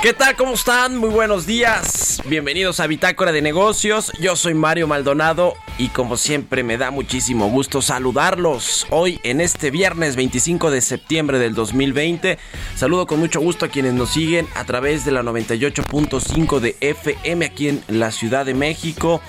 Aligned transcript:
¿Qué 0.00 0.12
tal? 0.12 0.36
¿Cómo 0.36 0.54
están? 0.54 0.96
Muy 0.96 1.08
buenos 1.08 1.44
días. 1.44 2.22
Bienvenidos 2.24 2.78
a 2.78 2.86
Bitácora 2.86 3.32
de 3.32 3.42
Negocios. 3.42 4.12
Yo 4.20 4.36
soy 4.36 4.54
Mario 4.54 4.86
Maldonado 4.86 5.54
y 5.76 5.88
como 5.88 6.16
siempre 6.16 6.62
me 6.62 6.78
da 6.78 6.92
muchísimo 6.92 7.50
gusto 7.50 7.82
saludarlos 7.82 8.86
hoy 8.90 9.18
en 9.24 9.40
este 9.40 9.72
viernes 9.72 10.14
25 10.14 10.70
de 10.70 10.82
septiembre 10.82 11.40
del 11.40 11.54
2020. 11.54 12.38
Saludo 12.76 13.08
con 13.08 13.18
mucho 13.18 13.40
gusto 13.40 13.64
a 13.64 13.70
quienes 13.70 13.94
nos 13.94 14.10
siguen 14.10 14.46
a 14.54 14.62
través 14.64 15.04
de 15.04 15.10
la 15.10 15.24
98.5 15.24 16.60
de 16.60 16.76
FM 16.80 17.44
aquí 17.44 17.68
en 17.68 17.82
la 17.88 18.12
Ciudad 18.12 18.46
de 18.46 18.54
México. 18.54 19.20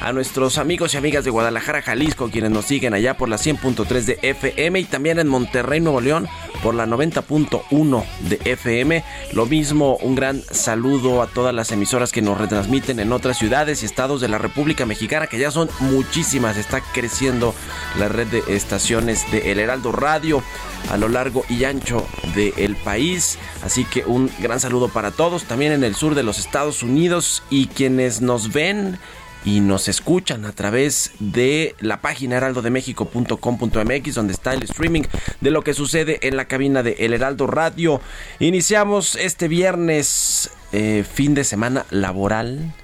A 0.00 0.12
nuestros 0.12 0.58
amigos 0.58 0.94
y 0.94 0.98
amigas 0.98 1.24
de 1.24 1.30
Guadalajara, 1.30 1.82
Jalisco, 1.82 2.30
quienes 2.30 2.50
nos 2.50 2.66
siguen 2.66 2.94
allá 2.94 3.16
por 3.16 3.28
la 3.28 3.36
100.3 3.36 4.04
de 4.04 4.18
FM 4.22 4.80
y 4.80 4.84
también 4.84 5.18
en 5.18 5.26
Monterrey, 5.26 5.80
Nuevo 5.80 6.00
León, 6.00 6.28
por 6.62 6.74
la 6.74 6.86
90.1 6.86 8.04
de 8.28 8.40
FM. 8.44 9.02
Lo 9.32 9.46
mismo, 9.46 9.96
un 9.96 10.14
gran 10.14 10.42
saludo 10.50 11.22
a 11.22 11.26
todas 11.26 11.54
las 11.54 11.72
emisoras 11.72 12.12
que 12.12 12.22
nos 12.22 12.38
retransmiten 12.38 13.00
en 13.00 13.10
otras 13.10 13.38
ciudades 13.38 13.82
y 13.82 13.86
estados 13.86 14.20
de 14.20 14.28
la 14.28 14.38
República 14.38 14.86
Mexicana, 14.86 15.26
que 15.26 15.38
ya 15.38 15.50
son 15.50 15.68
muchísimas. 15.80 16.56
Está 16.56 16.82
creciendo 16.92 17.54
la 17.98 18.08
red 18.08 18.26
de 18.28 18.42
estaciones 18.54 19.30
de 19.32 19.50
El 19.50 19.58
Heraldo 19.58 19.92
Radio 19.92 20.42
a 20.90 20.96
lo 20.96 21.08
largo 21.08 21.44
y 21.48 21.64
ancho 21.64 22.06
del 22.34 22.76
país. 22.76 23.38
Así 23.64 23.84
que 23.84 24.04
un 24.04 24.30
gran 24.40 24.60
saludo 24.60 24.88
para 24.88 25.10
todos, 25.10 25.44
también 25.44 25.72
en 25.72 25.84
el 25.84 25.94
sur 25.94 26.14
de 26.14 26.22
los 26.22 26.38
Estados 26.38 26.82
Unidos 26.82 27.42
y 27.50 27.66
quienes 27.68 28.20
nos 28.20 28.52
ven 28.52 28.98
y 29.46 29.60
nos 29.60 29.86
escuchan 29.86 30.44
a 30.44 30.50
través 30.50 31.12
de 31.20 31.76
la 31.78 32.00
página 32.00 32.36
heraldodemexico.com.mx 32.36 34.14
donde 34.14 34.32
está 34.32 34.52
el 34.52 34.64
streaming 34.64 35.04
de 35.40 35.50
lo 35.52 35.62
que 35.62 35.72
sucede 35.72 36.18
en 36.26 36.36
la 36.36 36.46
cabina 36.46 36.82
de 36.82 36.96
El 36.98 37.14
Heraldo 37.14 37.46
Radio. 37.46 38.00
Iniciamos 38.40 39.14
este 39.14 39.46
viernes 39.46 40.50
eh, 40.72 41.04
fin 41.10 41.34
de 41.34 41.44
semana 41.44 41.86
laboral 41.90 42.74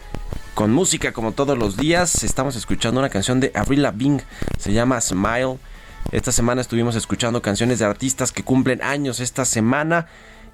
con 0.54 0.72
música 0.72 1.12
como 1.12 1.32
todos 1.32 1.58
los 1.58 1.76
días. 1.76 2.22
Estamos 2.22 2.54
escuchando 2.54 3.00
una 3.00 3.10
canción 3.10 3.40
de 3.40 3.50
Avril 3.56 3.82
Lavigne, 3.82 4.22
se 4.56 4.72
llama 4.72 5.00
Smile. 5.00 5.58
Esta 6.12 6.30
semana 6.30 6.60
estuvimos 6.60 6.94
escuchando 6.94 7.42
canciones 7.42 7.80
de 7.80 7.86
artistas 7.86 8.30
que 8.30 8.44
cumplen 8.44 8.82
años 8.82 9.18
esta 9.18 9.44
semana 9.44 10.06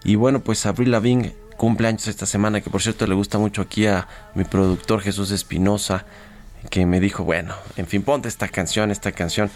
y 0.05 0.15
bueno, 0.15 0.41
pues 0.41 0.65
Avril 0.65 0.91
Lavigne 0.91 1.35
cumple 1.59 1.89
años 1.89 2.07
esta 2.07 2.25
semana, 2.25 2.63
que 2.63 2.71
por 2.71 2.81
cierto 2.81 3.07
le 3.07 3.15
gusta 3.15 3.37
mucho 3.37 3.61
aquí 3.61 3.87
a 3.87 4.09
mi 4.35 4.45
productor 4.45 5.03
Jesús 5.03 5.31
Espinosa, 5.33 6.07
que 6.71 6.87
me 6.87 7.01
dijo, 7.01 7.25
bueno, 7.25 7.55
en 7.77 7.87
fin, 7.87 8.03
ponte 8.03 8.29
esta 8.29 8.49
canción, 8.49 8.91
esta 8.91 9.13
canción. 9.13 9.51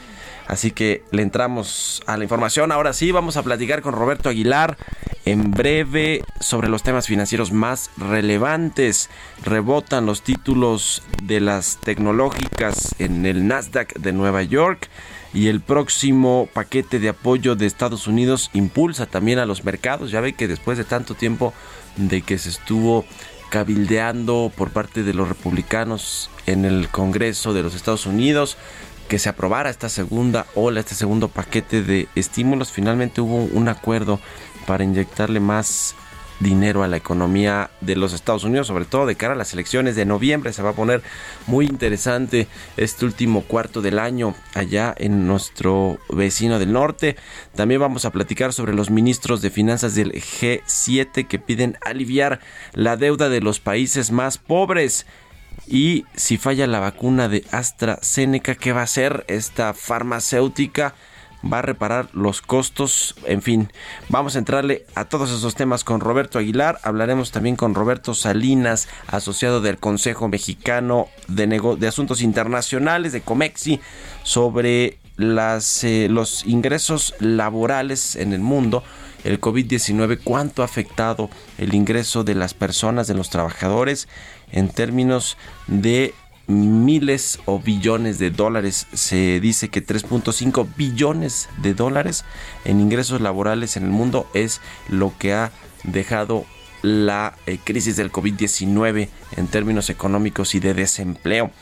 Así 0.47 0.73
que 0.73 1.05
le 1.13 1.23
entramos 1.23 2.03
a 2.07 2.17
la 2.17 2.25
información. 2.25 2.73
Ahora 2.73 2.93
sí, 2.93 3.13
vamos 3.13 3.37
a 3.37 3.43
platicar 3.43 3.83
con 3.83 3.95
Roberto 3.95 4.29
Aguilar 4.29 4.77
en 5.25 5.53
breve 5.53 6.25
sobre 6.41 6.69
los 6.69 6.83
temas 6.83 7.07
financieros 7.07 7.53
más 7.53 7.91
relevantes. 7.97 9.09
Rebotan 9.45 10.05
los 10.05 10.23
títulos 10.23 11.03
de 11.23 11.41
las 11.41 11.79
tecnológicas 11.81 12.95
en 12.99 13.25
el 13.27 13.47
Nasdaq 13.47 13.95
de 13.95 14.13
Nueva 14.13 14.43
York 14.43 14.89
y 15.35 15.49
el 15.49 15.61
próximo 15.61 16.49
paquete 16.53 16.99
de 16.99 17.09
apoyo 17.09 17.57
de 17.57 17.67
Estados 17.67 18.07
Unidos 18.07 18.51
impulsa 18.53 19.07
también 19.07 19.39
a 19.39 19.47
los 19.47 19.65
mercados. 19.65 20.11
Ya 20.11 20.21
ve 20.21 20.35
que 20.35 20.49
después 20.49 20.79
de 20.79 20.85
tanto 20.85 21.15
tiempo 21.15 21.55
de 21.97 22.23
que 22.23 22.39
se 22.39 22.51
estuvo 22.51 23.05
cabildeando 23.51 24.51
por 24.57 24.71
parte 24.71 25.03
de 25.03 25.15
los 25.15 25.29
republicanos 25.29 26.31
en 26.47 26.65
el 26.65 26.89
Congreso 26.89 27.53
de 27.53 27.63
los 27.63 27.75
Estados 27.75 28.07
Unidos 28.07 28.57
que 29.09 29.19
se 29.19 29.29
aprobara 29.29 29.69
esta 29.69 29.91
segunda 29.91 30.47
ola, 30.55 30.81
este 30.81 30.95
segundo 30.95 31.29
paquete 31.29 31.83
de 31.83 32.09
estímulos, 32.15 32.73
finalmente 32.73 33.21
hubo 33.21 33.45
un 33.45 33.69
acuerdo 33.69 34.21
para 34.67 34.85
inyectarle 34.85 35.39
más 35.39 35.95
dinero 36.43 36.83
a 36.83 36.89
la 36.89 36.97
economía 36.97 37.71
de 37.81 37.97
los 37.97 38.13
Estados 38.13 38.45
Unidos, 38.45 38.67
sobre 38.67 38.85
todo 38.85 39.07
de 39.07 39.17
cara 39.17 39.35
a 39.35 39.37
las 39.37 39.53
elecciones 39.53 39.97
de 39.97 40.05
noviembre. 40.05 40.53
Se 40.53 40.63
va 40.63 40.71
a 40.71 40.75
poner 40.75 41.03
muy 41.47 41.67
interesante 41.67 42.49
este 42.77 43.05
último 43.05 43.43
cuarto 43.43 43.81
del 43.83 43.99
año 43.99 44.35
allá 44.55 44.95
en 44.97 45.27
nuestro 45.27 45.99
vecino 46.09 46.59
del 46.59 46.73
norte. 46.73 47.17
También 47.55 47.81
vamos 47.81 48.05
a 48.05 48.11
platicar 48.11 48.53
sobre 48.53 48.75
los 48.75 48.91
ministros 48.91 49.43
de 49.43 49.51
finanzas 49.51 49.95
del 49.95 50.13
G7 50.13 51.27
que 51.27 51.39
piden 51.39 51.79
aliviar 51.81 52.41
la 52.73 52.97
deuda 52.97 53.29
de 53.29 53.41
los 53.41 53.61
países 53.61 54.11
más 54.11 54.39
pobres. 54.39 55.07
Y 55.67 56.07
si 56.17 56.39
falla 56.39 56.67
la 56.67 56.81
vacuna 56.81 57.29
de 57.29 57.45
AstraZeneca, 57.53 58.55
¿qué 58.55 58.73
va 58.73 58.81
a 58.81 58.85
hacer 58.85 59.25
esta 59.29 59.75
farmacéutica? 59.75 60.95
Va 61.51 61.59
a 61.59 61.63
reparar 61.63 62.09
los 62.13 62.43
costos, 62.43 63.15
en 63.25 63.43
fin, 63.43 63.73
vamos 64.09 64.37
a 64.37 64.39
entrarle 64.39 64.87
a 64.95 65.05
todos 65.07 65.31
esos 65.31 65.55
temas 65.55 65.85
con 65.85 66.01
Roberto 66.01 66.39
Aguilar, 66.39 66.79
hablaremos 66.83 67.31
también 67.31 67.57
con 67.57 67.75
Roberto 67.75 68.15
Salinas, 68.15 68.89
asociado 69.07 69.61
del 69.61 69.79
Consejo 69.79 70.29
Mexicano 70.29 71.09
de, 71.29 71.47
de 71.79 71.89
Asuntos 71.89 72.23
Internacionales 72.23 73.13
de 73.13 73.21
Comexi, 73.21 73.81
sobre 74.23 74.99
eh, 75.19 76.09
los 76.11 76.47
ingresos 76.47 77.15
laborales 77.21 78.17
en 78.17 78.33
el 78.33 78.41
mundo, 78.41 78.83
el 79.25 79.41
COVID-19, 79.41 80.21
cuánto 80.25 80.63
ha 80.63 80.65
afectado 80.65 81.29
el 81.59 81.75
ingreso 81.75 82.25
de 82.25 82.35
las 82.35 82.55
personas, 82.55 83.07
de 83.07 83.15
los 83.15 83.31
trabajadores, 83.31 84.09
en 84.51 84.69
términos 84.69 85.37
de 85.67 86.15
miles 86.47 87.39
o 87.45 87.59
billones 87.59 88.19
de 88.19 88.31
dólares. 88.31 88.87
Se 88.93 89.41
dice 89.41 89.69
que 89.69 89.85
3.5 89.85 90.67
billones 90.77 91.49
de 91.59 91.75
dólares 91.75 92.25
en 92.65 92.81
ingresos 92.81 93.21
laborales 93.21 93.77
en 93.77 93.85
el 93.85 93.91
mundo 93.91 94.27
es 94.35 94.61
lo 94.89 95.13
que 95.19 95.35
ha 95.35 95.53
dejado 95.85 96.45
la 96.83 97.35
eh, 97.47 97.59
crisis 97.63 97.97
del 97.97 98.11
COVID-19 98.11 99.09
en 99.37 99.47
términos 99.47 99.89
económicos 99.89 100.55
y 100.55 100.61
de 100.61 100.75
desempleo. 100.75 101.53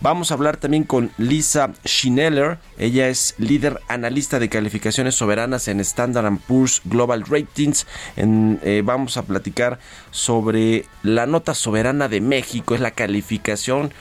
Vamos 0.00 0.30
a 0.30 0.34
hablar 0.34 0.56
también 0.56 0.84
con 0.84 1.10
Lisa 1.18 1.72
Schneller. 1.86 2.58
Ella 2.78 3.08
es 3.08 3.34
líder 3.36 3.80
analista 3.88 4.38
de 4.38 4.48
calificaciones 4.48 5.14
soberanas 5.14 5.68
en 5.68 5.78
Standard 5.80 6.38
Poor's 6.48 6.80
Global 6.86 7.24
Ratings. 7.26 7.86
Eh, 8.16 8.82
vamos 8.82 9.18
a 9.18 9.22
platicar 9.22 9.78
sobre 10.10 10.86
la 11.02 11.26
nota 11.26 11.52
soberana 11.52 12.08
de 12.08 12.22
México. 12.22 12.74
Es 12.74 12.80
la 12.80 12.92
calificación 12.92 13.92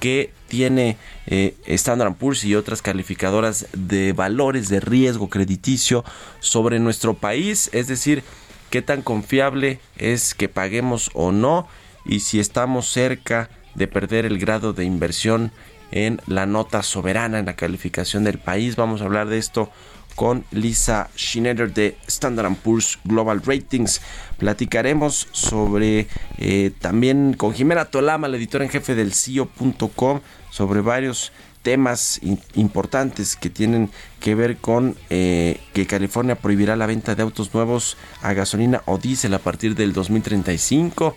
que 0.00 0.32
tiene 0.48 0.96
eh, 1.26 1.54
Standard 1.66 2.14
Poor's 2.14 2.44
y 2.44 2.54
otras 2.54 2.82
calificadoras 2.82 3.66
de 3.72 4.12
valores 4.12 4.68
de 4.68 4.80
riesgo 4.80 5.28
crediticio 5.28 6.04
sobre 6.40 6.78
nuestro 6.78 7.14
país, 7.14 7.70
es 7.72 7.88
decir, 7.88 8.22
qué 8.70 8.82
tan 8.82 9.02
confiable 9.02 9.80
es 9.96 10.34
que 10.34 10.48
paguemos 10.48 11.10
o 11.14 11.32
no 11.32 11.68
y 12.04 12.20
si 12.20 12.38
estamos 12.38 12.88
cerca 12.88 13.50
de 13.74 13.88
perder 13.88 14.26
el 14.26 14.38
grado 14.38 14.72
de 14.72 14.84
inversión 14.84 15.52
en 15.90 16.20
la 16.26 16.46
nota 16.46 16.82
soberana 16.82 17.38
en 17.38 17.46
la 17.46 17.56
calificación 17.56 18.24
del 18.24 18.38
país. 18.38 18.76
Vamos 18.76 19.00
a 19.00 19.04
hablar 19.04 19.28
de 19.28 19.38
esto 19.38 19.70
con 20.16 20.44
Lisa 20.50 21.08
Schneider 21.16 21.72
de 21.72 21.96
Standard 22.08 22.52
Poor's 22.56 22.98
Global 23.04 23.40
Ratings. 23.44 24.00
Platicaremos 24.38 25.28
sobre 25.30 26.08
eh, 26.38 26.72
también 26.80 27.34
con 27.34 27.54
Jimena 27.54 27.84
Tolama, 27.84 28.26
la 28.26 28.36
editora 28.36 28.64
en 28.64 28.70
jefe 28.70 28.96
del 28.96 29.12
CIO.com, 29.12 30.20
sobre 30.50 30.80
varios 30.80 31.30
temas 31.62 32.20
importantes 32.54 33.36
que 33.36 33.50
tienen 33.50 33.90
que 34.20 34.34
ver 34.34 34.56
con 34.56 34.96
eh, 35.10 35.60
que 35.72 35.86
California 35.86 36.36
prohibirá 36.36 36.76
la 36.76 36.86
venta 36.86 37.14
de 37.14 37.22
autos 37.22 37.52
nuevos 37.52 37.96
a 38.22 38.32
gasolina 38.32 38.82
o 38.86 38.98
diésel 38.98 39.34
a 39.34 39.40
partir 39.40 39.74
del 39.74 39.92
2035. 39.92 41.16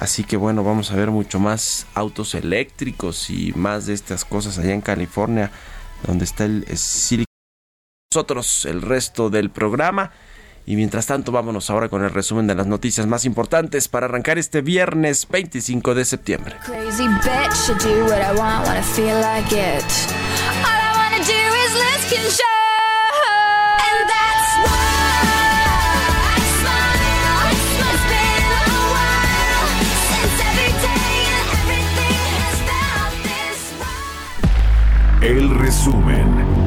Así 0.00 0.22
que 0.22 0.36
bueno, 0.36 0.62
vamos 0.62 0.90
a 0.92 0.96
ver 0.96 1.10
mucho 1.10 1.40
más 1.40 1.86
autos 1.94 2.34
eléctricos 2.34 3.30
y 3.30 3.52
más 3.56 3.86
de 3.86 3.94
estas 3.94 4.24
cosas 4.24 4.58
allá 4.58 4.74
en 4.74 4.80
California, 4.80 5.50
donde 6.06 6.24
está 6.24 6.44
el 6.44 6.64
Silicon. 6.76 7.27
Nosotros 8.14 8.64
el 8.64 8.80
resto 8.80 9.28
del 9.28 9.50
programa. 9.50 10.12
Y 10.64 10.76
mientras 10.76 11.04
tanto, 11.04 11.30
vámonos 11.30 11.68
ahora 11.68 11.90
con 11.90 12.02
el 12.02 12.10
resumen 12.10 12.46
de 12.46 12.54
las 12.54 12.66
noticias 12.66 13.06
más 13.06 13.26
importantes 13.26 13.86
para 13.88 14.06
arrancar 14.06 14.38
este 14.38 14.62
viernes 14.62 15.28
25 15.28 15.94
de 15.94 16.06
septiembre. 16.06 16.56
El 35.20 35.58
resumen. 35.58 36.57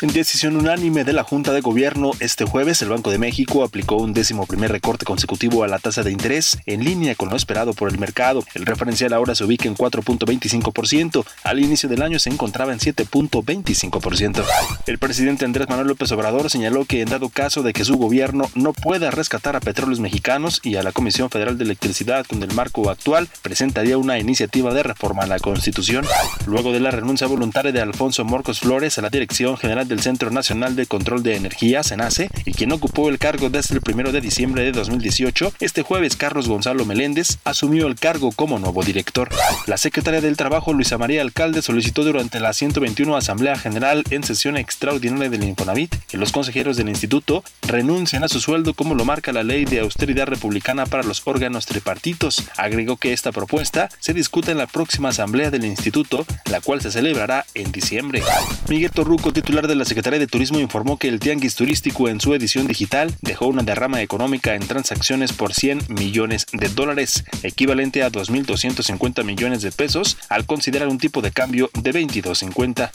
En 0.00 0.12
decisión 0.12 0.54
unánime 0.54 1.02
de 1.02 1.12
la 1.12 1.24
Junta 1.24 1.50
de 1.50 1.60
Gobierno, 1.60 2.12
este 2.20 2.44
jueves 2.44 2.80
el 2.82 2.88
Banco 2.88 3.10
de 3.10 3.18
México 3.18 3.64
aplicó 3.64 3.96
un 3.96 4.12
décimo 4.12 4.46
primer 4.46 4.70
recorte 4.70 5.04
consecutivo 5.04 5.64
a 5.64 5.66
la 5.66 5.80
tasa 5.80 6.04
de 6.04 6.12
interés, 6.12 6.56
en 6.66 6.84
línea 6.84 7.16
con 7.16 7.30
lo 7.30 7.36
esperado 7.36 7.74
por 7.74 7.90
el 7.90 7.98
mercado. 7.98 8.44
El 8.54 8.64
referencial 8.64 9.12
ahora 9.12 9.34
se 9.34 9.42
ubica 9.42 9.66
en 9.66 9.74
4.25%. 9.74 11.24
Al 11.42 11.58
inicio 11.58 11.88
del 11.88 12.02
año 12.02 12.20
se 12.20 12.30
encontraba 12.30 12.72
en 12.72 12.78
7.25%. 12.78 14.44
El 14.86 14.98
presidente 14.98 15.44
Andrés 15.44 15.68
Manuel 15.68 15.88
López 15.88 16.12
Obrador 16.12 16.48
señaló 16.48 16.84
que 16.84 17.00
en 17.00 17.08
dado 17.08 17.28
caso 17.28 17.64
de 17.64 17.72
que 17.72 17.84
su 17.84 17.96
gobierno 17.96 18.48
no 18.54 18.74
pueda 18.74 19.10
rescatar 19.10 19.56
a 19.56 19.60
petróleos 19.60 19.98
mexicanos 19.98 20.60
y 20.62 20.76
a 20.76 20.84
la 20.84 20.92
Comisión 20.92 21.28
Federal 21.28 21.58
de 21.58 21.64
Electricidad 21.64 22.24
con 22.24 22.40
el 22.44 22.54
marco 22.54 22.88
actual, 22.88 23.28
presentaría 23.42 23.98
una 23.98 24.20
iniciativa 24.20 24.72
de 24.72 24.84
reforma 24.84 25.24
a 25.24 25.26
la 25.26 25.40
Constitución. 25.40 26.06
Luego 26.46 26.70
de 26.70 26.78
la 26.78 26.92
renuncia 26.92 27.26
voluntaria 27.26 27.72
de 27.72 27.80
Alfonso 27.80 28.24
Morcos 28.24 28.60
Flores 28.60 28.96
a 28.96 29.02
la 29.02 29.10
Dirección 29.10 29.56
General 29.56 29.87
del 29.88 30.00
Centro 30.00 30.30
Nacional 30.30 30.76
de 30.76 30.86
Control 30.86 31.22
de 31.22 31.34
Energía, 31.34 31.82
CENACE, 31.82 32.30
y 32.44 32.52
quien 32.52 32.70
ocupó 32.72 33.08
el 33.08 33.18
cargo 33.18 33.50
desde 33.50 33.74
el 33.74 33.80
1 33.84 34.12
de 34.12 34.20
diciembre 34.20 34.62
de 34.62 34.72
2018, 34.72 35.52
este 35.60 35.82
jueves 35.82 36.14
Carlos 36.16 36.48
Gonzalo 36.48 36.84
Meléndez 36.84 37.38
asumió 37.44 37.86
el 37.86 37.96
cargo 37.96 38.30
como 38.30 38.58
nuevo 38.58 38.82
director. 38.84 39.28
La 39.66 39.78
secretaria 39.78 40.20
del 40.20 40.36
Trabajo, 40.36 40.72
Luisa 40.72 40.98
María 40.98 41.22
Alcalde, 41.22 41.62
solicitó 41.62 42.04
durante 42.04 42.38
la 42.38 42.52
121 42.52 43.16
Asamblea 43.16 43.58
General 43.58 44.04
en 44.10 44.22
sesión 44.22 44.56
extraordinaria 44.56 45.08
del 45.30 45.44
Infonavit 45.44 45.94
que 46.06 46.18
los 46.18 46.32
consejeros 46.32 46.76
del 46.76 46.88
instituto 46.88 47.42
renuncien 47.66 48.24
a 48.24 48.28
su 48.28 48.40
sueldo 48.40 48.74
como 48.74 48.94
lo 48.94 49.04
marca 49.04 49.32
la 49.32 49.42
ley 49.42 49.64
de 49.64 49.80
austeridad 49.80 50.26
republicana 50.26 50.86
para 50.86 51.02
los 51.02 51.22
órganos 51.24 51.66
tripartitos. 51.66 52.44
Agregó 52.56 52.96
que 52.96 53.12
esta 53.12 53.32
propuesta 53.32 53.88
se 53.98 54.14
discute 54.14 54.52
en 54.52 54.58
la 54.58 54.66
próxima 54.66 55.08
Asamblea 55.08 55.50
del 55.50 55.64
instituto, 55.64 56.26
la 56.50 56.60
cual 56.60 56.80
se 56.80 56.90
celebrará 56.90 57.46
en 57.54 57.72
diciembre. 57.72 58.22
Miguel 58.68 58.90
Torruco, 58.90 59.32
titular 59.32 59.66
de 59.66 59.74
la 59.78 59.84
Secretaría 59.84 60.18
de 60.18 60.26
Turismo 60.26 60.58
informó 60.60 60.98
que 60.98 61.08
el 61.08 61.20
Tianguis 61.20 61.54
Turístico 61.54 62.08
en 62.08 62.20
su 62.20 62.34
edición 62.34 62.66
digital 62.66 63.14
dejó 63.22 63.46
una 63.46 63.62
derrama 63.62 64.02
económica 64.02 64.54
en 64.54 64.66
transacciones 64.66 65.32
por 65.32 65.54
100 65.54 65.86
millones 65.88 66.46
de 66.52 66.68
dólares, 66.68 67.24
equivalente 67.42 68.02
a 68.02 68.10
2.250 68.10 69.24
millones 69.24 69.62
de 69.62 69.72
pesos, 69.72 70.18
al 70.28 70.46
considerar 70.46 70.88
un 70.88 70.98
tipo 70.98 71.22
de 71.22 71.30
cambio 71.30 71.70
de 71.74 71.92
22.50. 71.92 72.90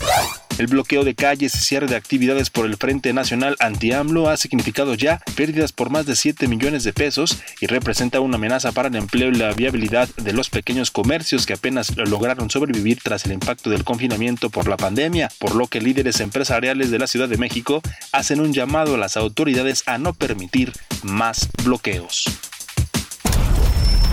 El 0.60 0.68
bloqueo 0.68 1.04
de 1.04 1.16
calles 1.16 1.56
y 1.56 1.58
cierre 1.58 1.88
de 1.88 1.96
actividades 1.96 2.52
por 2.52 2.66
el 2.66 2.78
Frente 2.78 3.12
Nacional 3.12 3.56
Anti-AMLO 3.60 4.30
ha 4.30 4.38
significado 4.38 4.94
ya 4.94 5.20
pérdidas 5.36 5.72
por 5.72 5.90
más 5.90 6.06
de 6.06 6.16
7 6.16 6.48
millones 6.48 6.84
de 6.84 6.94
pesos 6.94 7.40
y 7.60 7.66
representa 7.66 8.20
una 8.20 8.36
amenaza 8.36 8.72
para 8.72 8.90
el 8.90 8.96
empleo 8.96 9.30
y 9.30 9.36
la 9.36 9.54
viabilidad 9.54 10.08
de 10.16 10.34
los 10.34 10.50
pequeños 10.50 10.92
comercios 10.92 11.48
que 11.48 11.54
apenas 11.54 11.98
lograron 11.98 12.52
sobrevivir 12.52 13.00
tras 13.02 13.26
el 13.26 13.32
impacto 13.32 13.72
del 13.72 13.84
confinamiento 13.84 14.52
por 14.52 14.68
la 14.68 14.78
pandemia, 14.78 15.30
por 15.40 15.56
lo 15.56 15.68
que 15.68 15.82
líderes 15.82 16.20
empresariales 16.20 16.92
de 16.92 17.00
la 17.00 17.08
Ciudad 17.08 17.30
de 17.30 17.38
México 17.38 17.82
hacen 18.12 18.40
un 18.40 18.54
llamado 18.54 18.96
a 18.96 18.98
las 19.00 19.18
autoridades 19.18 19.84
a 19.88 19.98
no 19.98 20.14
permitir 20.14 20.72
más 21.02 21.50
bloqueos. 21.64 22.26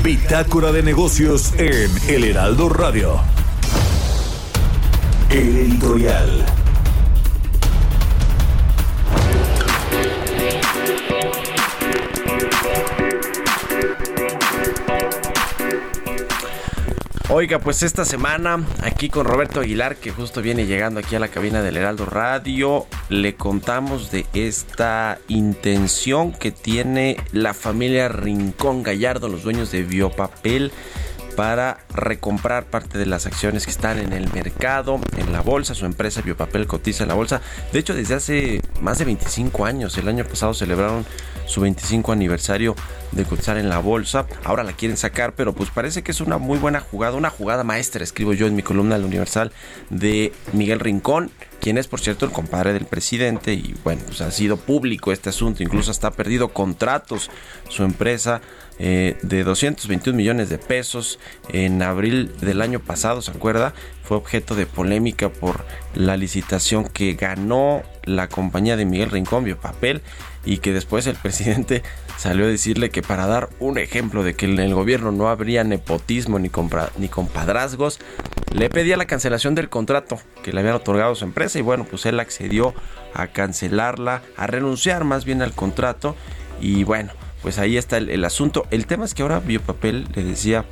Bitácora 0.02 0.72
de 0.72 0.82
negocios 0.82 1.52
en 1.58 1.90
El 2.08 2.24
Heraldo 2.24 2.70
Radio. 2.70 3.20
El 5.30 5.56
editorial. 5.56 6.44
Oiga, 17.32 17.60
pues 17.60 17.84
esta 17.84 18.04
semana 18.04 18.66
aquí 18.82 19.08
con 19.08 19.24
Roberto 19.24 19.60
Aguilar, 19.60 19.94
que 19.94 20.10
justo 20.10 20.42
viene 20.42 20.66
llegando 20.66 20.98
aquí 20.98 21.14
a 21.14 21.20
la 21.20 21.28
cabina 21.28 21.62
del 21.62 21.76
Heraldo 21.76 22.06
Radio, 22.06 22.86
le 23.08 23.36
contamos 23.36 24.10
de 24.10 24.26
esta 24.34 25.20
intención 25.28 26.32
que 26.32 26.50
tiene 26.50 27.18
la 27.30 27.54
familia 27.54 28.08
Rincón 28.08 28.82
Gallardo, 28.82 29.28
los 29.28 29.44
dueños 29.44 29.70
de 29.70 29.84
Biopapel, 29.84 30.72
para 31.36 31.78
recomprar 31.94 32.64
parte 32.64 32.98
de 32.98 33.06
las 33.06 33.26
acciones 33.26 33.64
que 33.64 33.70
están 33.70 33.98
en 33.98 34.12
el 34.12 34.32
mercado, 34.32 35.00
en 35.16 35.32
la 35.32 35.40
bolsa. 35.40 35.74
Su 35.74 35.86
empresa 35.86 36.22
Biopapel 36.22 36.66
cotiza 36.66 37.04
en 37.04 37.08
la 37.08 37.14
bolsa. 37.14 37.40
De 37.72 37.78
hecho, 37.78 37.94
desde 37.94 38.14
hace 38.14 38.62
más 38.80 38.98
de 38.98 39.04
25 39.04 39.64
años, 39.64 39.96
el 39.98 40.08
año 40.08 40.24
pasado 40.24 40.54
celebraron 40.54 41.04
su 41.46 41.60
25 41.60 42.12
aniversario 42.12 42.74
de 43.12 43.24
cotizar 43.24 43.56
en 43.56 43.68
la 43.68 43.78
bolsa. 43.78 44.26
Ahora 44.44 44.62
la 44.62 44.72
quieren 44.72 44.96
sacar, 44.96 45.34
pero 45.34 45.52
pues 45.52 45.70
parece 45.70 46.02
que 46.02 46.12
es 46.12 46.20
una 46.20 46.38
muy 46.38 46.58
buena 46.58 46.80
jugada, 46.80 47.16
una 47.16 47.30
jugada 47.30 47.64
maestra, 47.64 48.04
escribo 48.04 48.32
yo 48.32 48.46
en 48.46 48.56
mi 48.56 48.62
columna 48.62 48.96
del 48.96 49.04
Universal 49.04 49.52
de 49.90 50.32
Miguel 50.52 50.80
Rincón, 50.80 51.30
quien 51.60 51.78
es 51.78 51.88
por 51.88 52.00
cierto 52.00 52.26
el 52.26 52.32
compadre 52.32 52.72
del 52.72 52.86
presidente 52.86 53.52
y 53.52 53.74
bueno, 53.84 54.02
pues 54.06 54.20
ha 54.20 54.30
sido 54.30 54.56
público 54.56 55.12
este 55.12 55.28
asunto, 55.28 55.62
incluso 55.62 55.90
hasta 55.90 56.08
ha 56.08 56.12
perdido 56.12 56.48
contratos 56.48 57.30
su 57.68 57.82
empresa 57.82 58.40
eh, 58.78 59.18
de 59.22 59.44
221 59.44 60.16
millones 60.16 60.48
de 60.48 60.56
pesos 60.56 61.18
en 61.52 61.82
abril 61.82 62.32
del 62.40 62.62
año 62.62 62.80
pasado, 62.80 63.20
¿se 63.20 63.30
acuerda? 63.30 63.74
Fue 64.04 64.16
objeto 64.16 64.54
de 64.54 64.64
polémica 64.64 65.28
por 65.28 65.66
la 65.94 66.16
licitación 66.16 66.88
que 66.88 67.12
ganó 67.12 67.82
la 68.04 68.28
compañía 68.28 68.76
de 68.76 68.86
Miguel 68.86 69.10
Rincón, 69.10 69.44
Biopapel, 69.44 70.00
y 70.44 70.58
que 70.58 70.72
después 70.72 71.06
el 71.06 71.16
presidente 71.16 71.82
salió 72.16 72.44
a 72.46 72.48
decirle 72.48 72.90
que 72.90 73.02
para 73.02 73.26
dar 73.26 73.48
un 73.58 73.78
ejemplo 73.78 74.22
de 74.22 74.34
que 74.34 74.46
en 74.46 74.58
el 74.58 74.74
gobierno 74.74 75.12
no 75.12 75.28
habría 75.28 75.64
nepotismo 75.64 76.38
ni, 76.38 76.48
compra- 76.48 76.90
ni 76.98 77.08
compadrazgos, 77.08 77.98
le 78.52 78.68
pedía 78.70 78.96
la 78.96 79.06
cancelación 79.06 79.54
del 79.54 79.68
contrato 79.68 80.18
que 80.42 80.52
le 80.52 80.60
habían 80.60 80.74
otorgado 80.76 81.14
su 81.14 81.24
empresa 81.24 81.58
y 81.58 81.62
bueno, 81.62 81.84
pues 81.88 82.06
él 82.06 82.18
accedió 82.20 82.74
a 83.14 83.26
cancelarla, 83.28 84.22
a 84.36 84.46
renunciar 84.46 85.04
más 85.04 85.24
bien 85.24 85.42
al 85.42 85.52
contrato 85.52 86.16
y 86.60 86.84
bueno, 86.84 87.12
pues 87.42 87.58
ahí 87.58 87.76
está 87.76 87.96
el, 87.96 88.10
el 88.10 88.24
asunto. 88.24 88.66
El 88.70 88.86
tema 88.86 89.04
es 89.04 89.14
que 89.14 89.22
ahora 89.22 89.40
Biopapel 89.40 90.06
le 90.14 90.24
decía 90.24 90.64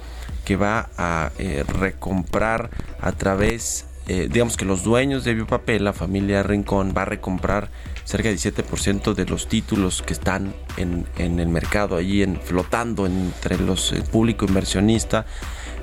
que 0.45 0.57
va 0.57 0.89
a 0.97 1.31
eh, 1.39 1.65
recomprar 1.67 2.71
a 3.01 3.13
través, 3.13 3.87
eh, 4.09 4.29
digamos 4.31 4.57
que 4.57 4.65
los 4.65 4.83
dueños 4.83 5.25
de 5.25 5.35
Biopapel, 5.35 5.85
la 5.85 5.93
familia 5.93 6.43
Rincón, 6.43 6.95
va 6.97 7.03
a 7.03 7.05
recomprar 7.05 7.71
cerca 8.05 8.31
del 8.31 8.39
7% 8.39 9.15
de 9.15 9.27
los 9.27 9.49
títulos 9.49 10.03
que 10.03 10.15
están 10.15 10.55
en, 10.79 11.07
en 11.19 11.41
el 11.41 11.49
mercado, 11.49 11.97
allí 11.97 12.23
en, 12.23 12.41
flotando 12.41 13.07
entre 13.07 13.59
los 13.59 13.93
el 13.93 14.03
público 14.05 14.47
inversionista. 14.47 15.27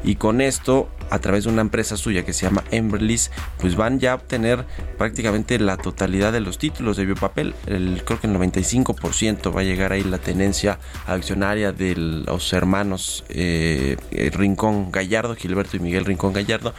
Y 0.06 0.16
con 0.16 0.40
esto, 0.40 0.88
a 1.10 1.18
través 1.18 1.46
de 1.46 1.50
una 1.50 1.62
empresa 1.62 1.98
suya 1.98 2.24
que 2.24 2.32
se 2.32 2.46
llama 2.46 2.64
Emberlis, 2.70 3.32
pues 3.58 3.76
van 3.76 4.00
ya 4.00 4.12
a 4.12 4.16
obtener 4.16 4.64
prácticamente 5.00 5.58
la 5.58 5.78
totalidad 5.78 6.32
de 6.32 6.42
los 6.42 6.60
títulos 6.60 6.96
de 6.96 7.06
Biopapel. 7.06 7.56
El, 7.66 8.04
creo 8.06 8.20
que 8.20 8.28
el 8.28 8.36
95% 8.36 9.56
va 9.56 9.62
a 9.62 9.64
llegar 9.64 9.94
ahí 9.94 10.04
la 10.04 10.20
tenencia 10.20 10.78
accionaria 11.08 11.72
de 11.72 11.96
los 11.96 12.54
hermanos 12.54 13.26
eh, 13.30 13.98
eh, 14.12 14.30
Rincón 14.32 14.92
Gallardo, 14.92 15.36
Gilberto 15.36 15.78
y 15.78 15.80
Miguel 15.80 16.06
Rincón 16.06 16.34
Gallardo. 16.34 16.76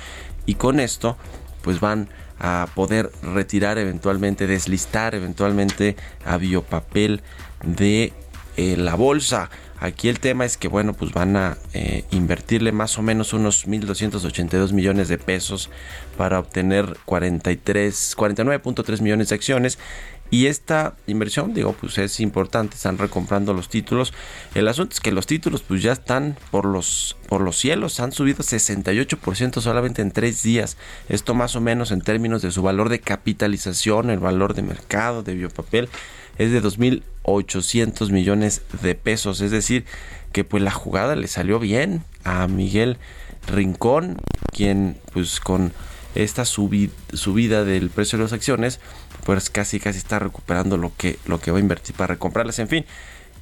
Y 0.46 0.54
con 0.54 0.80
esto, 0.80 1.16
pues 1.62 1.80
van 1.80 2.08
a 2.38 2.68
poder 2.74 3.10
retirar 3.22 3.78
eventualmente, 3.78 4.46
deslistar 4.46 5.14
eventualmente 5.14 5.96
a 6.24 6.36
Biopapel 6.36 7.22
de 7.64 8.12
eh, 8.56 8.76
la 8.76 8.94
bolsa. 8.94 9.50
Aquí 9.78 10.08
el 10.08 10.20
tema 10.20 10.46
es 10.46 10.56
que, 10.56 10.68
bueno, 10.68 10.94
pues 10.94 11.12
van 11.12 11.36
a 11.36 11.58
eh, 11.74 12.04
invertirle 12.10 12.72
más 12.72 12.96
o 12.98 13.02
menos 13.02 13.34
unos 13.34 13.66
1.282 13.66 14.72
millones 14.72 15.08
de 15.08 15.18
pesos 15.18 15.68
para 16.16 16.38
obtener 16.38 16.96
43, 17.04 18.16
49.3 18.16 19.00
millones 19.02 19.28
de 19.28 19.34
acciones. 19.34 19.78
Y 20.30 20.46
esta 20.46 20.96
inversión, 21.06 21.54
digo, 21.54 21.72
pues 21.72 21.98
es 21.98 22.18
importante, 22.20 22.74
están 22.74 22.98
recomprando 22.98 23.54
los 23.54 23.68
títulos. 23.68 24.12
El 24.54 24.66
asunto 24.66 24.94
es 24.94 25.00
que 25.00 25.12
los 25.12 25.26
títulos 25.26 25.62
pues 25.62 25.82
ya 25.82 25.92
están 25.92 26.36
por 26.50 26.64
los, 26.64 27.16
por 27.28 27.40
los 27.40 27.56
cielos, 27.56 28.00
han 28.00 28.12
subido 28.12 28.38
68% 28.38 29.60
solamente 29.60 30.02
en 30.02 30.10
tres 30.10 30.42
días. 30.42 30.76
Esto 31.08 31.34
más 31.34 31.54
o 31.54 31.60
menos 31.60 31.92
en 31.92 32.00
términos 32.00 32.42
de 32.42 32.50
su 32.50 32.62
valor 32.62 32.88
de 32.88 33.00
capitalización, 33.00 34.10
el 34.10 34.18
valor 34.18 34.54
de 34.54 34.62
mercado 34.62 35.22
de 35.22 35.34
biopapel 35.34 35.88
es 36.38 36.50
de 36.50 36.62
2.800 36.62 38.10
millones 38.10 38.62
de 38.82 38.94
pesos. 38.94 39.40
Es 39.40 39.50
decir, 39.50 39.84
que 40.32 40.44
pues 40.44 40.62
la 40.62 40.70
jugada 40.70 41.16
le 41.16 41.28
salió 41.28 41.58
bien 41.58 42.02
a 42.24 42.46
Miguel 42.48 42.98
Rincón, 43.46 44.18
quien 44.52 44.98
pues 45.12 45.40
con 45.40 45.72
esta 46.22 46.44
subida 46.44 47.64
del 47.64 47.90
precio 47.90 48.18
de 48.18 48.24
las 48.24 48.32
acciones, 48.32 48.80
pues 49.24 49.50
casi 49.50 49.80
casi 49.80 49.98
está 49.98 50.18
recuperando 50.18 50.76
lo 50.76 50.92
que, 50.96 51.18
lo 51.26 51.40
que 51.40 51.50
va 51.50 51.58
a 51.58 51.60
invertir 51.60 51.94
para 51.94 52.14
recomprarlas. 52.14 52.58
En 52.58 52.68
fin, 52.68 52.84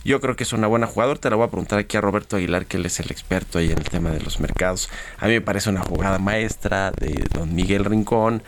yo 0.04 0.20
creo 0.20 0.36
que 0.36 0.44
es 0.44 0.52
una 0.52 0.66
buena 0.66 0.86
jugadora. 0.86 1.20
Te 1.20 1.30
la 1.30 1.36
voy 1.36 1.46
a 1.46 1.50
preguntar 1.50 1.78
aquí 1.78 1.96
a 1.96 2.00
Roberto 2.00 2.36
Aguilar, 2.36 2.66
que 2.66 2.76
él 2.76 2.86
es 2.86 3.00
el 3.00 3.10
experto 3.10 3.58
ahí 3.58 3.70
en 3.70 3.78
el 3.78 3.88
tema 3.88 4.10
de 4.10 4.20
los 4.20 4.40
mercados. 4.40 4.90
A 5.18 5.26
mí 5.26 5.32
me 5.32 5.40
parece 5.40 5.70
una 5.70 5.82
jugada 5.82 6.18
maestra 6.18 6.90
de 6.92 7.24
don 7.32 7.54
Miguel 7.54 7.84
Rincón 7.84 8.42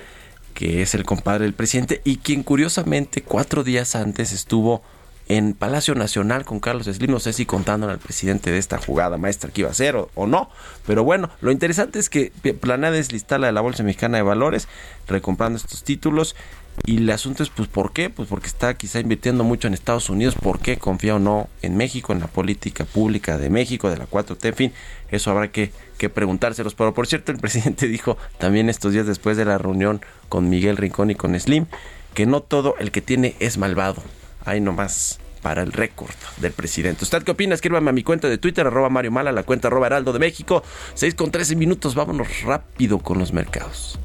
que 0.56 0.80
es 0.80 0.94
el 0.94 1.04
compadre 1.04 1.44
del 1.44 1.52
presidente 1.52 2.00
y 2.02 2.16
quien 2.16 2.42
curiosamente 2.42 3.22
cuatro 3.22 3.62
días 3.62 3.94
antes 3.94 4.32
estuvo 4.32 4.82
en 5.28 5.54
Palacio 5.54 5.94
Nacional 5.94 6.44
con 6.44 6.60
Carlos 6.60 6.86
Slim, 6.86 7.10
no 7.10 7.20
sé 7.20 7.32
si 7.32 7.46
contándole 7.46 7.92
al 7.92 7.98
presidente 7.98 8.50
de 8.50 8.58
esta 8.58 8.78
jugada 8.78 9.18
maestra 9.18 9.50
que 9.50 9.62
iba 9.62 9.70
a 9.70 9.74
ser 9.74 9.96
o, 9.96 10.26
no, 10.26 10.50
pero 10.86 11.04
bueno, 11.04 11.30
lo 11.40 11.50
interesante 11.50 11.98
es 11.98 12.08
que 12.08 12.32
planea 12.60 12.90
deslistarla 12.90 13.48
de 13.48 13.52
la 13.52 13.60
Bolsa 13.60 13.82
Mexicana 13.82 14.18
de 14.18 14.22
Valores, 14.22 14.68
recomprando 15.08 15.56
estos 15.56 15.82
títulos 15.82 16.36
y 16.84 16.98
el 16.98 17.10
asunto 17.10 17.42
es, 17.42 17.48
pues, 17.48 17.68
¿por 17.68 17.92
qué? 17.92 18.10
Pues 18.10 18.28
porque 18.28 18.48
está 18.48 18.74
quizá 18.74 19.00
invirtiendo 19.00 19.44
mucho 19.44 19.66
en 19.66 19.74
Estados 19.74 20.10
Unidos. 20.10 20.34
¿Por 20.34 20.60
qué 20.60 20.76
confía 20.76 21.14
o 21.14 21.18
no 21.18 21.48
en 21.62 21.76
México, 21.76 22.12
en 22.12 22.20
la 22.20 22.26
política 22.26 22.84
pública 22.84 23.38
de 23.38 23.48
México, 23.48 23.88
de 23.88 23.96
la 23.96 24.06
4T? 24.06 24.48
En 24.48 24.54
fin, 24.54 24.72
eso 25.10 25.30
habrá 25.30 25.50
que, 25.50 25.72
que 25.96 26.10
preguntárselos. 26.10 26.74
Pero 26.74 26.92
por 26.92 27.06
cierto, 27.06 27.32
el 27.32 27.38
presidente 27.40 27.88
dijo 27.88 28.18
también 28.38 28.68
estos 28.68 28.92
días 28.92 29.06
después 29.06 29.38
de 29.38 29.46
la 29.46 29.56
reunión 29.56 30.02
con 30.28 30.50
Miguel 30.50 30.76
Rincón 30.76 31.10
y 31.10 31.14
con 31.14 31.38
Slim 31.38 31.66
que 32.14 32.24
no 32.24 32.40
todo 32.40 32.76
el 32.78 32.92
que 32.92 33.02
tiene 33.02 33.36
es 33.40 33.58
malvado. 33.58 34.02
Ahí 34.46 34.60
nomás 34.60 35.18
para 35.42 35.62
el 35.62 35.72
récord 35.72 36.14
del 36.38 36.52
presidente. 36.52 37.04
¿Usted 37.04 37.22
qué 37.22 37.32
opina? 37.32 37.54
Escríbame 37.54 37.90
a 37.90 37.92
mi 37.92 38.02
cuenta 38.02 38.28
de 38.28 38.38
Twitter, 38.38 38.66
arroba 38.66 38.88
Mario 38.88 39.12
Mala, 39.12 39.32
la 39.32 39.42
cuenta 39.42 39.68
arroba 39.68 39.86
Heraldo 39.86 40.12
de 40.12 40.18
México. 40.18 40.62
6 40.94 41.14
con 41.14 41.30
13 41.30 41.56
minutos, 41.56 41.94
vámonos 41.94 42.42
rápido 42.42 42.98
con 42.98 43.18
los 43.18 43.32
mercados. 43.32 43.98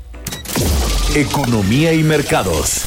Economía 1.15 1.93
y 1.93 2.03
mercados. 2.03 2.85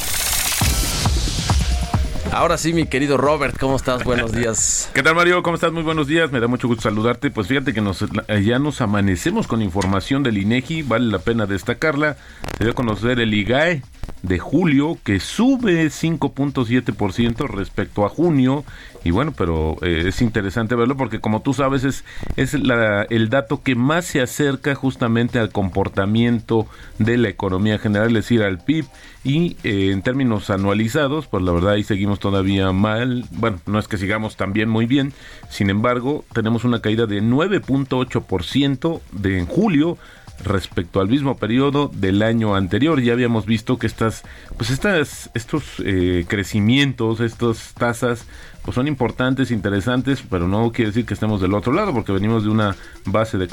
Ahora 2.32 2.58
sí, 2.58 2.72
mi 2.72 2.86
querido 2.86 3.16
Robert, 3.16 3.56
¿cómo 3.58 3.76
estás? 3.76 4.02
Buenos 4.02 4.32
días. 4.36 4.90
¿Qué 4.92 5.04
tal, 5.04 5.14
Mario? 5.14 5.42
¿Cómo 5.44 5.54
estás? 5.54 5.72
Muy 5.72 5.84
buenos 5.84 6.08
días. 6.08 6.32
Me 6.32 6.40
da 6.40 6.48
mucho 6.48 6.66
gusto 6.66 6.82
saludarte. 6.82 7.30
Pues 7.30 7.46
fíjate 7.46 7.72
que 7.72 7.80
nos, 7.80 8.04
ya 8.44 8.58
nos 8.58 8.80
amanecemos 8.80 9.46
con 9.46 9.62
información 9.62 10.24
del 10.24 10.38
INEGI. 10.38 10.82
Vale 10.82 11.06
la 11.06 11.20
pena 11.20 11.46
destacarla. 11.46 12.16
Se 12.58 12.64
dio 12.64 12.72
a 12.72 12.74
conocer 12.74 13.20
el 13.20 13.32
IGAE 13.32 13.82
de 14.22 14.38
julio 14.38 14.96
que 15.04 15.20
sube 15.20 15.86
5.7% 15.86 17.46
respecto 17.46 18.06
a 18.06 18.08
junio. 18.08 18.64
Y 19.04 19.10
bueno, 19.10 19.32
pero 19.36 19.76
eh, 19.82 20.04
es 20.06 20.22
interesante 20.22 20.74
verlo 20.74 20.96
porque 20.96 21.20
como 21.20 21.42
tú 21.42 21.52
sabes 21.52 21.84
es, 21.84 22.04
es 22.36 22.54
el 22.54 23.28
dato 23.28 23.62
que 23.62 23.74
más 23.74 24.06
se 24.06 24.22
acerca 24.22 24.74
justamente 24.74 25.38
al 25.38 25.50
comportamiento 25.50 26.66
de 26.98 27.18
la 27.18 27.28
economía 27.28 27.78
general, 27.78 28.08
es 28.08 28.14
decir, 28.14 28.42
al 28.42 28.58
PIB 28.58 28.86
y 29.24 29.56
eh, 29.62 29.90
en 29.92 30.00
términos 30.00 30.48
anualizados, 30.48 31.26
pues 31.26 31.42
la 31.42 31.52
verdad 31.52 31.72
ahí 31.72 31.84
seguimos 31.84 32.18
todavía 32.18 32.72
mal, 32.72 33.26
bueno, 33.32 33.60
no 33.66 33.78
es 33.78 33.88
que 33.88 33.98
sigamos 33.98 34.36
también 34.36 34.70
muy 34.70 34.86
bien, 34.86 35.12
sin 35.50 35.68
embargo 35.68 36.24
tenemos 36.32 36.64
una 36.64 36.80
caída 36.80 37.06
de 37.06 37.22
9.8% 37.22 39.00
de 39.12 39.38
en 39.38 39.46
julio 39.46 39.98
respecto 40.42 41.00
al 41.00 41.08
mismo 41.08 41.36
periodo 41.36 41.90
del 41.92 42.22
año 42.22 42.54
anterior. 42.54 43.00
Ya 43.00 43.12
habíamos 43.12 43.46
visto 43.46 43.78
que 43.78 43.86
estas, 43.86 44.22
pues 44.56 44.70
estas, 44.70 45.30
estos 45.34 45.64
eh, 45.84 46.24
crecimientos, 46.28 47.20
estas 47.20 47.74
tasas 47.74 48.26
pues 48.64 48.74
son 48.76 48.88
importantes, 48.88 49.50
interesantes, 49.50 50.24
pero 50.28 50.48
no 50.48 50.72
quiere 50.72 50.90
decir 50.90 51.04
que 51.04 51.12
estemos 51.12 51.40
del 51.40 51.52
otro 51.52 51.72
lado, 51.72 51.92
porque 51.92 52.12
venimos 52.12 52.44
de 52.44 52.48
una 52.48 52.74
base 53.04 53.36
de, 53.36 53.46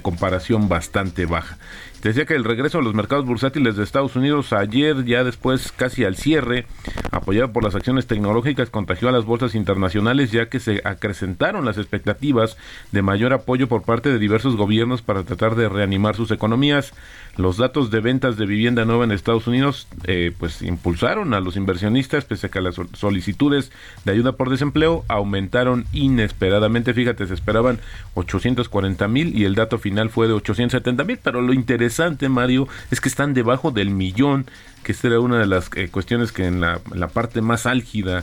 comparación 0.00 0.68
bastante 0.68 1.24
baja. 1.24 1.56
Decía 2.02 2.26
que 2.26 2.34
el 2.34 2.44
regreso 2.44 2.78
a 2.78 2.82
los 2.82 2.92
mercados 2.92 3.24
bursátiles 3.24 3.76
de 3.76 3.82
Estados 3.82 4.14
Unidos 4.16 4.52
ayer, 4.52 5.06
ya 5.06 5.24
después 5.24 5.72
casi 5.72 6.04
al 6.04 6.16
cierre, 6.16 6.66
apoyado 7.10 7.52
por 7.52 7.64
las 7.64 7.74
acciones 7.74 8.06
tecnológicas, 8.06 8.68
contagió 8.68 9.08
a 9.08 9.12
las 9.12 9.24
bolsas 9.24 9.54
internacionales 9.54 10.30
ya 10.30 10.50
que 10.50 10.60
se 10.60 10.82
acrecentaron 10.84 11.64
las 11.64 11.78
expectativas 11.78 12.58
de 12.92 13.00
mayor 13.00 13.32
apoyo 13.32 13.68
por 13.68 13.82
parte 13.82 14.10
de 14.10 14.18
diversos 14.18 14.56
gobiernos 14.56 15.00
para 15.00 15.22
tratar 15.22 15.54
de 15.54 15.70
reanimar 15.70 16.16
sus 16.16 16.30
economías. 16.30 16.92
Los 17.36 17.56
datos 17.56 17.90
de 17.90 18.00
ventas 18.00 18.36
de 18.36 18.46
vivienda 18.46 18.84
nueva 18.84 19.04
en 19.04 19.10
Estados 19.10 19.48
Unidos 19.48 19.88
eh, 20.04 20.32
pues 20.38 20.62
impulsaron 20.62 21.34
a 21.34 21.40
los 21.40 21.56
inversionistas 21.56 22.24
pese 22.24 22.46
a 22.46 22.50
que 22.50 22.60
las 22.60 22.76
solicitudes 22.92 23.72
de 24.04 24.12
ayuda 24.12 24.32
por 24.32 24.50
desempleo 24.50 25.04
aumentaron 25.08 25.84
inesperadamente. 25.92 26.94
Fíjate, 26.94 27.26
se 27.26 27.34
esperaban 27.34 27.80
840 28.14 29.08
mil 29.08 29.36
y 29.36 29.44
el 29.44 29.56
dato 29.56 29.78
final 29.78 30.10
fue 30.10 30.28
de 30.28 30.34
870 30.34 31.02
mil, 31.02 31.18
pero 31.22 31.42
lo 31.42 31.52
interesante, 31.52 32.28
Mario, 32.28 32.68
es 32.92 33.00
que 33.00 33.08
están 33.08 33.34
debajo 33.34 33.72
del 33.72 33.90
millón, 33.90 34.46
que 34.84 34.92
esta 34.92 35.08
era 35.08 35.18
una 35.18 35.40
de 35.40 35.46
las 35.46 35.70
eh, 35.74 35.88
cuestiones 35.88 36.30
que 36.30 36.46
en 36.46 36.60
la, 36.60 36.78
parte 37.12 37.40
más 37.40 37.66
álgida 37.66 38.22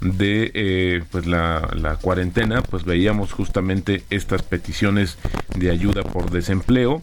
de 0.00 0.50
eh, 0.54 1.02
pues 1.10 1.26
la, 1.26 1.68
la, 1.74 1.96
cuarentena 1.96 2.62
pues 2.62 2.84
veíamos 2.84 3.32
justamente 3.32 4.02
estas 4.10 4.42
peticiones 4.42 5.16
de 5.56 5.70
ayuda 5.70 6.02
por 6.02 6.30
desempleo 6.30 7.02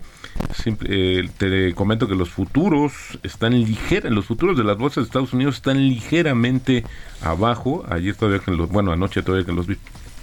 eh, 0.65 1.29
te 1.37 1.73
comento 1.73 2.07
que 2.07 2.15
los 2.15 2.29
futuros 2.29 3.19
están 3.23 3.53
ligeros, 3.53 4.11
los 4.11 4.25
futuros 4.25 4.57
de 4.57 4.63
las 4.63 4.77
bolsas 4.77 5.03
de 5.03 5.07
Estados 5.07 5.33
Unidos 5.33 5.55
están 5.55 5.77
ligeramente 5.77 6.83
abajo. 7.21 7.85
Ayer 7.89 8.15
todavía 8.15 8.39
que 8.39 8.51
bueno, 8.51 8.91
anoche 8.91 9.23
todavía 9.23 9.45
que 9.45 9.53
los 9.53 9.67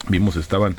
vimos 0.08 0.37
estaban 0.37 0.76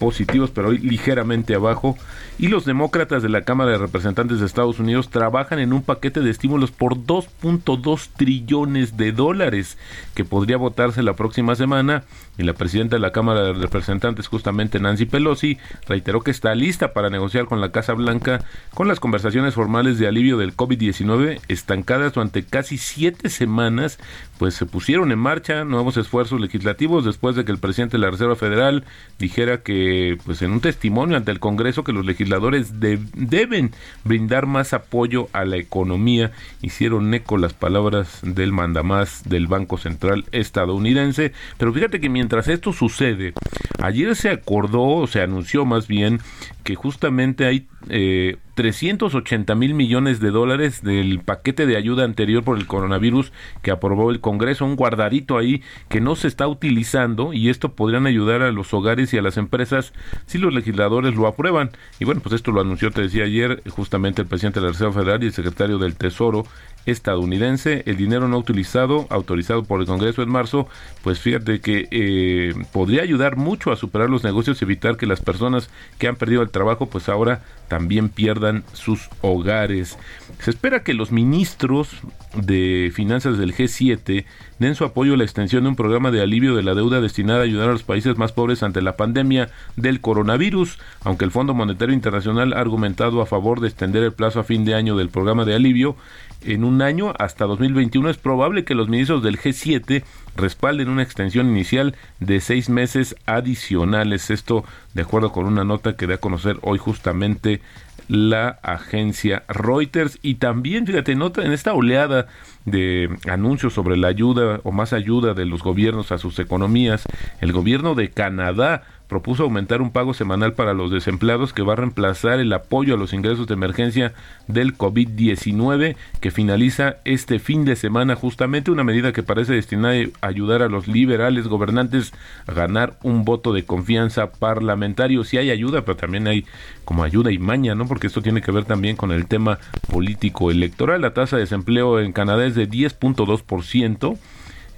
positivos, 0.00 0.50
pero 0.50 0.70
hoy 0.70 0.78
ligeramente 0.78 1.54
abajo. 1.54 1.96
Y 2.38 2.48
los 2.48 2.64
demócratas 2.64 3.22
de 3.22 3.28
la 3.28 3.42
Cámara 3.42 3.70
de 3.70 3.78
Representantes 3.78 4.40
de 4.40 4.46
Estados 4.46 4.80
Unidos 4.80 5.10
trabajan 5.10 5.60
en 5.60 5.72
un 5.72 5.82
paquete 5.82 6.20
de 6.20 6.30
estímulos 6.30 6.72
por 6.72 6.96
2.2 6.96 8.08
trillones 8.16 8.96
de 8.96 9.12
dólares 9.12 9.76
que 10.14 10.24
podría 10.24 10.56
votarse 10.56 11.02
la 11.02 11.12
próxima 11.12 11.54
semana. 11.54 12.04
Y 12.38 12.42
la 12.42 12.54
presidenta 12.54 12.96
de 12.96 13.00
la 13.00 13.12
Cámara 13.12 13.42
de 13.42 13.52
Representantes, 13.52 14.26
justamente 14.26 14.80
Nancy 14.80 15.04
Pelosi, 15.04 15.58
reiteró 15.86 16.22
que 16.22 16.30
está 16.30 16.54
lista 16.54 16.94
para 16.94 17.10
negociar 17.10 17.44
con 17.44 17.60
la 17.60 17.70
Casa 17.70 17.92
Blanca 17.92 18.42
con 18.72 18.88
las 18.88 19.00
conversaciones 19.00 19.54
formales 19.54 19.98
de 19.98 20.08
alivio 20.08 20.38
del 20.38 20.56
COVID-19 20.56 21.40
estancadas 21.48 22.14
durante 22.14 22.42
casi 22.42 22.78
siete 22.78 23.28
semanas, 23.28 23.98
pues 24.38 24.54
se 24.54 24.64
pusieron 24.64 25.12
en 25.12 25.18
marcha 25.18 25.64
nuevos 25.64 25.98
esfuerzos 25.98 26.40
legislativos 26.40 27.04
después 27.04 27.36
de 27.36 27.44
que 27.44 27.52
el 27.52 27.58
presidente 27.58 27.98
de 27.98 28.02
la 28.02 28.10
Reserva 28.10 28.36
Federal 28.36 28.84
dijera 29.18 29.58
que 29.58 29.89
pues 30.24 30.42
en 30.42 30.52
un 30.52 30.60
testimonio 30.60 31.16
ante 31.16 31.30
el 31.30 31.40
Congreso 31.40 31.84
que 31.84 31.92
los 31.92 32.04
legisladores 32.04 32.80
deben 32.80 33.72
brindar 34.04 34.46
más 34.46 34.72
apoyo 34.72 35.28
a 35.32 35.44
la 35.44 35.56
economía. 35.56 36.32
Hicieron 36.62 37.12
eco 37.14 37.38
las 37.38 37.52
palabras 37.52 38.20
del 38.22 38.52
mandamás 38.52 39.22
del 39.28 39.46
Banco 39.46 39.78
Central 39.78 40.24
estadounidense. 40.32 41.32
Pero 41.58 41.72
fíjate 41.72 42.00
que 42.00 42.08
mientras 42.08 42.48
esto 42.48 42.72
sucede, 42.72 43.32
ayer 43.80 44.14
se 44.16 44.30
acordó, 44.30 44.82
o 44.82 45.06
se 45.06 45.20
anunció 45.20 45.64
más 45.64 45.86
bien, 45.86 46.20
que 46.64 46.74
justamente 46.74 47.46
hay 47.46 47.66
eh, 47.88 48.36
380 48.60 49.54
mil 49.54 49.72
millones 49.72 50.20
de 50.20 50.30
dólares 50.30 50.82
del 50.82 51.20
paquete 51.20 51.64
de 51.64 51.78
ayuda 51.78 52.04
anterior 52.04 52.44
por 52.44 52.58
el 52.58 52.66
coronavirus 52.66 53.32
que 53.62 53.70
aprobó 53.70 54.10
el 54.10 54.20
Congreso, 54.20 54.66
un 54.66 54.76
guardadito 54.76 55.38
ahí 55.38 55.62
que 55.88 56.02
no 56.02 56.14
se 56.14 56.28
está 56.28 56.46
utilizando 56.46 57.32
y 57.32 57.48
esto 57.48 57.72
podrían 57.72 58.06
ayudar 58.06 58.42
a 58.42 58.52
los 58.52 58.74
hogares 58.74 59.14
y 59.14 59.18
a 59.18 59.22
las 59.22 59.38
empresas 59.38 59.94
si 60.26 60.36
los 60.36 60.52
legisladores 60.52 61.14
lo 61.14 61.26
aprueban. 61.26 61.70
Y 62.00 62.04
bueno, 62.04 62.20
pues 62.20 62.34
esto 62.34 62.52
lo 62.52 62.60
anunció, 62.60 62.90
te 62.90 63.00
decía 63.00 63.24
ayer, 63.24 63.62
justamente 63.70 64.20
el 64.20 64.28
presidente 64.28 64.60
de 64.60 64.66
la 64.66 64.72
Reserva 64.72 64.92
Federal 64.92 65.22
y 65.22 65.28
el 65.28 65.32
secretario 65.32 65.78
del 65.78 65.96
Tesoro 65.96 66.44
estadounidense. 66.86 67.82
El 67.86 67.96
dinero 67.96 68.28
no 68.28 68.38
utilizado, 68.38 69.06
autorizado 69.10 69.64
por 69.64 69.80
el 69.80 69.86
Congreso 69.86 70.22
en 70.22 70.28
marzo, 70.28 70.68
pues 71.02 71.20
fíjate 71.20 71.60
que 71.60 71.88
eh, 71.90 72.54
podría 72.72 73.02
ayudar 73.02 73.36
mucho 73.36 73.72
a 73.72 73.76
superar 73.76 74.10
los 74.10 74.24
negocios 74.24 74.60
y 74.60 74.64
evitar 74.64 74.96
que 74.96 75.06
las 75.06 75.20
personas 75.20 75.70
que 75.98 76.08
han 76.08 76.16
perdido 76.16 76.42
el 76.42 76.50
trabajo, 76.50 76.86
pues 76.86 77.08
ahora 77.08 77.42
también 77.68 78.08
pierdan 78.08 78.64
sus 78.72 79.08
hogares. 79.20 79.96
Se 80.40 80.50
espera 80.50 80.82
que 80.82 80.92
los 80.92 81.12
ministros 81.12 81.90
de 82.34 82.90
finanzas 82.94 83.38
del 83.38 83.54
G7 83.54 84.24
den 84.58 84.74
su 84.74 84.84
apoyo 84.84 85.14
a 85.14 85.16
la 85.16 85.24
extensión 85.24 85.62
de 85.62 85.70
un 85.70 85.76
programa 85.76 86.10
de 86.10 86.20
alivio 86.20 86.56
de 86.56 86.62
la 86.62 86.74
deuda 86.74 87.00
destinada 87.00 87.40
a 87.40 87.44
ayudar 87.44 87.68
a 87.68 87.72
los 87.72 87.82
países 87.84 88.16
más 88.18 88.32
pobres 88.32 88.62
ante 88.62 88.82
la 88.82 88.96
pandemia 88.96 89.50
del 89.76 90.00
coronavirus, 90.00 90.78
aunque 91.02 91.24
el 91.24 91.30
Fondo 91.30 91.54
Monetario 91.54 91.94
Internacional 91.94 92.52
ha 92.52 92.60
argumentado 92.60 93.22
a 93.22 93.26
favor 93.26 93.60
de 93.60 93.68
extender 93.68 94.02
el 94.02 94.12
plazo 94.12 94.40
a 94.40 94.44
fin 94.44 94.64
de 94.64 94.74
año 94.74 94.96
del 94.96 95.08
programa 95.08 95.44
de 95.44 95.54
alivio 95.54 95.96
en 96.42 96.64
un 96.64 96.82
año 96.82 97.14
hasta 97.18 97.46
2021, 97.46 98.10
es 98.10 98.16
probable 98.16 98.64
que 98.64 98.74
los 98.74 98.88
ministros 98.88 99.22
del 99.22 99.38
G7 99.38 100.02
respalden 100.36 100.88
una 100.88 101.02
extensión 101.02 101.48
inicial 101.48 101.96
de 102.18 102.40
seis 102.40 102.68
meses 102.68 103.16
adicionales. 103.26 104.30
Esto 104.30 104.64
de 104.94 105.02
acuerdo 105.02 105.32
con 105.32 105.46
una 105.46 105.64
nota 105.64 105.96
que 105.96 106.06
da 106.06 106.16
a 106.16 106.18
conocer 106.18 106.58
hoy 106.62 106.78
justamente 106.78 107.60
la 108.08 108.58
agencia 108.62 109.44
Reuters 109.48 110.18
y 110.20 110.34
también 110.34 110.84
fíjate 110.84 111.14
nota 111.14 111.44
en 111.44 111.52
esta 111.52 111.74
oleada 111.74 112.26
de 112.64 113.08
anuncios 113.28 113.72
sobre 113.72 113.96
la 113.96 114.08
ayuda 114.08 114.60
o 114.64 114.72
más 114.72 114.92
ayuda 114.92 115.32
de 115.32 115.46
los 115.46 115.62
gobiernos 115.62 116.10
a 116.10 116.18
sus 116.18 116.40
economías 116.40 117.04
el 117.40 117.52
gobierno 117.52 117.94
de 117.94 118.10
Canadá 118.10 118.82
propuso 119.10 119.42
aumentar 119.42 119.82
un 119.82 119.90
pago 119.90 120.14
semanal 120.14 120.54
para 120.54 120.72
los 120.72 120.90
desempleados 120.90 121.52
que 121.52 121.62
va 121.62 121.72
a 121.72 121.76
reemplazar 121.76 122.38
el 122.38 122.52
apoyo 122.52 122.94
a 122.94 122.96
los 122.96 123.12
ingresos 123.12 123.48
de 123.48 123.54
emergencia 123.54 124.14
del 124.46 124.78
COVID-19 124.78 125.96
que 126.20 126.30
finaliza 126.30 126.98
este 127.04 127.40
fin 127.40 127.64
de 127.64 127.74
semana 127.74 128.14
justamente 128.14 128.70
una 128.70 128.84
medida 128.84 129.12
que 129.12 129.24
parece 129.24 129.52
destinada 129.52 129.96
a 130.20 130.28
ayudar 130.28 130.62
a 130.62 130.68
los 130.68 130.86
liberales 130.86 131.48
gobernantes 131.48 132.12
a 132.46 132.52
ganar 132.52 132.98
un 133.02 133.24
voto 133.24 133.52
de 133.52 133.64
confianza 133.64 134.30
parlamentario. 134.30 135.24
Si 135.24 135.36
hay 135.38 135.50
ayuda, 135.50 135.82
pero 135.84 135.96
también 135.96 136.28
hay 136.28 136.46
como 136.84 137.02
ayuda 137.02 137.32
y 137.32 137.38
maña, 137.38 137.74
¿no? 137.74 137.88
Porque 137.88 138.06
esto 138.06 138.22
tiene 138.22 138.42
que 138.42 138.52
ver 138.52 138.64
también 138.64 138.94
con 138.94 139.10
el 139.10 139.26
tema 139.26 139.58
político 139.90 140.52
electoral. 140.52 141.02
La 141.02 141.14
tasa 141.14 141.36
de 141.36 141.42
desempleo 141.42 141.98
en 141.98 142.12
Canadá 142.12 142.46
es 142.46 142.54
de 142.54 142.68
10.2%. 142.68 144.18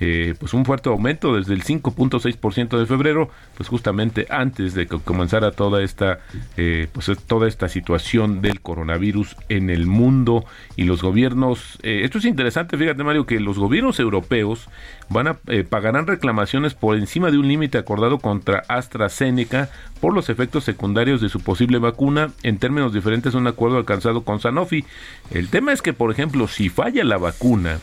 Eh, 0.05 0.35
pues 0.37 0.53
un 0.53 0.65
fuerte 0.65 0.89
aumento 0.89 1.37
desde 1.37 1.55
el 1.55 1.63
5.6% 1.63 2.77
de 2.77 2.87
febrero, 2.87 3.31
pues 3.57 3.69
justamente 3.69 4.27
antes 4.31 4.75
de 4.75 4.89
que 4.89 4.99
comenzara 4.99 5.53
toda 5.53 5.81
esta, 5.81 6.19
eh, 6.57 6.89
pues 6.93 7.09
toda 7.25 7.47
esta 7.47 7.69
situación 7.69 8.43
del 8.43 8.61
coronavirus 8.61 9.37
en 9.49 9.71
el 9.71 9.87
mundo 9.87 10.45
y 10.75 10.87
los 10.87 11.03
gobiernos. 11.03 11.79
Eh, 11.85 12.01
esto 12.03 12.19
es 12.19 12.25
interesante, 12.25 12.77
fíjate 12.77 13.05
Mario, 13.05 13.27
que 13.27 13.39
los 13.39 13.61
gobiernos 13.61 14.01
europeos 14.01 14.69
van 15.09 15.29
a 15.29 15.39
pagarán 15.71 16.09
reclamaciones 16.09 16.75
por 16.75 16.97
encima 16.97 17.31
de 17.31 17.39
un 17.39 17.47
límite 17.47 17.79
acordado 17.79 18.19
contra 18.19 18.65
AstraZeneca 18.67 19.71
por 20.01 20.15
los 20.15 20.31
efectos 20.31 20.65
secundarios 20.65 21.21
de 21.21 21.29
su 21.29 21.39
posible 21.39 21.79
vacuna 21.79 22.33
en 22.43 22.59
términos 22.59 22.93
diferentes 22.93 23.37
a 23.37 23.39
un 23.39 23.47
acuerdo 23.47 23.77
alcanzado 23.77 24.25
con 24.25 24.41
Sanofi. 24.41 24.85
El 25.31 25.49
tema 25.49 25.73
es 25.73 25.81
que, 25.81 25.93
por 25.93 26.11
ejemplo, 26.11 26.49
si 26.49 26.71
falla 26.71 27.05
la 27.05 27.19
vacuna, 27.19 27.79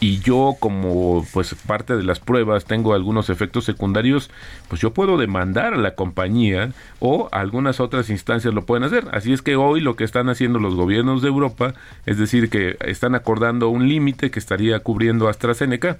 y 0.00 0.20
yo 0.20 0.56
como 0.58 1.24
pues 1.32 1.54
parte 1.66 1.96
de 1.96 2.02
las 2.02 2.18
pruebas 2.18 2.64
tengo 2.64 2.94
algunos 2.94 3.28
efectos 3.28 3.66
secundarios, 3.66 4.30
pues 4.68 4.80
yo 4.80 4.92
puedo 4.92 5.18
demandar 5.18 5.74
a 5.74 5.78
la 5.78 5.94
compañía 5.94 6.72
o 6.98 7.28
algunas 7.32 7.80
otras 7.80 8.08
instancias 8.08 8.54
lo 8.54 8.64
pueden 8.64 8.84
hacer. 8.84 9.08
Así 9.12 9.32
es 9.32 9.42
que 9.42 9.56
hoy 9.56 9.80
lo 9.80 9.96
que 9.96 10.04
están 10.04 10.30
haciendo 10.30 10.58
los 10.58 10.74
gobiernos 10.74 11.20
de 11.20 11.28
Europa, 11.28 11.74
es 12.06 12.18
decir, 12.18 12.48
que 12.48 12.76
están 12.80 13.14
acordando 13.14 13.68
un 13.68 13.88
límite 13.88 14.30
que 14.30 14.38
estaría 14.38 14.80
cubriendo 14.80 15.28
AstraZeneca 15.28 15.98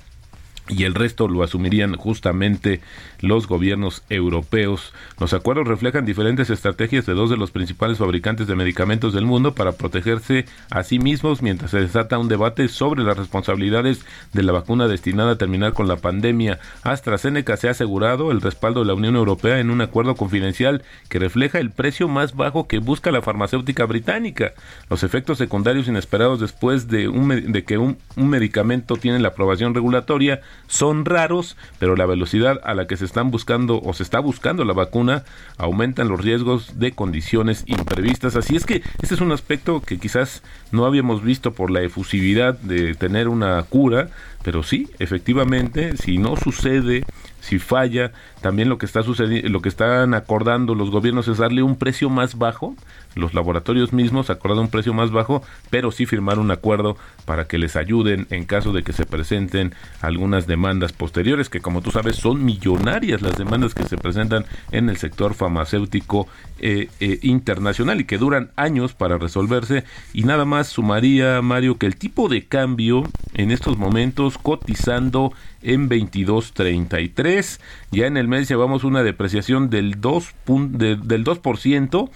y 0.71 0.85
el 0.85 0.95
resto 0.95 1.29
lo 1.29 1.43
asumirían 1.43 1.97
justamente 1.97 2.81
los 3.21 3.47
gobiernos 3.47 4.03
europeos. 4.09 4.93
Los 5.19 5.35
acuerdos 5.35 5.67
reflejan 5.67 6.05
diferentes 6.05 6.49
estrategias 6.51 7.07
de 7.07 7.15
dos 7.15 7.29
de 7.29 7.37
los 7.37 7.51
principales 7.51 7.99
fabricantes 7.99 8.47
de 8.47 8.57
medicamentos 8.57 9.13
del 9.13 9.27
mundo 9.27 9.55
para 9.55 9.73
protegerse 9.73 10.47
a 10.71 10.83
sí 10.83 10.99
mismos 10.99 11.43
mientras 11.43 11.73
se 11.73 11.81
desata 11.81 12.19
un 12.19 12.29
debate 12.29 12.69
sobre 12.69 13.03
las 13.03 13.17
responsabilidades 13.17 14.05
de 14.33 14.43
la 14.43 14.53
vacuna 14.53 14.89
destinada 14.89 15.33
a 15.33 15.39
terminar 15.39 15.73
con 15.73 15.89
la 15.89 15.97
pandemia. 15.97 16.59
AstraZeneca 16.83 17.57
se 17.57 17.69
ha 17.69 17.73
asegurado 17.73 18.31
el 18.31 18.41
respaldo 18.41 18.81
de 18.81 18.87
la 18.87 18.95
Unión 18.95 19.17
Europea 19.17 19.59
en 19.59 19.71
un 19.71 19.81
acuerdo 19.81 20.15
confidencial 20.15 20.83
que 21.09 21.19
refleja 21.19 21.59
el 21.59 21.71
precio 21.71 22.09
más 22.09 22.35
bajo 22.37 22.69
que 22.69 22.79
busca 22.79 23.11
la 23.11 23.23
farmacéutica 23.23 23.85
británica. 23.85 24.53
Los 24.89 25.03
efectos 25.03 25.39
secundarios 25.39 25.89
inesperados 25.89 26.41
después 26.41 26.89
de, 26.89 27.09
un, 27.09 27.53
de 27.53 27.65
que 27.65 27.79
un, 27.79 27.99
medicamento 28.17 28.97
tiene 28.97 29.19
la 29.19 29.29
aprobación 29.29 29.75
regulatoria 29.75 30.41
son 30.67 31.05
raros, 31.05 31.57
pero 31.79 31.97
la 31.97 32.07
velocidad 32.07 32.61
a 32.65 32.75
la 32.75 32.87
que 32.87 32.97
se 32.97 33.05
están 33.05 33.31
buscando 33.31 33.81
o 33.81 33.93
se 33.93 34.03
está 34.03 34.21
buscando 34.21 34.65
la 34.65 34.73
vacuna 34.73 35.25
aumentan 35.59 36.09
los 36.09 36.21
riesgos 36.21 36.79
de 36.79 36.93
condiciones 36.93 37.65
imprevistas. 37.67 38.37
Así 38.37 38.57
es 38.57 38.67
que 38.67 38.83
este 39.03 39.15
es 39.15 39.21
un 39.21 39.33
aspecto 39.33 39.81
que 39.81 39.99
quizás 39.99 40.43
no 40.73 40.87
habíamos 40.87 41.23
visto 41.23 41.53
por 41.53 41.71
la 41.71 41.83
efusividad 41.83 42.59
de 42.59 42.95
tener 42.95 43.29
una 43.29 43.63
cura, 43.65 44.11
pero 44.43 44.63
sí, 44.63 44.89
efectivamente, 44.99 45.97
si 45.97 46.19
no 46.19 46.37
sucede, 46.37 47.05
si 47.41 47.59
falla, 47.59 48.13
también 48.41 48.69
lo 48.69 48.79
que 48.79 48.87
está 48.87 49.03
sucediendo, 49.03 49.49
lo 49.49 49.61
que 49.61 49.69
están 49.69 50.15
acordando 50.15 50.75
los 50.75 50.91
gobiernos 50.91 51.29
es 51.29 51.39
darle 51.39 51.63
un 51.63 51.77
precio 51.77 52.09
más 52.11 52.39
bajo, 52.39 52.75
los 53.15 53.35
laboratorios 53.35 53.93
mismos 53.93 54.31
acordan 54.31 54.61
un 54.61 54.69
precio 54.69 54.93
más 54.95 55.11
bajo, 55.11 55.43
pero 55.71 55.91
sí 55.93 56.07
firmar 56.07 56.39
un 56.39 56.51
acuerdo 56.51 56.97
para 57.25 57.47
que 57.47 57.59
les 57.59 57.77
ayuden 57.77 58.27
en 58.31 58.45
caso 58.45 58.73
de 58.73 58.83
que 58.83 58.93
se 58.93 59.07
presenten 59.07 59.75
algunas 60.01 60.47
demandas 60.47 60.93
posteriores, 60.93 61.49
que 61.49 61.61
como 61.61 61.83
tú 61.83 61.91
sabes 61.91 62.17
son 62.17 62.45
millonarias 62.45 63.23
las 63.23 63.37
demandas 63.37 63.75
que 63.75 63.85
se 63.85 63.97
presentan 63.97 64.45
en 64.73 64.89
el 64.89 64.97
sector 64.97 65.35
farmacéutico 65.35 66.29
eh, 66.59 66.89
eh, 67.01 67.19
internacional 67.23 68.01
y 68.01 68.05
que 68.05 68.19
duran 68.19 68.51
años 68.57 68.95
para 68.95 69.19
resolverse. 69.19 69.85
Y 70.13 70.25
nada 70.25 70.45
más 70.45 70.69
sumaría, 70.69 71.41
Mario, 71.43 71.79
que 71.79 71.87
el 71.87 71.97
tipo 71.97 72.29
de 72.29 72.45
cambio 72.47 73.05
en 73.35 73.51
estos 73.51 73.79
momentos 73.79 74.39
cotizando 74.39 75.33
en 75.63 75.89
22.33, 75.89 77.61
ya 77.91 78.07
en 78.07 78.17
el 78.17 78.29
mes 78.29 78.49
llevamos 78.49 78.85
una 78.85 79.03
depreciación 79.03 79.71
del 79.71 80.01
2, 80.01 80.35
de, 80.71 80.97
del 80.97 81.25
2%, 81.25 82.11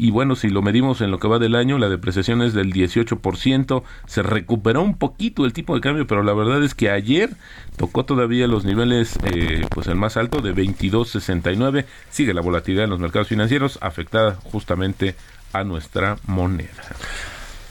y 0.00 0.10
bueno, 0.10 0.34
si 0.34 0.48
lo 0.48 0.62
medimos 0.62 1.02
en 1.02 1.10
lo 1.10 1.18
que 1.18 1.28
va 1.28 1.38
del 1.38 1.54
año, 1.54 1.76
la 1.76 1.90
depreciación 1.90 2.40
es 2.40 2.54
del 2.54 2.72
18%, 2.72 3.82
se 4.06 4.22
recuperó 4.22 4.80
un 4.80 4.96
poquito 4.96 5.44
el 5.44 5.52
tipo 5.52 5.74
de 5.74 5.82
cambio, 5.82 6.06
pero 6.06 6.22
la 6.22 6.32
verdad 6.32 6.64
es 6.64 6.74
que 6.74 6.88
ayer 6.88 7.36
tocó 7.76 8.06
todavía 8.06 8.46
los 8.46 8.64
niveles, 8.64 9.18
eh, 9.24 9.66
pues 9.68 9.88
el 9.88 9.96
más 9.96 10.16
alto 10.16 10.40
de 10.40 10.54
22.69, 10.54 11.84
sigue 12.08 12.32
la 12.32 12.40
volatilidad 12.40 12.84
en 12.84 12.90
los 12.90 12.98
mercados 12.98 13.28
financieros 13.28 13.78
afectada 13.82 14.38
justamente 14.42 15.16
a 15.52 15.64
nuestra 15.64 16.16
moneda. 16.26 16.70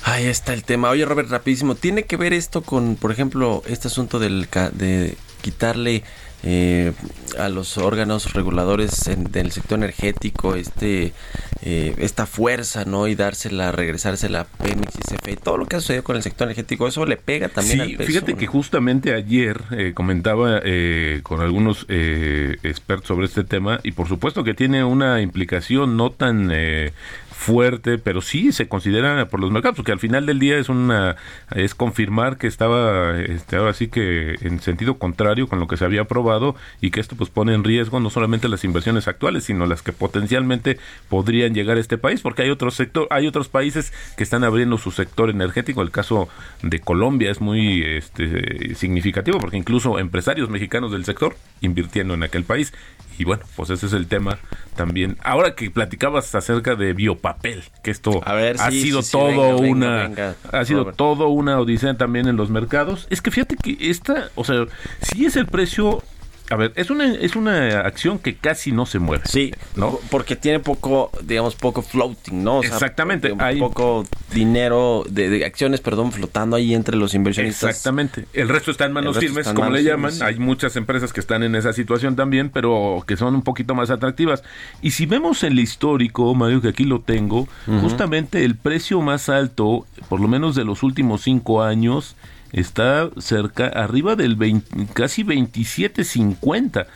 Ahí 0.04 0.26
está 0.28 0.54
el 0.54 0.64
tema. 0.64 0.92
Oye, 0.92 1.06
Robert, 1.06 1.32
rapidísimo. 1.32 1.74
¿Tiene 1.74 2.04
que 2.04 2.16
ver 2.16 2.34
esto 2.34 2.62
con, 2.62 2.96
por 2.96 3.12
ejemplo, 3.12 3.64
este 3.66 3.88
asunto 3.88 4.20
del 4.20 4.48
de 4.74 5.18
quitarle 5.42 6.04
eh, 6.44 6.94
a 7.38 7.50
los 7.50 7.78
órganos 7.78 8.34
reguladores 8.34 9.10
del 9.32 9.52
sector 9.52 9.78
energético 9.78 10.56
este 10.56 11.14
eh, 11.62 11.94
esta 11.98 12.26
fuerza 12.26 12.86
no 12.86 13.08
y 13.08 13.16
dársela 13.16 13.72
regresársela 13.74 14.42
a 14.42 14.44
Pemex 14.46 14.96
y 14.96 15.16
CFE 15.16 15.36
todo 15.36 15.58
lo 15.58 15.66
que 15.66 15.76
ha 15.76 15.82
sucedido 15.82 16.04
con 16.04 16.16
el 16.16 16.24
sector 16.24 16.48
energético 16.48 16.88
eso 16.88 17.06
le 17.06 17.18
pega 17.18 17.50
también 17.50 17.76
Sí, 17.78 17.82
al 17.82 17.98
peso, 17.98 18.08
fíjate 18.08 18.32
¿no? 18.34 18.38
que 18.38 18.48
justamente 18.48 19.14
ayer 19.14 19.62
eh, 19.72 19.92
comentaba 19.94 20.62
eh, 20.64 21.20
con 21.24 21.42
algunos 21.42 21.86
eh, 21.90 22.56
expertos 22.64 23.08
sobre 23.08 23.26
este 23.26 23.44
tema 23.44 23.80
y 23.84 23.92
por 23.92 24.08
supuesto 24.08 24.44
que 24.44 24.54
tiene 24.54 24.84
una 24.84 25.22
implicación 25.22 25.98
no 25.98 26.12
tan 26.12 26.50
eh, 26.54 26.94
fuerte, 27.40 27.98
pero 27.98 28.20
sí 28.20 28.52
se 28.52 28.68
considera 28.68 29.30
por 29.30 29.40
los 29.40 29.50
mercados, 29.50 29.78
porque 29.78 29.94
al 29.94 30.00
final 30.00 30.26
del 30.26 30.40
día 30.40 30.58
es 30.58 30.68
una 30.68 31.16
es 31.56 31.74
confirmar 31.74 32.38
que 32.38 32.48
estaba 32.48 33.18
este, 33.18 33.56
ahora 33.56 33.72
sí 33.72 33.88
que 33.88 34.36
en 34.42 34.60
sentido 34.60 34.98
contrario 34.98 35.48
con 35.48 35.58
lo 35.58 35.66
que 35.66 35.78
se 35.78 35.86
había 35.86 36.02
aprobado 36.02 36.58
y 36.82 36.92
que 36.92 37.00
esto 37.00 37.16
pues 37.16 37.30
pone 37.30 37.54
en 37.54 37.64
riesgo 37.64 38.02
no 38.02 38.10
solamente 38.10 38.50
las 38.50 38.66
inversiones 38.66 39.08
actuales, 39.08 39.46
sino 39.46 39.66
las 39.68 39.82
que 39.82 39.94
potencialmente 39.94 40.80
podrían 41.08 41.54
llegar 41.54 41.78
a 41.78 41.80
este 41.80 41.98
país, 41.98 42.20
porque 42.20 42.42
hay 42.42 42.50
otros 42.50 42.76
sector, 42.76 43.08
hay 43.10 43.26
otros 43.26 43.48
países 43.48 43.94
que 44.18 44.24
están 44.24 44.44
abriendo 44.44 44.78
su 44.78 44.92
sector 44.92 45.30
energético, 45.30 45.82
el 45.82 45.92
caso 45.92 46.28
de 46.62 46.82
Colombia 46.82 47.32
es 47.32 47.40
muy 47.40 47.84
este, 47.84 48.76
significativo 48.76 49.40
porque 49.40 49.56
incluso 49.56 49.98
empresarios 49.98 50.50
mexicanos 50.50 50.92
del 50.92 51.06
sector 51.06 51.38
invirtiendo 51.62 52.16
en 52.16 52.24
aquel 52.24 52.44
país 52.44 52.74
y 53.20 53.26
bueno, 53.26 53.44
pues 53.58 53.70
ese 53.70 53.86
es 53.86 53.94
el 53.94 54.08
tema 54.08 54.40
también. 54.78 55.18
Ahora 55.24 55.54
que 55.54 55.70
platicabas 55.70 56.34
acerca 56.36 56.76
de 56.76 56.94
biopapel, 57.34 57.64
que 57.84 57.92
esto 57.92 58.22
A 58.26 58.34
ver, 58.34 58.58
ha 58.60 58.72
sí, 58.72 58.82
sido 58.82 59.02
sí, 59.02 59.08
sí, 59.08 59.12
todo 59.12 59.28
venga, 59.28 59.62
venga, 59.62 59.70
una 59.72 60.08
venga, 60.08 60.36
ha 60.52 60.66
sido 60.66 60.80
Robert. 60.82 60.98
todo 60.98 61.28
una 61.30 61.60
odisea 61.60 61.96
también 61.96 62.28
en 62.28 62.36
los 62.36 62.50
mercados. 62.50 63.08
Es 63.10 63.22
que 63.22 63.32
fíjate 63.32 63.56
que 63.56 63.78
esta, 63.90 64.30
o 64.36 64.44
sea, 64.44 64.66
sí 65.02 65.26
es 65.26 65.36
el 65.36 65.46
precio 65.48 66.04
a 66.50 66.56
ver, 66.56 66.74
es 66.76 66.90
una, 66.90 67.14
es 67.14 67.36
una 67.36 67.80
acción 67.82 68.20
que 68.20 68.36
casi 68.36 68.72
no 68.72 68.86
se 68.86 69.00
mueve. 69.00 69.24
Sí, 69.26 69.54
¿no? 69.76 70.00
porque 70.10 70.36
tiene 70.36 70.60
poco, 70.60 71.12
digamos, 71.24 71.56
poco 71.56 71.82
floating, 71.82 72.44
¿no? 72.44 72.58
O 72.60 72.62
sea, 72.64 72.74
Exactamente, 72.74 73.32
un 73.32 73.42
hay- 73.42 73.60
poco 73.60 74.04
dinero 74.34 75.04
de, 75.10 75.30
de 75.30 75.46
acciones, 75.46 75.82
perdón, 75.82 76.12
flotando 76.12 76.56
ahí 76.56 76.74
entre 76.74 76.96
los 76.98 77.14
inversionistas. 77.14 77.70
Exactamente. 77.70 78.26
El 78.34 78.50
resto 78.50 78.72
está 78.72 78.86
en 78.86 78.94
manos 78.94 79.18
firmes, 79.18 79.48
como 79.48 79.60
manos 79.62 79.74
le 79.80 79.84
llaman. 79.84 80.12
firmes. 80.12 80.22
Hay 80.28 80.40
muchas 80.40 80.76
empresas 80.76 81.14
que 81.14 81.20
están 81.20 81.44
en 81.44 81.56
esa 81.56 81.74
situación 81.74 82.16
también, 82.16 82.50
pero 82.50 83.04
que 83.08 83.18
son 83.18 83.36
un 83.36 83.42
poquito 83.42 83.76
más 83.76 83.90
atractivas. 83.90 84.44
Y 84.82 84.92
si 84.92 85.06
vemos 85.06 85.44
el 85.44 85.60
histórico, 85.60 86.34
Mario, 86.36 86.62
que 86.62 86.70
aquí 86.70 86.84
lo 86.84 87.02
tengo, 87.02 87.48
justamente 87.82 88.44
el 88.46 88.56
precio 88.56 89.02
más 89.02 89.30
alto, 89.30 89.86
por 90.08 90.20
lo 90.20 90.28
menos 90.28 90.56
de 90.56 90.64
los 90.66 90.84
últimos 90.84 91.22
cinco 91.22 91.64
años, 91.64 92.16
está 92.52 93.10
cerca, 93.18 93.68
arriba 93.68 94.16
del 94.16 94.36
20 94.36 94.88
casi 94.94 95.24
27.50. 95.24 96.88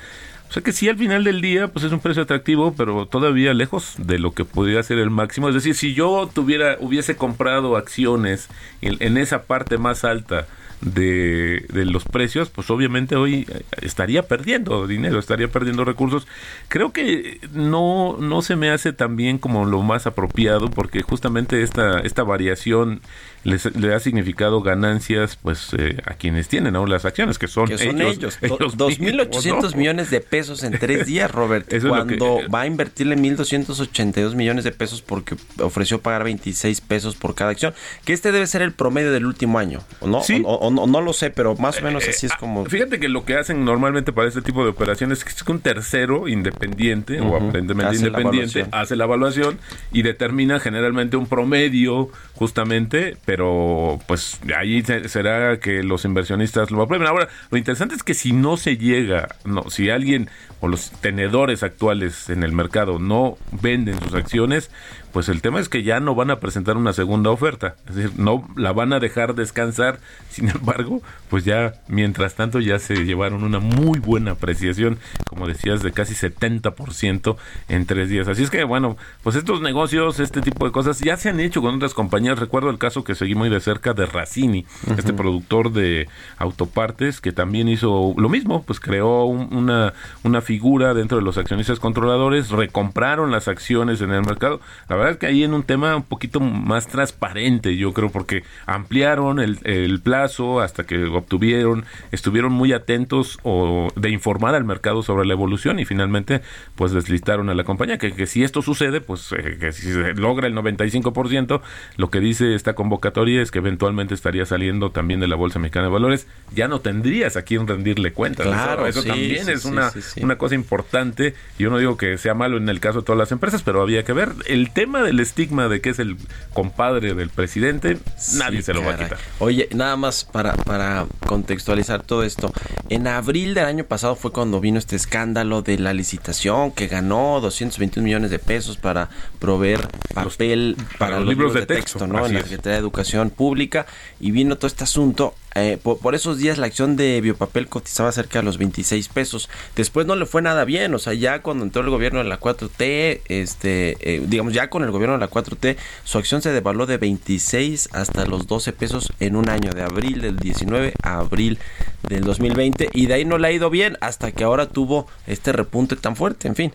O 0.50 0.54
sea 0.54 0.62
que 0.62 0.72
sí, 0.72 0.88
al 0.88 0.98
final 0.98 1.24
del 1.24 1.42
día, 1.42 1.70
pues 1.70 1.84
es 1.84 1.92
un 1.92 2.00
precio 2.00 2.22
atractivo, 2.22 2.76
pero 2.76 3.08
todavía 3.08 3.56
lejos 3.56 3.96
de 3.98 4.20
lo 4.20 4.34
que 4.34 4.46
podría 4.46 4.84
ser 4.84 5.00
el 5.00 5.10
máximo. 5.10 5.50
Es 5.50 5.56
decir, 5.56 5.74
si 5.74 5.96
yo 5.96 6.30
tuviera, 6.32 6.78
hubiese 6.80 7.16
comprado 7.16 7.76
acciones 7.76 8.50
en, 8.82 8.98
en 9.00 9.18
esa 9.18 9.44
parte 9.44 9.80
más 9.80 10.04
alta 10.04 10.46
de, 10.84 11.66
de 11.72 11.86
los 11.86 12.04
precios, 12.04 12.50
pues 12.50 12.70
obviamente 12.70 13.16
hoy 13.16 13.48
eh, 13.50 13.62
estaría 13.82 14.24
perdiendo 14.24 14.86
dinero, 14.88 15.20
estaría 15.20 15.48
perdiendo 15.48 15.86
recursos. 15.86 16.28
Creo 16.68 16.92
que 16.92 17.40
no, 17.54 18.18
no 18.20 18.42
se 18.42 18.56
me 18.56 18.70
hace 18.70 18.94
tan 18.94 19.16
bien 19.16 19.38
como 19.38 19.66
lo 19.66 19.82
más 19.82 20.06
apropiado, 20.08 20.70
porque 20.70 21.02
justamente 21.02 21.62
esta, 21.64 22.00
esta 22.00 22.24
variación 22.24 23.02
les- 23.44 23.76
le 23.76 23.94
ha 23.94 24.00
significado 24.00 24.62
ganancias 24.62 25.36
pues 25.42 25.70
eh, 25.78 25.98
a 26.06 26.14
quienes 26.14 26.48
tienen 26.48 26.76
ahora 26.76 26.92
las 26.92 27.06
acciones, 27.06 27.38
que 27.40 27.48
son, 27.48 27.68
Que 27.68 27.78
son 27.78 28.02
ellos, 28.02 28.38
ellos 28.42 28.78
2.800 28.78 29.00
mismos, 29.00 29.72
¿no? 29.74 29.78
millones 29.78 30.10
de 30.10 30.22
pesos 30.22 30.64
en 30.64 30.78
tres 30.80 31.06
días, 31.08 31.30
Robert. 31.32 31.72
Eso 31.72 31.88
que- 31.88 32.18
cuando 32.18 32.40
va 32.54 32.62
a 32.62 32.68
invertirle 32.68 33.16
1.282 33.18 34.36
millones 34.36 34.64
de 34.64 34.72
pesos 34.72 35.02
porque 35.02 35.36
ofreció 35.60 36.02
pagar 36.02 36.24
26 36.24 36.82
pesos 36.82 37.16
por 37.16 37.36
cada 37.36 37.52
acción. 37.52 37.74
Que 38.06 38.14
este 38.14 38.32
debe 38.32 38.48
ser 38.48 38.62
el 38.62 38.72
promedio 38.74 39.12
del 39.12 39.26
último 39.26 39.60
año, 39.60 39.82
¿o 40.00 40.08
¿no? 40.08 40.22
Sí. 40.24 40.42
O- 40.46 40.56
o 40.56 40.73
no, 40.74 40.88
no 40.88 41.02
lo 41.02 41.14
sé, 41.14 41.30
pero 41.30 41.56
más 41.56 41.80
o 41.80 41.84
menos 41.84 42.06
Eh, 42.06 42.10
así 42.10 42.26
es 42.26 42.32
ah, 42.34 42.38
como... 42.40 42.66
Fíjate 42.66 43.00
que 43.00 43.08
lo 43.08 43.24
que 43.26 43.36
hacen 43.36 43.64
normalmente 43.64 44.12
para 44.12 44.28
este 44.28 44.42
tipo 44.42 44.64
de 44.64 44.72
operaciones 44.72 45.24
es 45.26 45.44
que 45.44 45.52
un 45.52 45.60
tercero 45.60 46.28
independiente 46.28 47.20
o 47.22 47.36
aparentemente 47.36 47.96
Hace 47.96 48.08
independiente 48.08 48.66
hace 48.72 48.96
la 48.96 49.04
evaluación 49.06 49.60
y 49.92 50.02
determina 50.02 50.60
generalmente 50.60 51.18
un 51.18 51.28
promedio 51.28 52.10
justamente, 52.36 53.18
pero 53.26 54.00
pues 54.08 54.40
ahí 54.58 54.82
se- 54.84 55.08
será 55.10 55.60
que 55.60 55.84
los 55.84 56.06
inversionistas 56.06 56.72
lo 56.72 56.82
aprueben. 56.82 57.08
Ahora, 57.08 57.28
lo 57.52 57.58
interesante 57.58 57.96
es 57.96 58.04
que 58.04 58.14
si 58.14 58.34
no 58.34 58.58
se 58.58 58.78
llega, 58.78 59.36
no, 59.46 59.70
si 59.70 59.90
alguien 59.90 60.30
o 60.60 60.68
los 60.68 60.92
tenedores 60.92 61.62
actuales 61.64 62.30
en 62.30 62.44
el 62.44 62.52
mercado 62.54 62.98
no 63.00 63.38
venden 63.52 64.00
sus 64.00 64.14
acciones, 64.14 64.72
pues 65.14 65.30
el 65.30 65.42
tema 65.42 65.60
es 65.60 65.70
que 65.70 65.84
ya 65.84 66.00
no 66.00 66.16
van 66.16 66.32
a 66.32 66.40
presentar 66.40 66.76
una 66.76 66.92
segunda 66.92 67.30
oferta, 67.30 67.76
es 67.88 67.96
decir, 67.96 68.20
no 68.20 68.48
la 68.58 68.72
van 68.74 68.92
a 68.94 69.00
dejar 69.00 69.36
descansar, 69.36 70.00
sin 70.30 70.50
embargo, 70.50 71.02
pues 71.30 71.46
ya 71.46 71.76
mientras 71.88 72.36
tanto 72.36 72.60
ya 72.60 72.80
se 72.80 73.06
llevaron 73.06 73.44
una 73.44 73.60
muy 73.60 74.00
buena 74.00 74.32
apreciación, 74.32 74.98
como 75.28 75.48
decías, 75.48 75.82
de 75.84 75.92
casi 75.92 76.16
70% 76.16 77.36
en 77.70 77.86
tres 77.86 78.10
días. 78.10 78.28
Así 78.28 78.44
es 78.44 78.50
que 78.50 78.64
bueno, 78.64 78.98
pues 79.24 79.36
estos 79.36 79.62
negocios, 79.62 80.20
este 80.20 80.42
tipo 80.42 80.66
de 80.66 80.72
cosas 80.72 81.00
ya 81.00 81.16
se 81.18 81.30
han 81.30 81.40
hecho 81.40 81.62
con 81.62 81.76
otras 81.76 81.94
compañías. 81.94 82.40
Recuerdo 82.40 82.70
el 82.70 82.78
caso 82.78 83.04
que 83.04 83.16
seguí 83.16 83.36
muy 83.36 83.50
de 83.50 83.60
cerca 83.60 83.94
de 83.94 84.06
Racini, 84.06 84.66
este 84.98 85.14
productor 85.14 85.72
de 85.72 86.08
autopartes 86.38 87.22
que 87.22 87.32
también 87.32 87.68
hizo 87.68 88.14
lo 88.18 88.30
mismo, 88.30 88.64
pues 88.64 88.80
creó 88.80 89.26
un- 89.26 89.54
una, 89.56 89.94
una 90.24 90.42
figura 90.42 90.94
dentro 90.94 91.18
de 91.18 91.24
los 91.24 91.38
accionistas 91.38 91.80
controladores, 91.80 92.50
recompraron 92.50 93.32
las 93.32 93.48
acciones 93.48 94.02
en 94.02 94.12
el 94.12 94.22
mercado. 94.24 94.60
La 94.90 94.96
verdad 95.04 95.14
es 95.14 95.20
que 95.20 95.28
ahí 95.28 95.44
en 95.44 95.54
un 95.54 95.64
tema 95.64 95.96
un 95.96 96.04
poquito 96.04 96.40
más 96.40 96.88
transparente, 96.88 97.76
yo 97.76 97.94
creo, 97.94 98.10
porque 98.10 98.44
ampliaron 98.66 99.40
el, 99.40 99.60
el 99.64 100.00
plazo 100.00 100.62
hasta 100.62 100.86
que 100.86 101.04
obtuvieron, 101.06 101.86
estuvieron 102.12 102.54
muy 102.54 102.74
atentos 102.74 103.40
o 103.44 103.90
de 103.96 104.10
informar 104.10 104.56
al 104.56 104.64
mercado 104.64 105.04
sobre 105.04 105.26
la 105.26 105.34
evolución 105.34 105.80
y 105.80 105.86
finalmente 105.86 106.42
pues 106.76 106.92
deslistaron 106.92 107.50
a 107.50 107.54
la 107.54 107.64
compañía, 107.64 107.98
que, 107.98 108.14
que 108.14 108.26
si 108.28 108.44
esto 108.44 108.62
sucede, 108.62 109.02
pues 109.02 109.32
eh, 109.34 109.58
que 109.60 109.72
si 109.74 109.92
se 109.92 110.14
logra 110.14 110.48
el 110.48 110.56
95%, 110.56 111.62
lo 111.98 112.10
que 112.10 112.20
dice 112.20 112.56
esta 112.56 112.74
convocatoria 112.74 113.42
es 113.42 113.52
que 113.52 113.60
eventualmente 113.60 114.14
estaría 114.14 114.46
saliendo 114.46 114.92
también 114.92 115.20
de 115.20 115.28
la 115.28 115.36
Bolsa 115.36 115.60
Mexicana 115.60 115.88
de 115.88 115.94
Valores, 115.94 116.28
ya 116.54 116.68
no 116.68 116.80
tendrías 116.80 117.36
a 117.36 117.44
quién 117.44 117.68
rendirle 117.68 118.14
cuentas. 118.14 118.48
Claro, 118.48 118.88
eso, 118.88 119.00
eso 119.00 119.02
sí, 119.02 119.08
también 119.10 119.46
sí, 119.46 119.52
es 119.52 119.62
sí, 119.64 119.68
una, 119.68 119.92
una 120.22 120.38
cosa 120.38 120.56
importante. 120.56 121.34
Yo 121.60 121.70
no 121.70 121.78
digo 121.78 121.98
que 121.98 122.18
sea 122.18 122.34
malo 122.34 122.58
en 122.58 122.70
el 122.70 122.80
caso 122.80 123.00
de 123.00 123.06
todas 123.06 123.20
las 123.20 123.32
empresas, 123.32 123.64
pero 123.64 123.82
había 123.82 124.04
que 124.04 124.14
ver. 124.14 124.30
El 124.46 124.72
tema 124.72 124.93
del 125.02 125.20
estigma 125.20 125.68
de 125.68 125.82
que 125.82 125.90
es 125.90 126.00
el 126.00 126.18
compadre 126.54 127.14
del 127.14 127.30
presidente, 127.30 127.98
nadie 128.36 128.62
se 128.62 128.74
lo 128.74 128.84
va 128.84 128.94
a 128.94 128.98
quitar. 128.98 129.18
Oye, 129.40 129.68
nada 129.74 129.96
más 129.96 130.24
para, 130.26 130.54
para 130.54 131.08
contextualizar 131.26 132.04
todo 132.04 132.24
esto. 132.24 132.52
En 132.90 133.08
abril 133.08 133.54
del 133.54 133.66
año 133.66 133.86
pasado 133.86 134.16
fue 134.16 134.32
cuando 134.32 134.60
vino 134.60 134.78
este 134.78 134.96
escándalo 134.96 135.62
de 135.62 135.80
la 135.80 135.94
licitación 135.94 136.72
que 136.72 136.88
ganó 136.88 137.40
221 137.42 138.04
millones 138.04 138.30
de 138.30 138.40
pesos 138.40 138.78
para 138.78 139.10
proveer 139.40 139.88
papel 140.14 140.78
para, 140.98 141.20
los 141.20 141.30
libros, 141.30 141.54
de, 141.54 141.66
texto, 141.66 142.06
En 142.06 142.14
la. 142.14 142.28
Secretaría 142.28 142.74
de 142.74 142.80
Educación 142.80 143.30
Pública 143.30 143.86
y 144.20 144.32
vino 144.32 144.58
todo 144.58 144.68
este 144.68 144.84
asunto. 144.84 145.36
Eh, 145.56 145.78
por, 145.82 146.16
esos 146.16 146.38
días 146.38 146.58
la 146.58 146.66
acción 146.66 146.96
de 146.96 147.22
biopapel 147.22 147.68
cotizaba 147.68 148.12
cerca 148.12 148.40
de 148.40 148.46
los 148.46 148.58
26 148.58 149.08
pesos. 149.10 149.50
Después 149.76 150.08
no 150.08 150.16
le 150.16 150.26
fue 150.26 150.42
nada 150.42 150.66
bien, 150.66 150.94
o 150.94 151.00
sea, 151.00 151.14
ya 151.14 151.42
cuando 151.42 151.64
entró 151.64 151.82
el 151.82 151.90
gobierno 151.90 152.20
de 152.20 152.26
la 152.26 152.40
4T, 152.40 153.22
este, 153.28 153.98
eh, 154.02 154.24
digamos, 154.26 154.54
ya 154.54 154.70
con 154.70 154.84
el 154.84 154.92
gobierno 154.92 155.14
de 155.14 155.20
la 155.20 155.30
4T, 155.30 155.78
su 156.04 156.18
acción 156.18 156.42
se 156.42 156.52
devaluó 156.52 156.86
de 156.86 156.98
26 156.98 157.90
hasta 157.94 158.26
los 158.26 158.48
12 158.48 158.74
pesos 158.74 159.14
en 159.20 159.36
un 159.36 159.50
año, 159.50 159.72
de 159.72 159.84
abril 159.84 160.22
del 160.22 160.38
19 160.38 160.94
a 161.04 161.20
abril 161.20 161.60
del 162.08 162.24
2020, 162.24 162.90
y 162.94 163.06
de 163.06 163.14
ahí 163.14 163.26
no 163.26 163.38
le 163.38 163.48
ha 163.48 163.52
ido 163.52 163.70
bien 163.70 163.98
hasta 164.02 164.32
que 164.32 164.44
ahora 164.44 164.68
tuvo 164.68 165.08
este 165.28 165.52
repunte 165.52 165.96
tan 165.96 166.16
fuerte, 166.16 166.48
en 166.48 166.56
fin. 166.56 166.74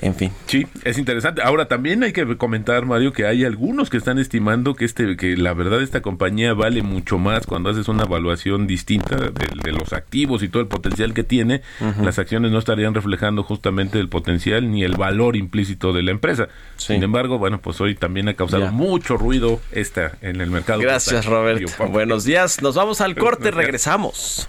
En 0.00 0.14
fin. 0.14 0.30
Sí, 0.46 0.66
es 0.84 0.98
interesante. 0.98 1.42
Ahora 1.42 1.68
también 1.68 2.02
hay 2.02 2.12
que 2.12 2.36
comentar, 2.36 2.84
Mario, 2.84 3.12
que 3.12 3.26
hay 3.26 3.44
algunos 3.44 3.88
que 3.90 3.96
están 3.96 4.18
estimando 4.18 4.74
que 4.74 4.84
este, 4.84 5.16
que 5.16 5.36
la 5.36 5.54
verdad 5.54 5.80
esta 5.82 6.02
compañía 6.02 6.52
vale 6.54 6.82
mucho 6.82 7.18
más 7.18 7.46
cuando 7.46 7.70
haces 7.70 7.88
una 7.88 8.02
evaluación 8.04 8.66
distinta 8.66 9.16
de, 9.16 9.30
de 9.62 9.72
los 9.72 9.92
activos 9.92 10.42
y 10.42 10.48
todo 10.48 10.60
el 10.62 10.68
potencial 10.68 11.14
que 11.14 11.24
tiene. 11.24 11.62
Las 12.02 12.18
acciones 12.18 12.50
no 12.52 12.58
estarían 12.58 12.94
reflejando 12.94 13.42
justamente 13.42 13.98
el 13.98 14.08
potencial 14.08 14.70
ni 14.70 14.84
el 14.84 14.96
valor 14.96 15.36
implícito 15.36 15.92
de 15.92 16.02
la 16.02 16.10
empresa. 16.10 16.48
Sí. 16.76 16.94
Sin 16.94 17.02
embargo, 17.02 17.38
bueno, 17.38 17.60
pues 17.60 17.80
hoy 17.80 17.94
también 17.94 18.28
ha 18.28 18.34
causado 18.34 18.64
Ya. 18.64 18.70
mucho 18.70 19.16
ruido 19.16 19.60
esta 19.72 20.12
en 20.20 20.40
el 20.40 20.50
mercado. 20.50 20.80
Gracias, 20.80 21.26
bursátil. 21.26 21.66
Robert. 21.78 21.92
Buenos 21.92 22.24
días. 22.24 22.60
Nos 22.62 22.74
vamos 22.74 23.00
al 23.00 23.14
corte, 23.16 23.50
regresamos. 23.50 24.48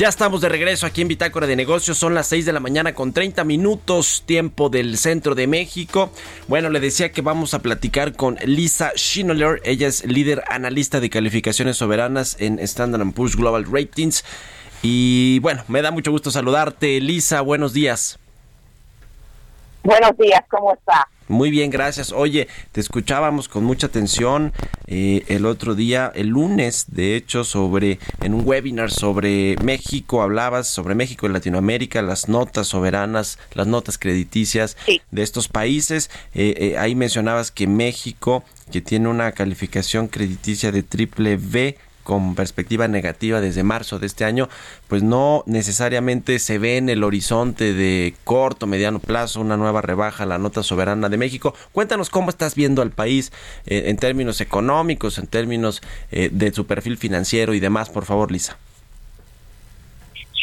Ya 0.00 0.08
estamos 0.08 0.40
de 0.40 0.48
regreso 0.48 0.86
aquí 0.86 1.02
en 1.02 1.08
Bitácora 1.08 1.46
de 1.46 1.56
Negocios. 1.56 1.98
Son 1.98 2.14
las 2.14 2.26
6 2.28 2.46
de 2.46 2.54
la 2.54 2.60
mañana 2.60 2.94
con 2.94 3.12
30 3.12 3.44
minutos, 3.44 4.22
tiempo 4.24 4.70
del 4.70 4.96
centro 4.96 5.34
de 5.34 5.46
México. 5.46 6.10
Bueno, 6.48 6.70
le 6.70 6.80
decía 6.80 7.12
que 7.12 7.20
vamos 7.20 7.52
a 7.52 7.58
platicar 7.58 8.16
con 8.16 8.38
Lisa 8.42 8.92
Schinoller. 8.96 9.60
Ella 9.62 9.88
es 9.88 10.06
líder 10.06 10.42
analista 10.48 11.00
de 11.00 11.10
calificaciones 11.10 11.76
soberanas 11.76 12.38
en 12.40 12.58
Standard 12.60 13.12
Poor's 13.12 13.36
Global 13.36 13.66
Ratings. 13.70 14.24
Y 14.80 15.38
bueno, 15.40 15.64
me 15.68 15.82
da 15.82 15.90
mucho 15.90 16.10
gusto 16.10 16.30
saludarte, 16.30 16.98
Lisa. 17.02 17.42
Buenos 17.42 17.74
días. 17.74 18.19
Buenos 19.82 20.16
días, 20.18 20.42
¿cómo 20.50 20.74
está? 20.74 21.08
Muy 21.28 21.50
bien, 21.50 21.70
gracias. 21.70 22.10
Oye, 22.12 22.48
te 22.72 22.80
escuchábamos 22.80 23.48
con 23.48 23.62
mucha 23.64 23.86
atención 23.86 24.52
eh, 24.88 25.24
el 25.28 25.46
otro 25.46 25.74
día, 25.76 26.10
el 26.14 26.26
lunes, 26.26 26.86
de 26.88 27.14
hecho, 27.14 27.44
sobre 27.44 28.00
en 28.20 28.34
un 28.34 28.42
webinar 28.46 28.90
sobre 28.90 29.54
México, 29.62 30.22
hablabas 30.22 30.66
sobre 30.66 30.96
México 30.96 31.26
y 31.26 31.30
Latinoamérica, 31.30 32.02
las 32.02 32.28
notas 32.28 32.66
soberanas, 32.66 33.38
las 33.54 33.68
notas 33.68 33.96
crediticias 33.96 34.76
Sí. 34.86 35.00
de 35.12 35.22
estos 35.22 35.46
países. 35.48 36.10
Eh, 36.34 36.54
eh, 36.58 36.78
ahí 36.78 36.94
mencionabas 36.96 37.52
que 37.52 37.68
México, 37.68 38.42
que 38.72 38.80
tiene 38.80 39.08
una 39.08 39.30
calificación 39.32 40.08
crediticia 40.08 40.72
de 40.72 40.82
triple 40.82 41.36
B, 41.40 41.78
con 42.10 42.34
perspectiva 42.34 42.88
negativa 42.88 43.40
desde 43.40 43.62
marzo 43.62 44.00
de 44.00 44.08
este 44.08 44.24
año, 44.24 44.48
pues 44.88 45.04
no 45.04 45.44
necesariamente 45.46 46.40
se 46.40 46.58
ve 46.58 46.76
en 46.76 46.88
el 46.88 47.04
horizonte 47.04 47.72
de 47.72 48.16
corto, 48.24 48.66
mediano 48.66 48.98
plazo 48.98 49.40
una 49.40 49.56
nueva 49.56 49.80
rebaja 49.80 50.24
a 50.24 50.26
la 50.26 50.36
nota 50.38 50.64
soberana 50.64 51.08
de 51.08 51.16
México. 51.16 51.54
Cuéntanos 51.70 52.10
cómo 52.10 52.30
estás 52.30 52.56
viendo 52.56 52.82
al 52.82 52.90
país 52.90 53.32
eh, 53.64 53.84
en 53.86 53.96
términos 53.96 54.40
económicos, 54.40 55.18
en 55.18 55.28
términos 55.28 55.82
eh, 56.10 56.30
de 56.32 56.52
su 56.52 56.66
perfil 56.66 56.98
financiero 56.98 57.54
y 57.54 57.60
demás, 57.60 57.90
por 57.90 58.04
favor, 58.04 58.32
Lisa. 58.32 58.56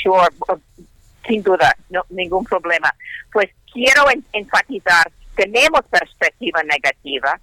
Sure, 0.01 0.27
sin 1.27 1.43
duda, 1.43 1.75
no, 1.89 2.05
ningún 2.11 2.45
problema. 2.45 2.93
Pues 3.33 3.49
quiero 3.73 4.09
en- 4.09 4.23
enfatizar, 4.31 5.11
tenemos 5.35 5.81
perspectiva 5.91 6.63
negativa, 6.63 7.37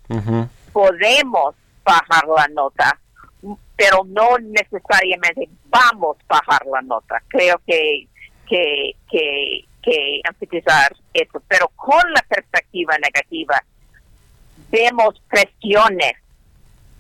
podemos 0.73 1.55
bajar 1.85 2.25
la 2.35 2.49
nota, 2.55 2.99
pero 3.77 4.05
no 4.07 4.39
necesariamente 4.39 5.49
vamos 5.67 6.17
a 6.29 6.35
bajar 6.35 6.67
la 6.67 6.83
nota. 6.83 7.23
Creo 7.29 7.61
que, 7.67 8.07
que, 8.49 8.95
que, 9.11 9.65
que 9.83 10.21
enfatizar 10.29 10.95
eso, 11.13 11.43
pero 11.49 11.69
con 11.77 12.03
la 12.13 12.23
perspectiva 12.23 12.97
negativa, 12.99 13.63
vemos 14.71 15.21
presiones 15.29 16.15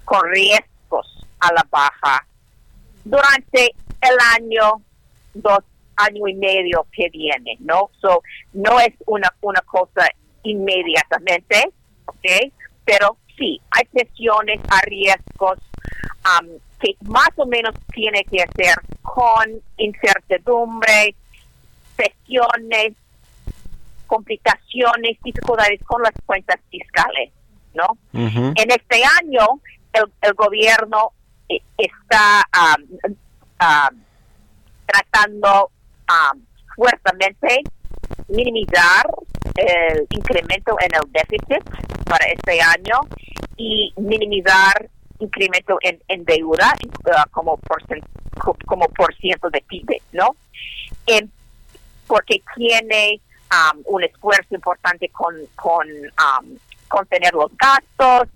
con 0.04 0.20
riesgos 0.30 1.26
a 1.40 1.52
la 1.52 1.66
baja 1.70 2.26
durante 3.04 3.74
el 4.00 4.16
año, 4.36 4.82
dos 5.34 5.60
años 5.96 6.28
y 6.28 6.34
medio 6.34 6.86
que 6.92 7.08
viene, 7.10 7.56
¿no? 7.60 7.90
So, 8.00 8.22
no 8.52 8.80
es 8.80 8.92
una, 9.06 9.32
una 9.40 9.60
cosa 9.60 10.08
inmediatamente, 10.42 11.72
¿ok? 12.06 12.52
Pero 12.84 13.16
sí, 13.36 13.60
hay 13.70 13.84
presiones 13.86 14.60
a 14.68 14.80
riesgos 14.82 15.58
am, 16.24 16.48
que 16.84 16.96
más 17.06 17.30
o 17.36 17.46
menos 17.46 17.74
tiene 17.94 18.22
que 18.24 18.42
hacer 18.42 18.74
con 19.00 19.62
incertidumbre, 19.78 21.14
presiones, 21.96 22.92
complicaciones, 24.06 25.16
dificultades 25.24 25.80
con 25.84 26.02
las 26.02 26.12
cuentas 26.26 26.60
fiscales, 26.70 27.32
¿no? 27.72 27.86
En 28.12 28.70
este 28.70 29.02
año, 29.22 29.60
el, 29.94 30.04
el 30.20 30.34
gobierno 30.34 31.12
eh, 31.48 31.60
está 31.78 32.42
am, 32.52 33.96
tratando 34.84 35.70
am, 36.06 36.44
fuertemente 36.76 37.62
minimizar 38.28 39.06
el 39.56 40.06
incremento 40.10 40.76
en 40.80 40.94
el 40.94 41.12
déficit 41.12 41.64
para 42.04 42.26
este 42.26 42.60
año 42.60 43.00
y 43.56 43.92
minimizar 43.96 44.90
incremento 45.24 45.78
en, 45.82 46.00
en 46.08 46.24
deuda 46.24 46.74
uh, 46.84 47.30
como, 47.30 47.58
co- 48.38 48.56
como 48.66 48.88
por 48.88 49.14
ciento 49.16 49.50
de 49.50 49.60
PIB, 49.62 50.00
¿no? 50.12 50.36
Porque 52.06 52.42
tiene 52.54 53.20
um, 53.50 53.82
un 53.86 54.04
esfuerzo 54.04 54.54
importante 54.54 55.08
con, 55.08 55.34
con 55.56 55.86
um, 55.88 56.56
contener 56.88 57.32
los 57.32 57.50
gastos, 57.56 58.28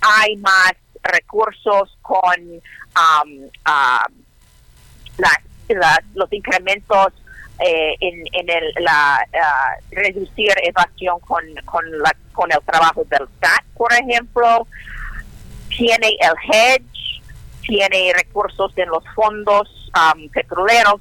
hay 0.00 0.36
más 0.38 0.72
recursos 1.02 1.96
con 2.02 2.40
um, 2.40 3.48
ah, 3.64 4.06
las, 5.18 5.98
los 6.14 6.32
incrementos 6.32 7.12
eh, 7.58 7.94
en, 8.00 8.48
el, 8.48 8.74
la 8.80 9.24
ah, 9.42 9.74
reducir 9.90 10.52
evasión 10.64 11.20
con, 11.20 11.44
con, 11.64 11.84
la, 11.98 12.16
con 12.32 12.50
el 12.50 12.60
trabajo 12.64 13.04
del 13.04 13.28
SAT, 13.40 13.64
por 13.76 13.92
ejemplo, 13.92 14.66
tiene 15.76 16.16
el 16.20 16.34
hedge, 16.52 17.22
tiene 17.62 18.12
recursos 18.14 18.72
en 18.76 18.88
los 18.88 19.04
fondos 19.14 19.90
um, 19.94 20.28
petroleros, 20.30 21.00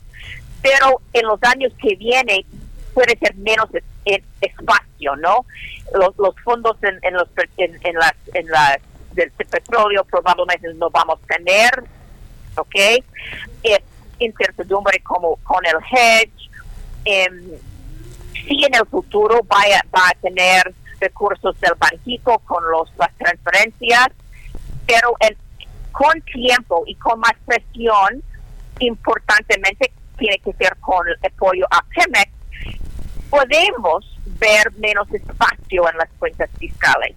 pero 0.62 1.02
en 1.14 1.26
los 1.26 1.40
años 1.44 1.72
que 1.82 1.96
vienen 1.96 2.46
puede 2.94 3.18
ser 3.18 3.36
menos 3.36 3.68
es- 3.74 3.84
es- 4.06 4.24
espacio, 4.42 5.16
¿no? 5.18 5.46
Los, 5.94 6.16
los 6.18 6.36
fondos 6.44 6.78
en, 6.84 7.00
en 7.04 7.14
los 7.16 7.28
en, 7.58 7.80
en 7.84 7.96
las 8.48 8.78
del 9.14 9.30
petróleo 9.32 10.04
probablemente 10.06 10.74
no 10.76 10.90
vamos 10.90 11.20
a 11.24 11.36
tener, 11.36 11.84
¿ok? 12.56 12.76
Eh, 13.64 13.84
incertidumbre 14.20 15.00
como 15.02 15.36
con 15.38 15.66
el 15.66 15.76
hedge. 15.92 16.32
em, 17.06 17.42
si 18.34 18.64
en 18.64 18.74
el 18.76 18.86
futuro 18.86 19.42
vaya, 19.48 19.82
va 19.94 20.08
a 20.10 20.14
tener 20.22 20.74
recursos 21.00 21.60
del 21.60 21.74
banquito 21.78 22.38
con 22.40 22.64
los, 22.72 22.90
las 22.98 23.12
transferencias, 23.18 24.08
pero 24.88 25.16
en- 25.20 25.38
con 25.92 26.22
tiempo 26.22 26.84
y 26.88 26.96
con 26.96 27.20
más 27.20 27.34
presión, 27.46 28.24
importantemente 28.80 29.92
tiene 30.18 30.40
que 30.40 30.54
ser 30.54 30.76
con 30.78 31.08
el 31.08 31.16
apoyo 31.26 31.66
a 31.72 31.84
Pemex, 31.94 32.32
podemos 33.30 34.06
ver 34.40 34.72
menos 34.78 35.10
espacio 35.12 35.90
en 35.90 35.98
las 35.98 36.10
cuentas 36.20 36.50
fiscales. 36.60 37.16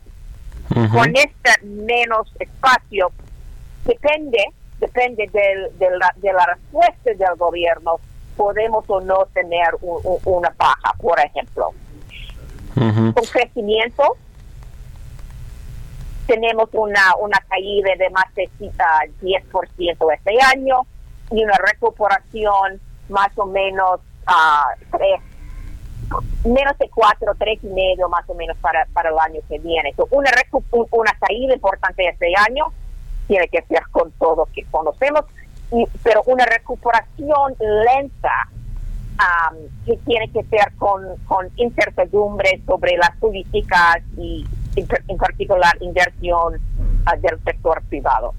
Con 0.90 1.14
este 1.14 1.64
menos 1.64 2.28
espacio, 2.40 3.12
depende 3.84 4.44
depende 4.80 5.28
del- 5.32 5.78
de, 5.78 5.96
la, 5.96 6.12
de 6.16 6.32
la 6.32 6.44
respuesta 6.46 7.10
del 7.14 7.36
gobierno, 7.38 8.00
podemos 8.36 8.84
o 8.88 9.00
no 9.00 9.24
tener 9.32 9.68
un- 9.80 10.00
un- 10.02 10.18
una 10.24 10.52
baja, 10.58 10.92
por 11.00 11.18
ejemplo. 11.20 11.70
Ujú. 12.76 13.14
Con 13.14 13.24
crecimiento, 13.32 14.16
tenemos 16.26 16.68
una, 16.72 17.14
una 17.20 17.38
caída 17.48 17.90
de 17.98 18.10
más 18.10 18.32
de 18.34 18.48
ah, 18.78 19.00
10% 19.22 20.14
este 20.14 20.42
año 20.42 20.86
y 21.30 21.42
una 21.44 21.56
recuperación 21.58 22.80
más 23.08 23.28
o 23.36 23.46
menos 23.46 24.00
a 24.26 24.66
tres 24.90 25.20
menos 26.44 26.76
de 26.78 26.88
cuatro, 26.90 27.32
tres 27.38 27.58
y 27.62 27.66
medio 27.68 28.08
más 28.08 28.28
o 28.28 28.34
menos 28.34 28.56
para, 28.58 28.86
para 28.92 29.08
el 29.10 29.18
año 29.18 29.40
que 29.48 29.58
viene. 29.58 29.92
So, 29.96 30.06
una, 30.10 30.30
una 30.90 31.12
caída 31.18 31.54
importante 31.54 32.06
este 32.06 32.32
año 32.46 32.66
tiene 33.26 33.48
que 33.48 33.62
ser 33.62 33.82
con 33.90 34.12
todo 34.12 34.46
que 34.54 34.64
conocemos, 34.70 35.24
y- 35.72 35.86
pero 36.02 36.22
una 36.26 36.44
recuperación 36.44 37.54
lenta 37.58 38.48
am, 39.16 39.56
que 39.86 39.96
tiene 40.04 40.30
que 40.30 40.42
ser 40.44 40.72
con, 40.76 41.02
con 41.26 41.48
incertidumbre 41.56 42.60
sobre 42.66 42.96
las 42.98 43.16
políticas 43.16 43.98
y 44.18 44.44
en, 44.76 45.16
particular 45.16 45.76
inversión 45.80 46.54
del 47.20 47.38
sector 47.44 47.82
privado. 47.88 48.34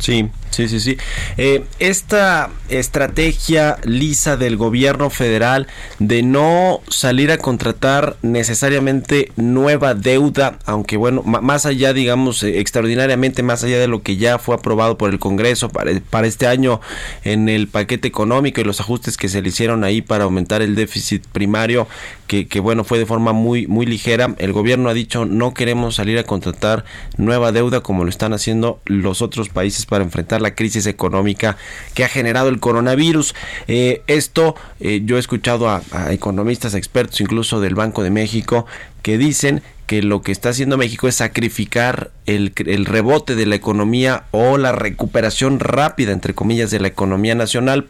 Sí, 0.00 0.30
sí, 0.50 0.68
sí, 0.68 0.80
sí. 0.80 0.96
Eh, 1.36 1.64
esta 1.78 2.50
estrategia 2.68 3.78
lisa 3.84 4.36
del 4.36 4.56
gobierno 4.56 5.10
federal 5.10 5.66
de 5.98 6.22
no 6.22 6.80
salir 6.88 7.30
a 7.30 7.38
contratar 7.38 8.16
necesariamente 8.22 9.32
nueva 9.36 9.94
deuda, 9.94 10.58
aunque 10.64 10.96
bueno, 10.96 11.22
más 11.22 11.66
allá, 11.66 11.92
digamos, 11.92 12.42
eh, 12.42 12.60
extraordinariamente 12.60 13.42
más 13.42 13.64
allá 13.64 13.78
de 13.78 13.88
lo 13.88 14.02
que 14.02 14.16
ya 14.16 14.38
fue 14.38 14.54
aprobado 14.54 14.98
por 14.98 15.10
el 15.10 15.18
Congreso 15.18 15.68
para, 15.68 15.92
para 16.10 16.26
este 16.26 16.46
año 16.46 16.80
en 17.24 17.48
el 17.48 17.68
paquete 17.68 18.08
económico 18.08 18.60
y 18.60 18.64
los 18.64 18.80
ajustes 18.80 19.16
que 19.16 19.28
se 19.28 19.42
le 19.42 19.48
hicieron 19.48 19.84
ahí 19.84 20.02
para 20.02 20.24
aumentar 20.24 20.62
el 20.62 20.74
déficit 20.74 21.26
primario, 21.26 21.88
que, 22.26 22.46
que 22.46 22.60
bueno, 22.60 22.84
fue 22.84 22.98
de 22.98 23.06
forma 23.06 23.32
muy, 23.32 23.66
muy 23.66 23.86
ligera. 23.86 24.34
El 24.38 24.52
gobierno 24.52 24.88
ha 24.88 24.94
dicho 24.94 25.24
no 25.24 25.54
queremos 25.54 25.96
salir 25.96 26.18
a 26.18 26.24
contratar 26.24 26.84
nueva 27.16 27.52
deuda 27.52 27.80
como 27.80 28.04
lo 28.04 28.10
están 28.10 28.32
haciendo 28.32 28.80
los 28.84 29.22
otros 29.22 29.48
países 29.48 29.86
para 29.86 30.04
enfrentar 30.04 30.37
la 30.40 30.54
crisis 30.54 30.86
económica 30.86 31.56
que 31.94 32.04
ha 32.04 32.08
generado 32.08 32.48
el 32.48 32.60
coronavirus. 32.60 33.34
Eh, 33.66 34.02
esto 34.06 34.54
eh, 34.80 35.02
yo 35.04 35.16
he 35.16 35.20
escuchado 35.20 35.68
a, 35.68 35.82
economistas, 36.10 36.74
expertos 36.74 37.20
incluso 37.20 37.60
del 37.60 37.74
Banco 37.74 38.02
de 38.02 38.10
México 38.10 38.66
que 39.02 39.18
dicen 39.18 39.62
que 39.86 40.02
lo 40.02 40.20
que 40.20 40.32
está 40.32 40.50
haciendo 40.50 40.76
México 40.76 41.08
es 41.08 41.14
sacrificar 41.14 42.10
el 42.26 42.52
rebote 42.84 43.36
de 43.36 43.46
la 43.46 43.54
economía 43.54 44.24
o 44.32 44.58
la 44.58 44.72
recuperación 44.72 45.60
rápida, 45.60 46.12
entre 46.12 46.34
comillas, 46.34 46.70
de 46.70 46.80
la 46.80 46.88
economía 46.88 47.34
nacional 47.34 47.88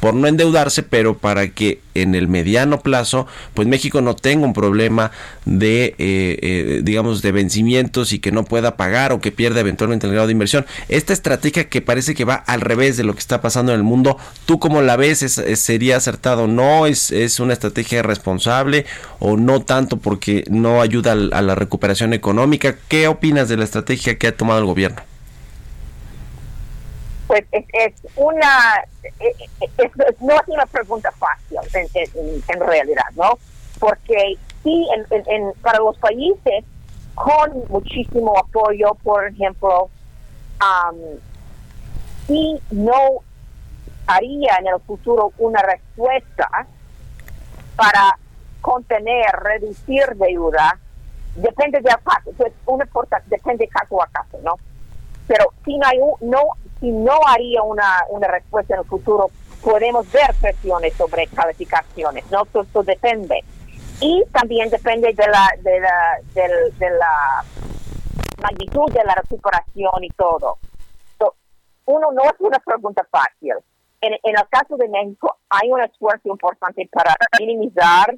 por 0.00 0.14
no 0.14 0.26
endeudarse, 0.26 0.82
pero 0.82 1.18
para 1.18 1.48
que 1.48 1.80
en 1.94 2.14
el 2.14 2.28
mediano 2.28 2.80
plazo, 2.80 3.26
pues 3.54 3.66
México 3.66 4.00
no 4.00 4.14
tenga 4.14 4.46
un 4.46 4.52
problema 4.52 5.10
de, 5.44 5.94
eh, 5.98 6.38
eh, 6.42 6.80
digamos, 6.82 7.22
de 7.22 7.32
vencimientos 7.32 8.12
y 8.12 8.18
que 8.18 8.32
no 8.32 8.44
pueda 8.44 8.76
pagar 8.76 9.12
o 9.12 9.20
que 9.20 9.32
pierda 9.32 9.60
eventualmente 9.60 10.06
el 10.06 10.12
grado 10.12 10.26
de 10.26 10.32
inversión. 10.32 10.66
Esta 10.88 11.12
estrategia 11.12 11.68
que 11.68 11.80
parece 11.80 12.14
que 12.14 12.24
va 12.24 12.34
al 12.34 12.60
revés 12.60 12.96
de 12.96 13.04
lo 13.04 13.14
que 13.14 13.20
está 13.20 13.40
pasando 13.40 13.72
en 13.72 13.78
el 13.78 13.84
mundo, 13.84 14.18
¿tú 14.46 14.58
cómo 14.58 14.82
la 14.82 14.96
ves? 14.96 15.22
¿Es, 15.22 15.60
¿Sería 15.60 15.96
acertado? 15.96 16.46
¿No? 16.46 16.86
¿Es, 16.86 17.10
¿Es 17.10 17.40
una 17.40 17.52
estrategia 17.52 18.02
responsable 18.02 18.86
o 19.18 19.36
no 19.36 19.62
tanto 19.62 19.98
porque 19.98 20.44
no 20.48 20.80
ayuda 20.80 21.12
a 21.12 21.42
la 21.42 21.54
recuperación 21.54 22.12
económica? 22.12 22.76
¿Qué 22.88 23.08
opinas 23.08 23.48
de 23.48 23.56
la 23.56 23.64
estrategia 23.64 24.18
que 24.18 24.28
ha 24.28 24.36
tomado 24.36 24.60
el 24.60 24.66
gobierno? 24.66 25.02
Pues 27.28 27.44
es, 27.52 27.64
es 27.72 27.92
una, 28.16 28.82
es- 29.20 29.36
es- 29.78 30.20
no 30.20 30.34
es 30.34 30.48
una 30.48 30.66
pregunta 30.66 31.12
fácil 31.12 31.58
en, 31.74 32.60
realidad, 32.60 33.04
¿no? 33.14 33.38
Porque 33.78 34.36
sí, 34.64 34.88
en, 35.12 35.52
para 35.62 35.78
los 35.78 35.96
países 35.98 36.64
con 37.14 37.64
muchísimo 37.68 38.36
apoyo, 38.38 38.94
por 39.04 39.26
ejemplo, 39.28 39.88
am, 40.58 40.96
sí 42.26 42.58
no 42.70 42.96
haría 44.06 44.56
en 44.60 44.68
el 44.68 44.80
futuro 44.80 45.32
una 45.38 45.60
respuesta 45.62 46.66
para 47.76 48.16
contener, 48.62 49.26
reducir 49.42 50.04
deuda, 50.16 50.78
depende 51.36 51.80
del 51.80 51.94
caso, 52.02 52.30
depende 53.26 53.68
caso 53.68 54.02
a 54.02 54.06
caso, 54.08 54.38
¿no? 54.42 54.56
Pero 55.28 55.52
si 55.64 55.76
no, 55.78 55.86
hay 55.86 55.98
un- 56.00 56.30
no, 56.30 56.40
si 56.80 56.90
no 56.90 57.20
haría 57.26 57.62
una, 57.62 58.04
una 58.08 58.26
respuesta 58.28 58.74
en 58.74 58.80
el 58.80 58.86
futuro, 58.86 59.30
podemos 59.62 60.10
ver 60.10 60.34
presiones 60.40 60.94
sobre 60.94 61.26
calificaciones, 61.28 62.28
¿no? 62.30 62.44
Todo 62.46 62.82
depende. 62.82 63.44
Y 64.00 64.24
también 64.32 64.70
depende 64.70 65.12
de 65.12 65.26
la, 65.28 65.48
de 65.60 65.80
la, 65.80 66.18
de 66.34 66.90
la 66.90 67.44
magnitud 68.42 68.90
de 68.92 69.04
la 69.04 69.14
recuperación 69.14 70.02
y 70.04 70.10
todo. 70.10 70.58
Uno 71.86 72.12
no 72.12 72.22
es 72.24 72.34
una 72.40 72.58
pregunta 72.58 73.02
fácil. 73.10 73.54
En, 74.02 74.12
en 74.12 74.38
el 74.38 74.48
caso 74.50 74.76
de 74.76 74.88
México 74.88 75.38
hay 75.48 75.70
un 75.70 75.80
esfuerzo 75.82 76.28
importante 76.28 76.86
para 76.92 77.16
minimizar 77.40 78.14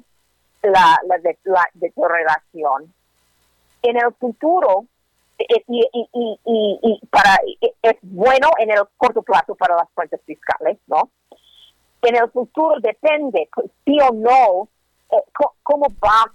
la, 0.61 0.99
la, 1.07 1.17
de- 1.19 1.39
la 1.45 1.65
deterioración. 1.73 2.93
En 3.81 3.95
el 3.97 4.13
futuro, 4.19 4.85
y, 5.67 7.01
es 7.81 7.97
bueno 8.01 8.49
en 8.59 8.71
el 8.71 8.79
corto 8.97 9.21
plazo 9.21 9.55
para 9.55 9.75
las 9.75 9.89
cuentas 9.93 10.21
fiscales, 10.25 10.77
¿no? 10.87 11.09
En 12.01 12.15
el 12.15 12.29
futuro 12.31 12.79
depende, 12.79 13.47
pues, 13.53 13.69
sí 13.85 13.97
o 13.99 14.13
no, 14.13 14.69
eh, 15.11 15.23
cómo 15.63 15.87
va 16.03 16.31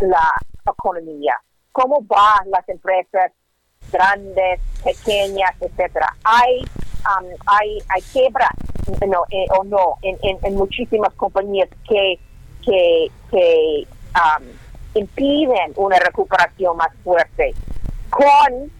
la 0.00 0.30
economía, 0.66 1.34
cómo 1.72 2.00
van 2.02 2.50
las 2.50 2.68
empresas 2.68 3.32
grandes, 3.92 4.60
pequeñas, 4.84 5.54
etcétera. 5.60 6.14
Hay 6.24 6.60
um, 6.60 7.26
hay 7.46 7.78
hay 7.88 8.02
quiebras 8.12 8.50
no, 9.06 9.24
eh, 9.30 9.46
o 9.58 9.64
no 9.64 9.96
en, 10.02 10.18
en, 10.22 10.38
en 10.42 10.54
muchísimas 10.54 11.12
compañías 11.14 11.68
que 11.88 12.18
que 12.64 13.10
que 13.30 13.86
um, 14.14 14.46
impiden 14.94 15.72
una 15.76 15.98
recuperación 15.98 16.76
más 16.76 16.92
fuerte 17.02 17.54
con 18.10 18.70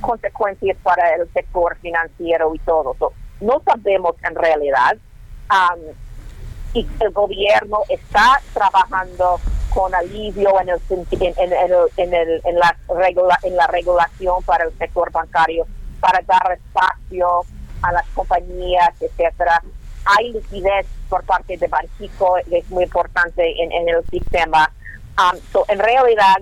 consecuencias 0.00 0.76
para 0.82 1.14
el 1.16 1.30
sector 1.32 1.76
financiero 1.78 2.54
y 2.54 2.58
todo. 2.60 2.94
So, 2.98 3.12
no 3.40 3.60
sabemos 3.64 4.14
en 4.22 4.34
realidad 4.34 4.96
um, 5.50 5.80
y 6.74 6.86
el 7.00 7.10
gobierno 7.10 7.78
está 7.88 8.40
trabajando 8.54 9.40
con 9.74 9.94
alivio 9.94 10.60
en 10.60 10.68
el 10.70 10.80
en, 11.10 11.34
en, 11.36 11.52
el- 11.52 11.88
en 11.96 12.14
el- 12.14 12.40
en 12.44 12.58
la 12.58 12.76
regula- 12.88 13.38
en 13.42 13.56
la 13.56 13.66
regulación 13.66 14.42
para 14.44 14.64
el 14.64 14.76
sector 14.78 15.10
bancario 15.12 15.66
para 16.00 16.20
dar 16.22 16.52
espacio 16.52 17.40
a 17.82 17.92
las 17.92 18.06
compañías 18.14 18.90
etcétera 19.00 19.62
hay 20.04 20.32
liquidez 20.32 20.86
por 21.08 21.22
parte 21.24 21.56
de 21.56 21.66
Banxico 21.68 22.38
es 22.38 22.68
muy 22.70 22.84
importante 22.84 23.62
en, 23.62 23.72
en 23.72 23.88
el 23.88 24.04
sistema 24.10 24.70
Um, 25.20 25.36
so, 25.52 25.64
en 25.66 25.80
realidad 25.80 26.36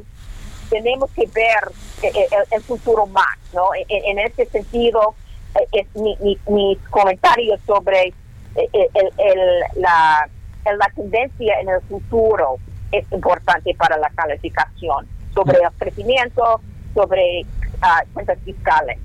tenemos 0.70 1.11
que 1.12 1.26
ver 1.35 1.72
eh, 2.02 2.11
eh, 2.14 2.26
el, 2.31 2.44
el 2.59 2.62
futuro 2.62 3.07
más, 3.07 3.37
¿no? 3.52 3.68
En, 3.88 4.18
en 4.18 4.26
este 4.26 4.46
sentido, 4.46 5.14
eh, 5.55 5.66
es 5.72 5.87
mi, 5.94 6.16
mi- 6.20 6.38
mis 6.48 6.79
comentarios 6.90 7.61
sobre 7.66 8.09
eh, 8.09 8.68
eh, 8.72 8.88
el, 8.94 9.12
el- 9.18 9.83
la, 9.83 10.29
la 10.64 10.88
tendencia 10.94 11.61
en 11.61 11.68
el 11.68 11.81
futuro 11.83 12.57
es 12.92 13.05
importante 13.12 13.74
para 13.74 13.96
la 13.98 14.09
calificación, 14.11 15.07
sobre 15.35 15.59
el 15.59 15.70
crecimiento, 15.79 16.61
sobre 16.94 17.44
ah, 17.83 18.02
cuentas 18.12 18.38
fiscales, 18.44 18.98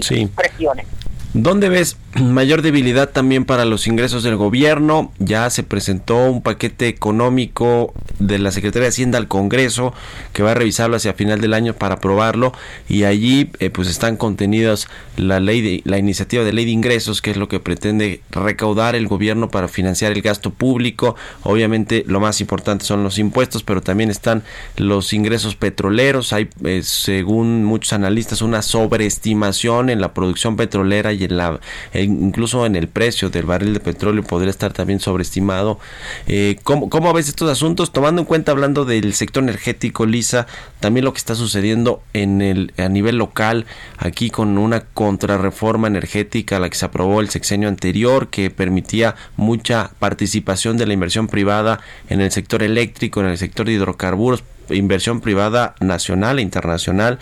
Sí. 0.00 0.26
presiones. 0.26 0.86
¿Dónde 1.34 1.68
ves 1.68 1.96
mayor 2.22 2.62
debilidad 2.62 3.10
también 3.10 3.44
para 3.44 3.64
los 3.64 3.86
ingresos 3.86 4.22
del 4.22 4.36
gobierno? 4.36 5.12
Ya 5.18 5.50
se 5.50 5.62
presentó 5.62 6.26
un 6.26 6.42
paquete 6.42 6.86
económico 6.86 7.92
de 8.18 8.38
la 8.38 8.52
Secretaría 8.52 8.84
de 8.84 8.88
Hacienda 8.90 9.18
al 9.18 9.26
Congreso 9.26 9.92
que 10.32 10.42
va 10.42 10.52
a 10.52 10.54
revisarlo 10.54 10.96
hacia 10.96 11.14
final 11.14 11.40
del 11.40 11.54
año 11.54 11.74
para 11.74 11.96
aprobarlo 11.96 12.52
y 12.88 13.04
allí 13.04 13.50
eh, 13.58 13.70
pues 13.70 13.88
están 13.88 14.16
contenidas 14.16 14.86
la 15.16 15.40
ley 15.40 15.60
de 15.60 15.82
la 15.84 15.98
iniciativa 15.98 16.44
de 16.44 16.52
ley 16.52 16.64
de 16.64 16.70
ingresos 16.70 17.20
que 17.20 17.32
es 17.32 17.36
lo 17.36 17.48
que 17.48 17.58
pretende 17.58 18.20
recaudar 18.30 18.94
el 18.94 19.08
gobierno 19.08 19.48
para 19.50 19.66
financiar 19.66 20.12
el 20.12 20.22
gasto 20.22 20.50
público. 20.50 21.16
Obviamente 21.42 22.04
lo 22.06 22.20
más 22.20 22.40
importante 22.40 22.84
son 22.84 23.02
los 23.02 23.18
impuestos, 23.18 23.62
pero 23.64 23.82
también 23.82 24.10
están 24.10 24.44
los 24.76 25.12
ingresos 25.12 25.56
petroleros. 25.56 26.32
Hay 26.32 26.48
eh, 26.64 26.82
según 26.84 27.64
muchos 27.64 27.92
analistas 27.92 28.42
una 28.42 28.62
sobreestimación 28.62 29.90
en 29.90 30.00
la 30.00 30.14
producción 30.14 30.56
petrolera 30.56 31.12
y 31.12 31.24
en 31.24 31.36
la 31.36 31.60
incluso 32.04 32.66
en 32.66 32.76
el 32.76 32.88
precio 32.88 33.30
del 33.30 33.46
barril 33.46 33.74
de 33.74 33.80
petróleo 33.80 34.22
podría 34.22 34.50
estar 34.50 34.72
también 34.72 35.00
sobreestimado. 35.00 35.78
Eh, 36.26 36.56
¿cómo, 36.62 36.88
¿Cómo 36.88 37.12
ves 37.12 37.28
estos 37.28 37.50
asuntos? 37.50 37.92
Tomando 37.92 38.22
en 38.22 38.26
cuenta, 38.26 38.52
hablando 38.52 38.84
del 38.84 39.14
sector 39.14 39.42
energético, 39.42 40.06
Lisa, 40.06 40.46
también 40.80 41.04
lo 41.04 41.12
que 41.12 41.18
está 41.18 41.34
sucediendo 41.34 42.02
en 42.12 42.42
el, 42.42 42.72
a 42.76 42.88
nivel 42.88 43.16
local, 43.16 43.66
aquí 43.98 44.30
con 44.30 44.58
una 44.58 44.80
contrarreforma 44.80 45.86
energética, 45.86 46.58
la 46.58 46.70
que 46.70 46.76
se 46.76 46.86
aprobó 46.86 47.20
el 47.20 47.30
sexenio 47.30 47.68
anterior, 47.68 48.28
que 48.28 48.50
permitía 48.50 49.16
mucha 49.36 49.90
participación 49.98 50.76
de 50.76 50.86
la 50.86 50.92
inversión 50.92 51.28
privada 51.28 51.80
en 52.08 52.20
el 52.20 52.30
sector 52.30 52.62
eléctrico, 52.62 53.20
en 53.20 53.26
el 53.26 53.38
sector 53.38 53.66
de 53.66 53.72
hidrocarburos, 53.72 54.42
inversión 54.70 55.20
privada 55.20 55.74
nacional 55.80 56.38
e 56.38 56.42
internacional. 56.42 57.18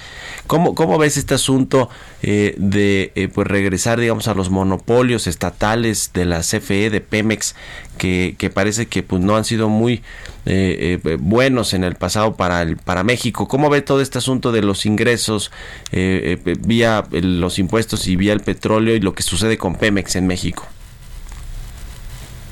¿Cómo, 0.46 0.74
cómo 0.74 0.98
ves 0.98 1.16
este 1.16 1.34
asunto 1.34 1.88
eh, 2.22 2.54
de 2.58 3.12
eh, 3.14 3.28
pues 3.28 3.46
regresar, 3.46 3.98
digamos, 3.98 4.28
a 4.28 4.34
los 4.34 4.50
monopolios 4.50 5.26
estatales 5.26 6.12
de 6.12 6.24
la 6.24 6.40
CFE, 6.40 6.90
de 6.90 7.00
Pemex, 7.00 7.54
que, 7.98 8.36
que 8.38 8.50
parece 8.50 8.86
que 8.86 9.02
pues 9.02 9.22
no 9.22 9.36
han 9.36 9.44
sido 9.44 9.68
muy 9.68 10.02
eh, 10.44 10.98
eh, 11.04 11.16
buenos 11.20 11.72
en 11.72 11.84
el 11.84 11.94
pasado 11.94 12.34
para 12.34 12.62
el, 12.62 12.76
para 12.76 13.04
México? 13.04 13.46
¿Cómo 13.46 13.70
ve 13.70 13.80
todo 13.80 14.00
este 14.00 14.18
asunto 14.18 14.50
de 14.50 14.62
los 14.62 14.86
ingresos 14.86 15.52
eh, 15.92 16.38
vía 16.60 17.04
los 17.10 17.58
impuestos 17.60 18.08
y 18.08 18.16
vía 18.16 18.32
el 18.32 18.40
petróleo 18.40 18.96
y 18.96 19.00
lo 19.00 19.14
que 19.14 19.22
sucede 19.22 19.56
con 19.56 19.76
Pemex 19.76 20.16
en 20.16 20.26
México? 20.26 20.66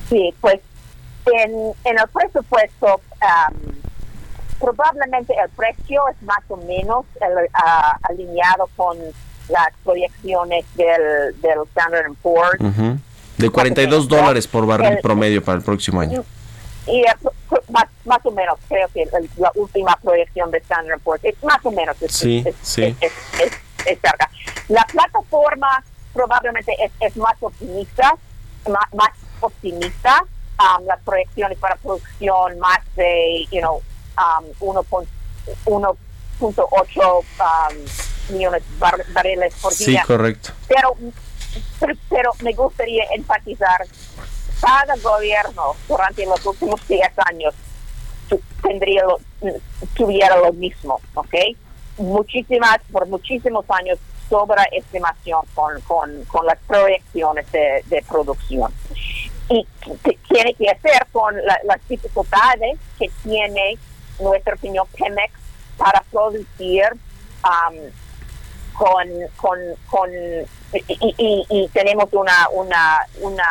Sí, 0.08 0.32
pues 0.40 0.60
en, 1.26 1.50
en 1.84 1.98
el 1.98 2.08
presupuesto 2.12 3.00
probablemente 4.60 5.34
el 5.42 5.48
precio 5.50 6.02
es 6.08 6.22
más 6.22 6.40
o 6.48 6.56
menos 6.58 7.04
el, 7.20 7.48
ah, 7.54 7.96
alineado 8.02 8.68
con 8.76 8.96
las 9.48 9.68
proyecciones 9.84 10.64
del, 10.74 11.40
del 11.40 11.58
Standard 11.70 12.12
Poor's. 12.22 12.60
Ujú. 12.60 12.98
De 13.38 13.50
42 13.50 14.06
dólares 14.08 14.46
por 14.46 14.66
barril 14.66 14.92
El- 14.92 14.98
promedio 15.00 15.42
para 15.42 15.58
el 15.58 15.64
próximo 15.64 16.00
año. 16.00 16.24
Y 16.86 17.00
es 17.02 17.14
pro- 17.48 17.62
más, 17.70 17.84
más 18.04 18.24
o 18.24 18.30
menos, 18.30 18.58
creo 18.68 18.88
que 18.88 19.02
el- 19.02 19.30
la 19.36 19.50
última 19.54 19.96
proyección 19.96 20.50
de 20.50 20.58
Standard 20.58 21.00
Poor's 21.00 21.24
es 21.24 21.42
más 21.42 21.58
o 21.64 21.70
menos. 21.70 22.00
Es, 22.02 22.12
Sí, 22.12 22.42
es, 22.46 22.54
sí. 22.62 22.96
es- 23.00 23.12
es- 23.40 23.98
cerca. 24.00 24.30
La 24.68 24.84
plataforma 24.84 25.82
probablemente 26.12 26.74
es, 26.84 26.92
es 27.00 27.16
más 27.16 27.34
optimista, 27.40 28.14
más, 28.68 28.94
más 28.94 29.10
optimista. 29.40 30.22
Um, 30.60 30.84
las 30.84 31.00
proyecciones 31.00 31.56
para 31.58 31.74
producción 31.76 32.58
más 32.58 32.80
de, 32.94 33.46
you 33.50 33.60
know, 33.60 33.80
um, 34.38 34.44
1.8 34.60 37.18
um, 37.18 38.34
millones 38.34 38.62
de 38.68 38.76
bar- 38.78 39.04
barriles 39.12 39.54
por 39.60 39.72
Sí, 39.72 39.90
día 39.92 40.04
correcto. 40.06 40.50
pero, 40.68 40.94
pero, 42.08 42.30
me 42.42 42.52
gustaría 42.52 43.04
enfatizar, 43.14 43.84
cada 44.60 44.94
gobierno 44.96 45.74
durante 45.88 46.26
los 46.26 46.44
últimos 46.44 46.86
10 46.86 47.08
años 47.26 47.54
tendría 48.62 49.02
lo, 49.04 49.18
tuviera 49.94 50.36
lo 50.36 50.52
mismo, 50.52 51.00
¿ok? 51.14 51.34
Muchísimas, 51.98 52.78
por 52.92 53.06
muchísimos 53.08 53.64
años, 53.70 53.98
sobreestimación 54.28 55.40
con, 55.54 55.80
con, 55.82 56.24
con 56.26 56.46
las 56.46 56.58
proyecciones 56.66 57.50
de, 57.50 57.82
de 57.86 58.02
producción. 58.08 58.72
y 59.48 59.66
tiene 60.28 60.54
que 60.54 60.68
hacer 60.70 61.06
con 61.10 61.34
la- 61.44 61.58
las 61.64 61.80
dificultades 61.88 62.78
que 62.98 63.10
tiene 63.24 63.76
nuestra 64.20 64.54
opinión 64.54 64.86
Pemex 64.98 65.32
para 65.76 66.02
producir 66.10 66.84
am, 67.42 67.74
con, 68.76 69.08
con, 69.36 69.58
con 69.88 70.10
y, 70.12 70.84
y- 71.18 71.46
y- 71.48 71.68
tenemos 71.68 72.08
una, 72.12 72.48
una, 72.52 73.00
una 73.20 73.44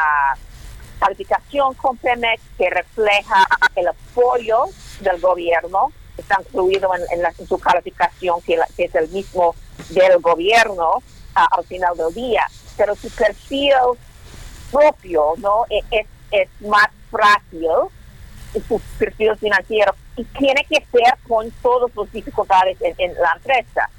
calificación 0.99 1.73
con 1.75 1.97
Pemex 1.97 2.41
que 2.57 2.69
refleja 2.69 3.45
el 3.75 3.87
apoyo 3.87 4.65
del 5.01 5.19
gobierno, 5.19 5.91
está 6.17 6.37
incluido 6.39 6.93
en, 6.95 7.01
en 7.11 7.21
la- 7.23 7.33
en 7.37 7.47
su 7.47 7.57
calificación 7.59 8.41
que, 8.41 8.57
la- 8.57 8.67
que 8.75 8.85
es 8.85 8.95
el 8.95 9.09
mismo 9.09 9.55
del 9.89 10.19
gobierno 10.19 11.01
ah, 11.35 11.47
al 11.51 11.63
final 11.65 11.95
del 11.97 12.13
día, 12.13 12.45
pero 12.77 12.95
su 12.95 13.09
perfil 13.11 13.73
propio 14.71 15.33
no 15.37 15.65
E- 15.69 15.83
es, 15.91 16.07
es 16.31 16.49
más 16.61 16.87
frágil 17.09 17.67
su 18.67 18.79
perfil 18.97 19.35
financiero 19.37 19.93
y 20.19 20.25
tiene 20.37 20.65
que 20.65 20.85
ser 20.91 21.13
con 21.29 21.49
todas 21.61 21.95
las 21.95 22.11
dificultades 22.11 22.77
en, 22.81 22.93
en 22.97 23.13
la 23.13 23.31
empresa. 23.37 23.89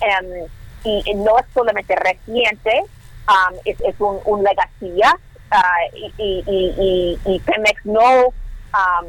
Em, 0.00 0.48
y, 0.84 1.14
no 1.16 1.38
es 1.38 1.44
solamente 1.52 1.94
reciente, 1.96 2.82
am, 3.26 3.54
es, 3.66 3.78
es 3.82 3.94
un, 4.00 4.18
un 4.24 4.42
legacía 4.42 5.18
ah, 5.50 5.78
y, 5.94 6.14
y, 6.16 6.44
y, 6.46 7.18
y- 7.26 7.40
Pemex 7.40 7.84
no 7.84 8.32
am, 8.72 9.06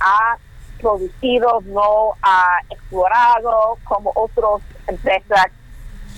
ha 0.00 0.38
producido, 0.80 1.60
no 1.66 2.14
ha 2.22 2.58
explorado 2.68 3.78
como 3.84 4.10
otras 4.16 4.60
empresas 4.88 5.46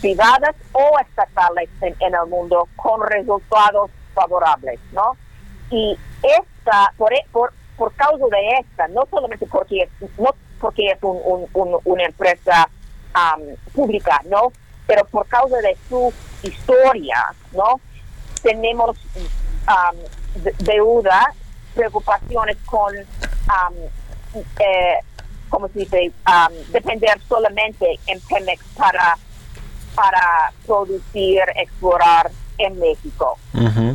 privadas 0.00 0.54
o 0.72 0.98
estatales 1.00 1.68
en, 1.82 1.94
en 2.00 2.14
el 2.14 2.26
mundo 2.26 2.68
con 2.76 3.02
resultados 3.06 3.90
favorables, 4.14 4.80
¿no? 4.92 5.14
Y 5.70 5.98
esta, 6.22 6.92
por, 6.96 7.12
e- 7.12 7.26
por, 7.32 7.52
por 7.80 7.94
causa 7.94 8.26
de 8.30 8.58
esta, 8.60 8.88
no 8.88 9.06
solamente 9.10 9.46
porque 9.46 9.84
es, 9.84 9.88
no 10.18 10.34
porque 10.60 10.90
es 10.90 10.98
un, 11.02 11.18
un- 11.24 11.48
un- 11.54 11.80
una 11.84 12.04
empresa 12.04 12.68
am, 13.14 13.40
pública, 13.74 14.20
¿no? 14.26 14.52
Pero 14.86 15.06
por 15.06 15.26
causa 15.26 15.56
de 15.62 15.74
su 15.88 16.12
historia, 16.42 17.16
¿no? 17.52 17.80
Tenemos 18.42 18.98
de- 20.34 20.54
deuda, 20.58 21.32
preocupaciones 21.74 22.58
con, 22.66 22.94
am, 23.48 23.72
eh, 24.58 24.96
¿cómo 25.48 25.68
se 25.68 25.78
dice? 25.78 26.12
Depender 26.68 27.18
solamente 27.28 27.98
en 28.06 28.20
Pemex 28.20 28.62
para 28.76 29.16
para 29.94 30.52
producir, 30.66 31.40
explorar 31.56 32.30
en 32.58 32.78
México. 32.78 33.38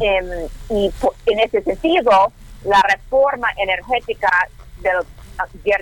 Em, 0.02 0.48
y 0.70 0.90
po- 1.00 1.14
en 1.28 1.40
ese 1.40 1.62
sentido, 1.62 2.32
la 2.66 2.82
reforma 2.82 3.48
energética 3.58 4.50
del, 4.82 5.06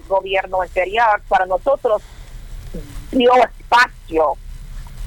gobierno 0.08 0.62
anterior 0.62 1.22
para 1.28 1.46
nosotros 1.46 2.02
dio 3.12 3.32
espacio 3.36 4.38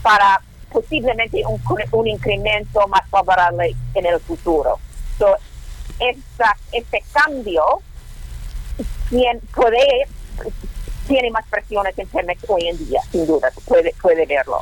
para 0.02 0.40
posiblemente 0.70 1.42
un, 1.46 1.60
un 1.92 2.06
incremento 2.06 2.86
más 2.88 3.08
favorable 3.08 3.74
en 3.94 4.06
el 4.06 4.20
futuro. 4.20 4.78
So, 5.18 5.36
esta, 5.98 6.56
este 6.72 7.02
cambio 7.12 7.80
tiene 9.08 9.40
más 11.30 11.46
presiones 11.48 11.98
en 11.98 12.08
Pemex 12.08 12.44
hoy 12.48 12.68
en 12.68 12.78
día, 12.78 13.00
sin 13.10 13.26
duda, 13.26 13.50
puede, 13.64 14.26
verlo. 14.26 14.60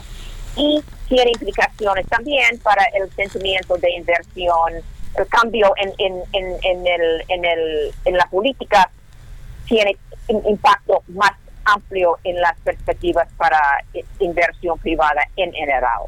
Y 0.56 0.82
tiene 1.08 1.32
implicaciones 1.32 2.06
también 2.06 2.58
para 2.60 2.84
el 2.94 3.10
sentimiento 3.14 3.76
de 3.76 3.90
inversión, 3.92 4.82
cambio 5.28 5.72
en, 5.76 5.92
en, 5.98 6.22
en, 6.32 6.56
en, 6.62 6.86
el, 6.86 7.24
en, 7.28 7.44
el, 7.44 7.92
en 8.04 8.16
la 8.16 8.26
política 8.26 8.90
tiene 9.66 9.96
un 10.28 10.46
impacto 10.48 11.02
más 11.08 11.32
amplio 11.64 12.18
en 12.24 12.40
las 12.40 12.58
perspectivas 12.60 13.28
para 13.36 13.58
eh, 13.94 14.04
inversión 14.20 14.78
privada 14.78 15.22
en 15.36 15.52
general. 15.52 16.02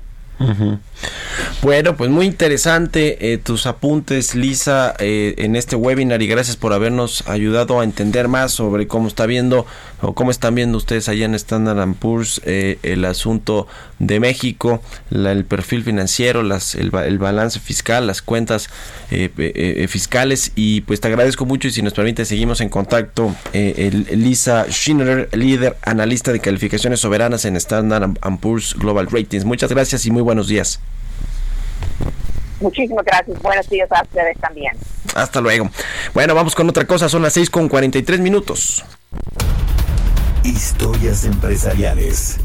Bueno, 1.62 1.96
pues 1.96 2.10
muy 2.10 2.26
interesante 2.26 3.32
eh, 3.32 3.38
tus 3.38 3.66
apuntes, 3.66 4.34
Lisa, 4.34 4.94
eh, 4.98 5.34
en 5.38 5.56
este 5.56 5.76
webinar 5.76 6.20
y 6.20 6.26
gracias 6.26 6.56
por 6.56 6.74
habernos 6.74 7.26
ayudado 7.26 7.80
a 7.80 7.84
entender 7.84 8.28
más 8.28 8.52
sobre 8.52 8.86
cómo 8.86 9.08
está 9.08 9.24
viendo 9.24 9.66
o 10.02 10.14
cómo 10.14 10.30
están 10.30 10.54
viendo 10.54 10.76
ustedes 10.76 11.08
allá 11.08 11.24
en 11.24 11.34
Standard 11.34 11.94
Poor's 11.94 12.40
eh, 12.44 12.78
el 12.82 13.04
asunto 13.04 13.66
de 13.98 14.20
México, 14.20 14.82
el 15.10 15.44
perfil 15.44 15.82
financiero, 15.84 16.42
las, 16.42 16.74
el, 16.74 16.90
ba- 16.90 17.06
el 17.06 17.18
balance 17.18 17.58
fiscal, 17.60 18.06
las 18.06 18.20
cuentas 18.22 18.68
eh, 19.10 19.30
eh, 19.38 19.52
eh, 19.78 19.88
fiscales 19.88 20.52
y 20.54 20.82
pues 20.82 21.00
te 21.00 21.08
agradezco 21.08 21.46
mucho 21.46 21.68
y 21.68 21.70
si 21.70 21.80
nos 21.82 21.94
permite 21.94 22.24
seguimos 22.24 22.60
en 22.60 22.68
contacto. 22.68 23.34
El- 23.52 24.06
Lisa 24.22 24.66
Schindler, 24.68 25.28
líder 25.32 25.76
analista 25.82 26.32
de 26.32 26.40
calificaciones 26.40 27.00
soberanas 27.00 27.44
en 27.46 27.56
Standard 27.56 28.10
Poor's 28.40 28.74
Global 28.74 29.06
Ratings. 29.10 29.44
Muchas 29.44 29.70
gracias 29.70 30.04
y 30.06 30.10
muy 30.10 30.22
buenos 30.22 30.48
días. 30.48 30.80
Muchísimas 32.60 33.04
gracias. 33.04 33.40
Buenos 33.42 33.68
días 33.68 33.90
a 33.92 34.02
ustedes 34.02 34.38
también. 34.38 34.72
Hasta 35.14 35.40
luego. 35.40 35.70
Bueno, 36.14 36.34
vamos 36.34 36.54
con 36.54 36.68
otra 36.68 36.86
cosa. 36.86 37.08
Son 37.08 37.22
las 37.22 37.32
6 37.34 37.50
con 37.50 37.68
43 37.68 38.20
minutos. 38.20 38.84
Historias 40.42 41.24
empresariales. 41.24 42.38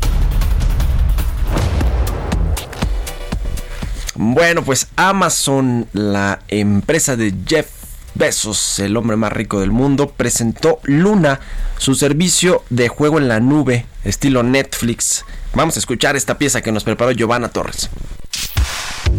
Bueno, 4.16 4.64
pues 4.64 4.88
Amazon, 4.98 5.88
la 5.94 6.42
empresa 6.48 7.16
de 7.16 7.34
Jeff 7.48 7.68
Bezos, 8.14 8.80
el 8.80 8.98
hombre 8.98 9.16
más 9.16 9.32
rico 9.32 9.62
del 9.62 9.72
mundo, 9.72 10.10
presentó 10.10 10.80
Luna, 10.84 11.40
su 11.78 11.96
servicio 11.96 12.64
de 12.70 12.88
juego 12.88 13.18
en 13.18 13.28
la 13.28 13.40
nube, 13.40 13.86
estilo 14.04 14.44
Netflix. 14.44 15.26
Vamos 15.54 15.76
a 15.76 15.80
escuchar 15.80 16.16
esta 16.16 16.38
pieza 16.38 16.62
que 16.62 16.72
nos 16.72 16.84
preparó 16.84 17.12
Giovanna 17.12 17.50
Torres. 17.50 17.90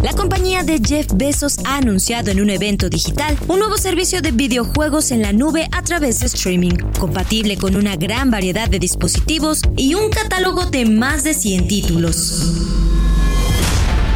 La 0.00 0.12
compañía 0.14 0.62
de 0.62 0.80
Jeff 0.84 1.06
Bezos 1.14 1.58
ha 1.64 1.76
anunciado 1.76 2.30
en 2.30 2.40
un 2.40 2.50
evento 2.50 2.88
digital 2.88 3.36
un 3.48 3.58
nuevo 3.58 3.76
servicio 3.76 4.22
de 4.22 4.32
videojuegos 4.32 5.10
en 5.10 5.22
la 5.22 5.32
nube 5.32 5.68
a 5.70 5.82
través 5.82 6.20
de 6.20 6.26
streaming, 6.26 6.76
compatible 6.98 7.56
con 7.56 7.76
una 7.76 7.96
gran 7.96 8.30
variedad 8.30 8.68
de 8.68 8.78
dispositivos 8.78 9.60
y 9.76 9.94
un 9.94 10.10
catálogo 10.10 10.66
de 10.66 10.86
más 10.86 11.24
de 11.24 11.34
100 11.34 11.68
títulos. 11.68 12.82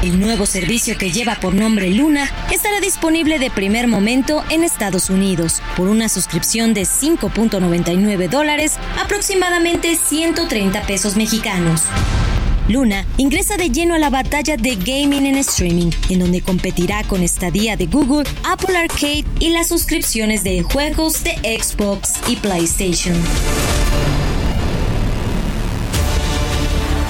El 0.02 0.20
nuevo 0.20 0.46
servicio 0.46 0.96
que 0.98 1.10
lleva 1.10 1.34
por 1.36 1.54
nombre 1.54 1.90
Luna 1.90 2.30
estará 2.52 2.80
disponible 2.80 3.38
de 3.38 3.50
primer 3.50 3.88
momento 3.88 4.44
en 4.50 4.62
Estados 4.62 5.10
Unidos 5.10 5.60
por 5.76 5.88
una 5.88 6.08
suscripción 6.08 6.74
de 6.74 6.82
5.99 6.82 8.28
dólares, 8.28 8.78
aproximadamente 9.02 9.96
130 9.96 10.82
pesos 10.82 11.16
mexicanos. 11.16 11.82
Luna 12.68 13.06
ingresa 13.16 13.56
de 13.56 13.70
lleno 13.70 13.94
a 13.94 13.98
la 13.98 14.10
batalla 14.10 14.56
de 14.56 14.76
gaming 14.76 15.26
en 15.26 15.36
streaming, 15.36 15.90
en 16.08 16.18
donde 16.18 16.40
competirá 16.40 17.04
con 17.04 17.22
estadía 17.22 17.76
de 17.76 17.86
Google, 17.86 18.28
Apple 18.44 18.76
Arcade 18.76 19.24
y 19.38 19.50
las 19.50 19.68
suscripciones 19.68 20.42
de 20.42 20.62
juegos 20.62 21.22
de 21.22 21.32
Xbox 21.60 22.14
y 22.28 22.36
PlayStation. 22.36 23.14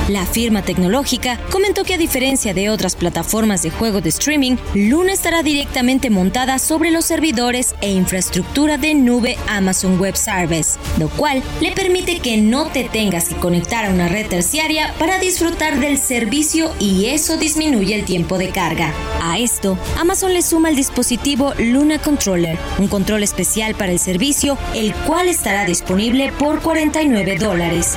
La 0.09 0.25
firma 0.25 0.63
tecnológica 0.63 1.41
comentó 1.51 1.83
que 1.83 1.95
a 1.95 1.99
diferencia 1.99 2.55
de 2.55 2.71
otras 2.71 2.95
plataformas 2.95 3.63
de 3.63 3.71
juego 3.71 4.01
de 4.01 4.11
streaming, 4.11 4.57
Luna 4.73 5.13
estará 5.13 5.43
directamente 5.43 6.11
montada 6.11 6.61
sobre 6.61 6.93
los 6.93 7.05
servidores 7.05 7.75
e 7.81 7.91
infraestructura 7.91 8.79
de 8.79 8.95
nube 8.95 9.37
Amazon 9.49 9.99
Web 9.99 10.17
Service, 10.17 10.79
lo 11.01 11.09
cual 11.09 11.43
le 11.61 11.73
permite 11.73 12.21
que 12.21 12.37
no 12.37 12.67
te 12.67 12.85
tengas 12.85 13.29
que 13.29 13.35
conectar 13.35 13.85
a 13.85 13.91
una 13.91 14.07
red 14.07 14.29
terciaria 14.29 14.95
para 14.97 15.19
disfrutar 15.19 15.81
del 15.81 15.99
servicio 15.99 16.71
y 16.79 17.07
eso 17.07 17.37
disminuye 17.37 17.97
el 17.97 18.05
tiempo 18.05 18.39
de 18.39 18.51
carga. 18.51 18.93
A 19.21 19.41
esto, 19.41 19.77
Amazon 19.99 20.33
le 20.33 20.43
suma 20.43 20.69
el 20.69 20.77
dispositivo 20.77 21.53
Luna 21.59 21.99
Controller, 21.99 22.57
un 22.79 22.87
control 22.87 23.25
especial 23.25 23.75
para 23.75 23.91
el 23.91 23.99
servicio, 23.99 24.57
el 24.73 24.95
cual 24.95 25.29
estará 25.29 25.65
disponible 25.65 26.31
por 26.39 26.63
49 26.63 27.39
dólares. 27.39 27.97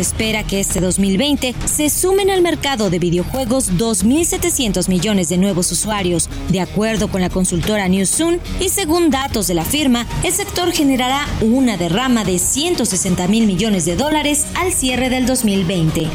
Se 0.00 0.04
espera 0.04 0.44
que 0.44 0.60
este 0.60 0.80
2020 0.80 1.54
se 1.66 1.90
sumen 1.90 2.30
al 2.30 2.40
mercado 2.40 2.88
de 2.88 2.98
videojuegos 2.98 3.72
2.700 3.72 4.88
millones 4.88 5.28
de 5.28 5.36
nuevos 5.36 5.70
usuarios. 5.72 6.30
De 6.48 6.62
acuerdo 6.62 7.08
con 7.08 7.20
la 7.20 7.28
consultora 7.28 7.86
Newsoon 7.86 8.40
y 8.60 8.70
según 8.70 9.10
datos 9.10 9.46
de 9.46 9.52
la 9.52 9.62
firma, 9.62 10.06
el 10.24 10.32
sector 10.32 10.72
generará 10.72 11.26
una 11.42 11.76
derrama 11.76 12.24
de 12.24 12.38
160 12.38 13.28
mil 13.28 13.46
millones 13.46 13.84
de 13.84 13.96
dólares 13.96 14.46
al 14.54 14.72
cierre 14.72 15.10
del 15.10 15.26
2020. 15.26 16.08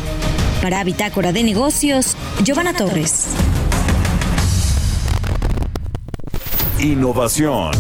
Para 0.64 0.84
Bitácora 0.84 1.32
de 1.32 1.44
Negocios, 1.44 2.18
Giovanna 2.44 2.74
Torres. 2.74 3.28
Innovación. 6.80 7.72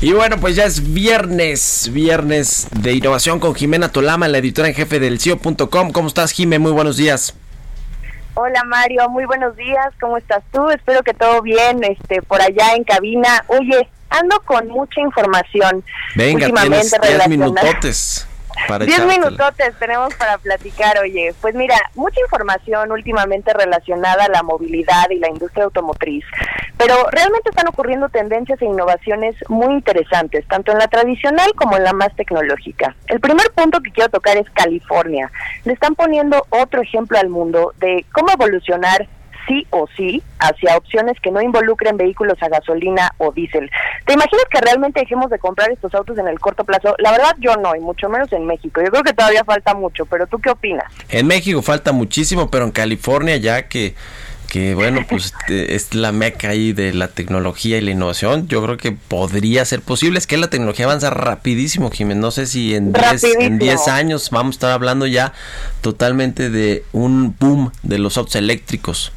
Y 0.00 0.12
bueno, 0.12 0.36
pues 0.38 0.56
ya 0.56 0.64
es 0.64 0.92
viernes, 0.92 1.90
viernes 1.90 2.68
de 2.70 2.92
innovación 2.92 3.40
con 3.40 3.54
Jimena 3.54 3.90
Tolama, 3.90 4.28
la 4.28 4.38
editora 4.38 4.68
en 4.68 4.74
jefe 4.74 5.00
del 5.00 5.18
CIO.com. 5.18 5.90
¿Cómo 5.90 6.08
estás, 6.08 6.32
Jime? 6.32 6.58
Muy 6.58 6.72
buenos 6.72 6.98
días. 6.98 7.34
Hola 8.34 8.62
Mario, 8.64 9.08
muy 9.08 9.24
buenos 9.24 9.56
días, 9.56 9.94
¿cómo 9.98 10.18
estás 10.18 10.44
tú? 10.52 10.68
Espero 10.68 11.02
que 11.02 11.14
todo 11.14 11.40
bien, 11.40 11.82
este, 11.82 12.20
por 12.20 12.42
allá 12.42 12.74
en 12.74 12.84
cabina. 12.84 13.42
Oye, 13.46 13.88
ando 14.10 14.38
con 14.44 14.68
mucha 14.68 15.00
información. 15.00 15.82
Venga, 16.14 16.46
tienes 16.48 16.94
10 17.00 17.28
minutotes. 17.28 18.28
Para 18.68 18.84
Diez 18.84 18.98
echártela. 18.98 19.26
minutotes 19.26 19.74
tenemos 19.78 20.14
para 20.14 20.38
platicar, 20.38 20.98
oye. 20.98 21.34
Pues 21.40 21.54
mira, 21.54 21.76
mucha 21.94 22.20
información 22.20 22.90
últimamente 22.90 23.52
relacionada 23.52 24.24
a 24.24 24.28
la 24.28 24.42
movilidad 24.42 25.10
y 25.10 25.18
la 25.18 25.28
industria 25.28 25.64
automotriz, 25.64 26.24
pero 26.76 26.94
realmente 27.10 27.50
están 27.50 27.68
ocurriendo 27.68 28.08
tendencias 28.08 28.60
e 28.60 28.64
innovaciones 28.64 29.36
muy 29.48 29.74
interesantes, 29.74 30.46
tanto 30.48 30.72
en 30.72 30.78
la 30.78 30.88
tradicional 30.88 31.52
como 31.54 31.76
en 31.76 31.84
la 31.84 31.92
más 31.92 32.14
tecnológica. 32.16 32.96
El 33.06 33.20
primer 33.20 33.50
punto 33.52 33.80
que 33.80 33.92
quiero 33.92 34.10
tocar 34.10 34.36
es 34.36 34.48
California. 34.50 35.30
Le 35.64 35.72
están 35.72 35.94
poniendo 35.94 36.46
otro 36.50 36.82
ejemplo 36.82 37.18
al 37.18 37.28
mundo 37.28 37.72
de 37.78 38.04
cómo 38.12 38.30
evolucionar 38.32 39.08
sí 39.46 39.66
o 39.70 39.86
sí 39.96 40.22
hacia 40.38 40.76
opciones 40.76 41.16
que 41.20 41.30
no 41.30 41.40
involucren 41.40 41.96
vehículos 41.96 42.36
a 42.42 42.48
gasolina 42.48 43.12
o 43.18 43.32
diésel. 43.32 43.70
¿Te 44.04 44.14
imaginas 44.14 44.44
que 44.50 44.60
realmente 44.60 45.00
dejemos 45.00 45.30
de 45.30 45.38
comprar 45.38 45.70
estos 45.70 45.94
autos 45.94 46.18
en 46.18 46.28
el 46.28 46.38
corto 46.38 46.64
plazo? 46.64 46.94
La 46.98 47.12
verdad 47.12 47.34
yo 47.38 47.56
no, 47.56 47.74
y 47.74 47.80
mucho 47.80 48.08
menos 48.08 48.32
en 48.32 48.46
México. 48.46 48.80
Yo 48.82 48.90
creo 48.90 49.02
que 49.02 49.12
todavía 49.12 49.44
falta 49.44 49.74
mucho, 49.74 50.06
pero 50.06 50.26
¿tú 50.26 50.38
qué 50.38 50.50
opinas? 50.50 50.92
En 51.08 51.26
México 51.26 51.62
falta 51.62 51.92
muchísimo, 51.92 52.50
pero 52.50 52.64
en 52.64 52.72
California 52.72 53.36
ya 53.36 53.68
que, 53.68 53.94
que 54.50 54.74
bueno, 54.74 55.04
pues 55.08 55.34
eh, 55.48 55.68
es 55.70 55.94
la 55.94 56.12
meca 56.12 56.50
ahí 56.50 56.72
de 56.72 56.92
la 56.92 57.08
tecnología 57.08 57.78
y 57.78 57.80
la 57.80 57.90
innovación, 57.90 58.48
yo 58.48 58.62
creo 58.62 58.76
que 58.76 58.92
podría 58.92 59.64
ser 59.64 59.82
posible. 59.82 60.18
Es 60.18 60.26
que 60.26 60.36
la 60.36 60.48
tecnología 60.48 60.86
avanza 60.86 61.10
rapidísimo, 61.10 61.90
Jiménez. 61.90 62.20
No 62.20 62.30
sé 62.30 62.46
si 62.46 62.74
en 62.74 62.92
10 62.92 63.24
en 63.24 63.30
Rapidísimo. 63.30 63.58
10 63.58 63.88
años 63.88 64.30
vamos 64.30 64.54
a 64.54 64.56
estar 64.56 64.70
hablando 64.72 65.06
ya 65.06 65.32
totalmente 65.80 66.50
de 66.50 66.84
un 66.92 67.34
boom 67.38 67.72
de 67.82 67.98
los 67.98 68.16
autos 68.18 68.36
eléctricos. 68.36 69.12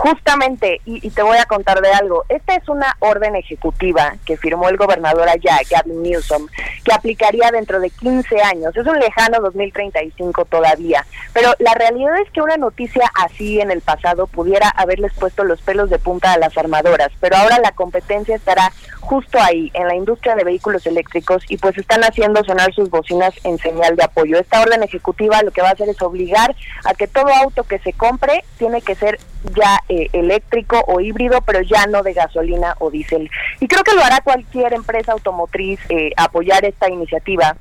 Justamente, 0.00 0.80
y, 0.86 1.06
y 1.06 1.10
te 1.10 1.22
voy 1.22 1.36
a 1.36 1.44
contar 1.44 1.82
de 1.82 1.92
algo, 1.92 2.24
esta 2.30 2.54
es 2.54 2.66
una 2.70 2.96
orden 3.00 3.36
ejecutiva 3.36 4.14
que 4.24 4.38
firmó 4.38 4.70
el 4.70 4.78
gobernador 4.78 5.28
allá, 5.28 5.58
Gavin 5.70 6.02
Newsom, 6.02 6.46
que 6.82 6.94
aplicaría 6.94 7.50
dentro 7.50 7.78
de 7.80 7.90
15 7.90 8.40
años. 8.40 8.74
Es 8.74 8.86
un 8.86 8.98
lejano 8.98 9.40
2035 9.42 10.46
todavía, 10.46 11.04
pero 11.34 11.52
la 11.58 11.74
realidad 11.74 12.18
es 12.24 12.30
que 12.30 12.40
una 12.40 12.56
noticia 12.56 13.12
así 13.14 13.60
en 13.60 13.70
el 13.70 13.82
pasado 13.82 14.26
pudiera 14.26 14.70
haberles 14.70 15.12
puesto 15.12 15.44
los 15.44 15.60
pelos 15.60 15.90
de 15.90 15.98
punta 15.98 16.32
a 16.32 16.38
las 16.38 16.56
armadoras, 16.56 17.10
pero 17.20 17.36
ahora 17.36 17.58
la 17.58 17.72
competencia 17.72 18.36
estará 18.36 18.72
justo 19.00 19.38
ahí, 19.38 19.70
en 19.74 19.86
la 19.86 19.96
industria 19.96 20.34
de 20.34 20.44
vehículos 20.44 20.86
eléctricos, 20.86 21.42
y 21.50 21.58
pues 21.58 21.76
están 21.76 22.04
haciendo 22.04 22.42
sonar 22.44 22.72
sus 22.72 22.88
bocinas 22.88 23.34
en 23.44 23.58
señal 23.58 23.96
de 23.96 24.04
apoyo. 24.04 24.38
Esta 24.38 24.62
orden 24.62 24.82
ejecutiva 24.82 25.42
lo 25.42 25.50
que 25.50 25.60
va 25.60 25.68
a 25.68 25.72
hacer 25.72 25.90
es 25.90 26.00
obligar 26.00 26.56
a 26.86 26.94
que 26.94 27.06
todo 27.06 27.28
auto 27.28 27.64
que 27.64 27.78
se 27.80 27.92
compre 27.92 28.44
tiene 28.56 28.80
que 28.80 28.94
ser 28.94 29.18
ya 29.56 29.78
eh, 29.88 30.08
eléctrico 30.12 30.82
o 30.86 31.00
híbrido, 31.00 31.40
pero 31.42 31.62
ya 31.62 31.86
no 31.86 32.02
de 32.02 32.12
gasolina 32.12 32.74
o 32.78 32.90
diésel. 32.90 33.30
Y 33.60 33.68
creo 33.68 33.82
que 33.82 33.94
lo 33.94 34.02
hará 34.02 34.20
cualquier 34.20 34.72
empresa 34.72 35.12
automotriz 35.12 35.80
eh, 35.88 36.10
apoyar 36.16 36.64
esta 36.64 36.88
iniciativa 36.88 37.56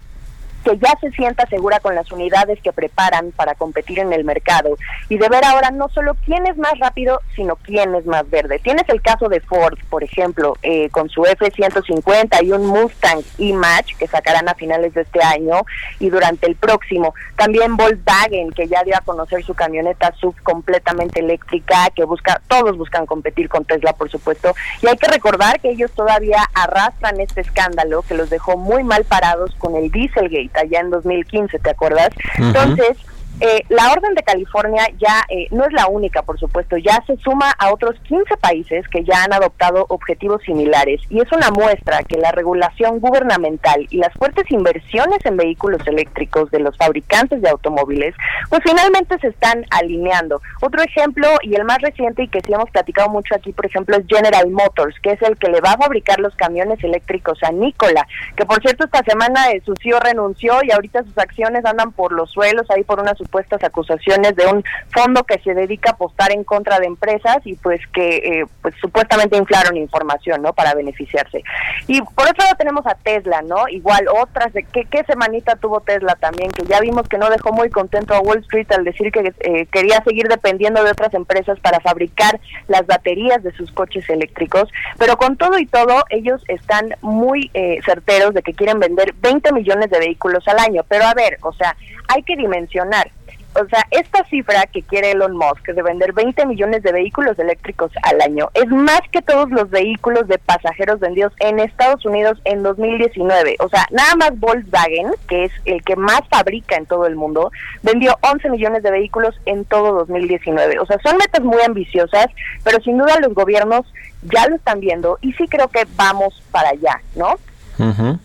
que 0.63 0.77
ya 0.77 0.97
se 0.99 1.11
sienta 1.11 1.45
segura 1.47 1.79
con 1.79 1.95
las 1.95 2.11
unidades 2.11 2.59
que 2.61 2.73
preparan 2.73 3.31
para 3.31 3.55
competir 3.55 3.99
en 3.99 4.13
el 4.13 4.23
mercado 4.23 4.77
y 5.07 5.17
de 5.17 5.29
ver 5.29 5.43
ahora 5.45 5.71
no 5.71 5.89
solo 5.89 6.15
quién 6.25 6.45
es 6.47 6.57
más 6.57 6.77
rápido, 6.79 7.21
sino 7.35 7.55
quién 7.55 7.95
es 7.95 8.05
más 8.05 8.29
verde. 8.29 8.59
Tienes 8.59 8.87
el 8.89 9.01
caso 9.01 9.29
de 9.29 9.39
Ford, 9.41 9.77
por 9.89 10.03
ejemplo, 10.03 10.57
eh, 10.61 10.89
con 10.89 11.09
su 11.09 11.25
F-150 11.25 12.43
y 12.43 12.51
un 12.51 12.65
Mustang 12.65 13.21
E-Match 13.37 13.95
que 13.97 14.07
sacarán 14.07 14.49
a 14.49 14.55
finales 14.55 14.93
de 14.93 15.01
este 15.01 15.23
año 15.23 15.61
y 15.99 16.09
durante 16.09 16.47
el 16.47 16.55
próximo. 16.55 17.13
También 17.37 17.77
Volkswagen, 17.77 18.51
que 18.51 18.67
ya 18.67 18.83
dio 18.83 18.95
a 18.97 19.01
conocer 19.01 19.43
su 19.43 19.53
camioneta 19.53 20.13
SUV 20.19 20.41
completamente 20.43 21.19
eléctrica, 21.19 21.89
que 21.95 22.03
busca, 22.03 22.41
todos 22.47 22.77
buscan 22.77 23.05
competir 23.05 23.49
con 23.49 23.65
Tesla, 23.65 23.93
por 23.93 24.09
supuesto. 24.09 24.53
Y 24.81 24.87
hay 24.87 24.97
que 24.97 25.07
recordar 25.07 25.59
que 25.59 25.71
ellos 25.71 25.91
todavía 25.91 26.43
arrastran 26.53 27.19
este 27.19 27.41
escándalo 27.41 28.01
que 28.03 28.15
los 28.15 28.29
dejó 28.29 28.57
muy 28.57 28.83
mal 28.83 29.05
parados 29.05 29.55
con 29.55 29.75
el 29.75 29.91
Dieselgate 29.91 30.48
allá 30.53 30.79
en 30.79 30.89
2015, 30.89 31.59
¿te 31.59 31.69
acuerdas? 31.69 32.09
Ujú. 32.37 32.47
Entonces, 32.47 32.97
eh, 33.41 33.63
la 33.69 33.91
orden 33.91 34.15
de 34.15 34.23
California 34.23 34.83
ya 34.97 35.23
eh, 35.29 35.47
no 35.51 35.65
es 35.65 35.71
la 35.71 35.87
única, 35.87 36.21
por 36.23 36.37
supuesto, 36.37 36.75
ya 36.77 37.01
se 37.07 37.15
suma 37.17 37.51
a 37.57 37.71
otros 37.71 37.95
15 38.03 38.35
países 38.37 38.87
que 38.89 39.03
ya 39.03 39.23
han 39.23 39.33
adoptado 39.33 39.85
objetivos 39.89 40.41
similares 40.43 41.01
y 41.09 41.21
es 41.21 41.31
una 41.31 41.49
muestra 41.49 42.03
que 42.03 42.17
la 42.17 42.31
regulación 42.31 42.99
gubernamental 42.99 43.87
y 43.89 43.97
las 43.97 44.13
fuertes 44.13 44.49
inversiones 44.51 45.25
en 45.25 45.37
vehículos 45.37 45.85
eléctricos 45.87 46.51
de 46.51 46.59
los 46.59 46.75
fabricantes 46.77 47.41
de 47.41 47.49
automóviles, 47.49 48.13
pues 48.49 48.61
finalmente 48.63 49.17
se 49.19 49.27
están 49.27 49.65
alineando. 49.69 50.41
Otro 50.61 50.81
ejemplo 50.81 51.27
y 51.41 51.55
el 51.55 51.63
más 51.63 51.81
reciente 51.81 52.23
y 52.23 52.27
que 52.27 52.41
sí 52.41 52.53
hemos 52.53 52.69
platicado 52.71 53.09
mucho 53.09 53.35
aquí, 53.35 53.53
por 53.53 53.65
ejemplo, 53.65 53.95
es 53.95 54.05
General 54.07 54.49
Motors, 54.49 54.95
que 55.01 55.11
es 55.11 55.21
el 55.21 55.37
que 55.37 55.49
le 55.49 55.61
va 55.61 55.71
a 55.71 55.77
fabricar 55.77 56.19
los 56.19 56.35
camiones 56.35 56.83
eléctricos 56.83 57.41
a 57.43 57.51
Nikola, 57.51 58.05
que 58.35 58.45
por 58.45 58.61
cierto 58.61 58.85
esta 58.85 59.03
semana 59.03 59.51
eh, 59.51 59.61
su 59.65 59.73
CEO 59.81 59.99
renunció 59.99 60.55
y 60.63 60.71
ahorita 60.71 61.03
sus 61.03 61.17
acciones 61.17 61.63
andan 61.65 61.93
por 61.93 62.11
los 62.11 62.29
suelos 62.31 62.69
ahí 62.69 62.83
por 62.83 62.99
unas 62.99 63.19
supuestas 63.29 63.63
acusaciones 63.63 64.35
de 64.35 64.47
un 64.47 64.63
fondo 64.91 65.23
que 65.23 65.39
se 65.39 65.53
dedica 65.53 65.91
a 65.91 65.93
apostar 65.93 66.31
en 66.31 66.43
contra 66.43 66.79
de 66.79 66.87
empresas 66.87 67.37
y 67.45 67.53
pues 67.55 67.79
que 67.93 68.17
eh, 68.17 68.45
pues 68.63 68.73
supuestamente 68.81 69.37
inflaron 69.37 69.77
información, 69.77 70.41
¿no? 70.41 70.53
Para 70.53 70.73
beneficiarse. 70.73 71.43
Y 71.87 72.01
por 72.01 72.27
otro 72.27 72.43
lado 72.43 72.55
tenemos 72.57 72.87
a 72.87 72.95
Tesla, 72.95 73.43
¿no? 73.43 73.67
Igual 73.67 74.07
otras 74.19 74.51
de 74.53 74.63
qué, 74.63 74.85
qué 74.85 75.03
semanita 75.03 75.55
tuvo 75.57 75.81
Tesla 75.81 76.15
también, 76.15 76.49
que 76.49 76.65
ya 76.65 76.79
vimos 76.79 77.07
que 77.07 77.19
no 77.19 77.29
dejó 77.29 77.51
muy 77.51 77.69
contento 77.69 78.15
a 78.15 78.19
Wall 78.19 78.39
Street 78.39 78.71
al 78.71 78.83
decir 78.83 79.11
que 79.11 79.31
eh, 79.41 79.67
quería 79.67 80.03
seguir 80.03 80.27
dependiendo 80.27 80.83
de 80.83 80.91
otras 80.91 81.13
empresas 81.13 81.59
para 81.59 81.79
fabricar 81.79 82.39
las 82.67 82.87
baterías 82.87 83.43
de 83.43 83.51
sus 83.51 83.71
coches 83.71 84.09
eléctricos, 84.09 84.69
pero 84.97 85.17
con 85.17 85.37
todo 85.37 85.59
y 85.59 85.67
todo 85.67 86.03
ellos 86.09 86.41
están 86.47 86.95
muy 87.01 87.51
eh, 87.53 87.79
certeros 87.85 88.33
de 88.33 88.41
que 88.41 88.53
quieren 88.53 88.79
vender 88.79 89.13
20 89.21 89.53
millones 89.53 89.91
de 89.91 89.99
vehículos 89.99 90.47
al 90.47 90.57
año, 90.57 90.83
pero 90.87 91.05
a 91.05 91.13
ver, 91.13 91.37
o 91.41 91.53
sea, 91.53 91.75
hay 92.07 92.23
que 92.23 92.35
dimensionar. 92.35 93.11
O 93.55 93.65
sea, 93.67 93.83
esta 93.91 94.23
cifra 94.25 94.65
que 94.67 94.83
quiere 94.83 95.11
Elon 95.11 95.35
Musk 95.35 95.65
de 95.67 95.81
vender 95.81 96.13
20 96.13 96.45
millones 96.45 96.83
de 96.83 96.91
vehículos 96.91 97.37
eléctricos 97.39 97.91
al 98.03 98.21
año 98.21 98.49
es 98.53 98.67
más 98.67 99.01
que 99.11 99.21
todos 99.21 99.49
los 99.49 99.69
vehículos 99.69 100.27
de 100.27 100.37
pasajeros 100.37 100.99
vendidos 100.99 101.33
en 101.39 101.59
Estados 101.59 102.05
Unidos 102.05 102.39
en 102.45 102.61
2019. 102.61 103.55
O 103.59 103.69
sea, 103.69 103.87
nada 103.91 104.15
más 104.15 104.39
Volkswagen, 104.39 105.11
que 105.27 105.45
es 105.45 105.51
el 105.65 105.81
que 105.83 105.95
más 105.95 106.21
fabrica 106.29 106.75
en 106.75 106.85
todo 106.85 107.07
el 107.07 107.15
mundo, 107.15 107.51
vendió 107.81 108.17
11 108.21 108.49
millones 108.51 108.83
de 108.83 108.91
vehículos 108.91 109.35
en 109.45 109.65
todo 109.65 109.93
2019. 109.93 110.79
O 110.79 110.85
sea, 110.85 110.97
son 111.03 111.17
metas 111.17 111.41
muy 111.41 111.61
ambiciosas, 111.61 112.27
pero 112.63 112.79
sin 112.81 112.97
duda 112.97 113.19
los 113.19 113.33
gobiernos 113.33 113.85
ya 114.23 114.47
lo 114.47 114.55
están 114.55 114.79
viendo 114.79 115.17
y 115.21 115.33
sí 115.33 115.47
creo 115.47 115.69
que 115.69 115.87
vamos 115.95 116.43
para 116.51 116.69
allá, 116.69 117.01
¿no? 117.15 117.37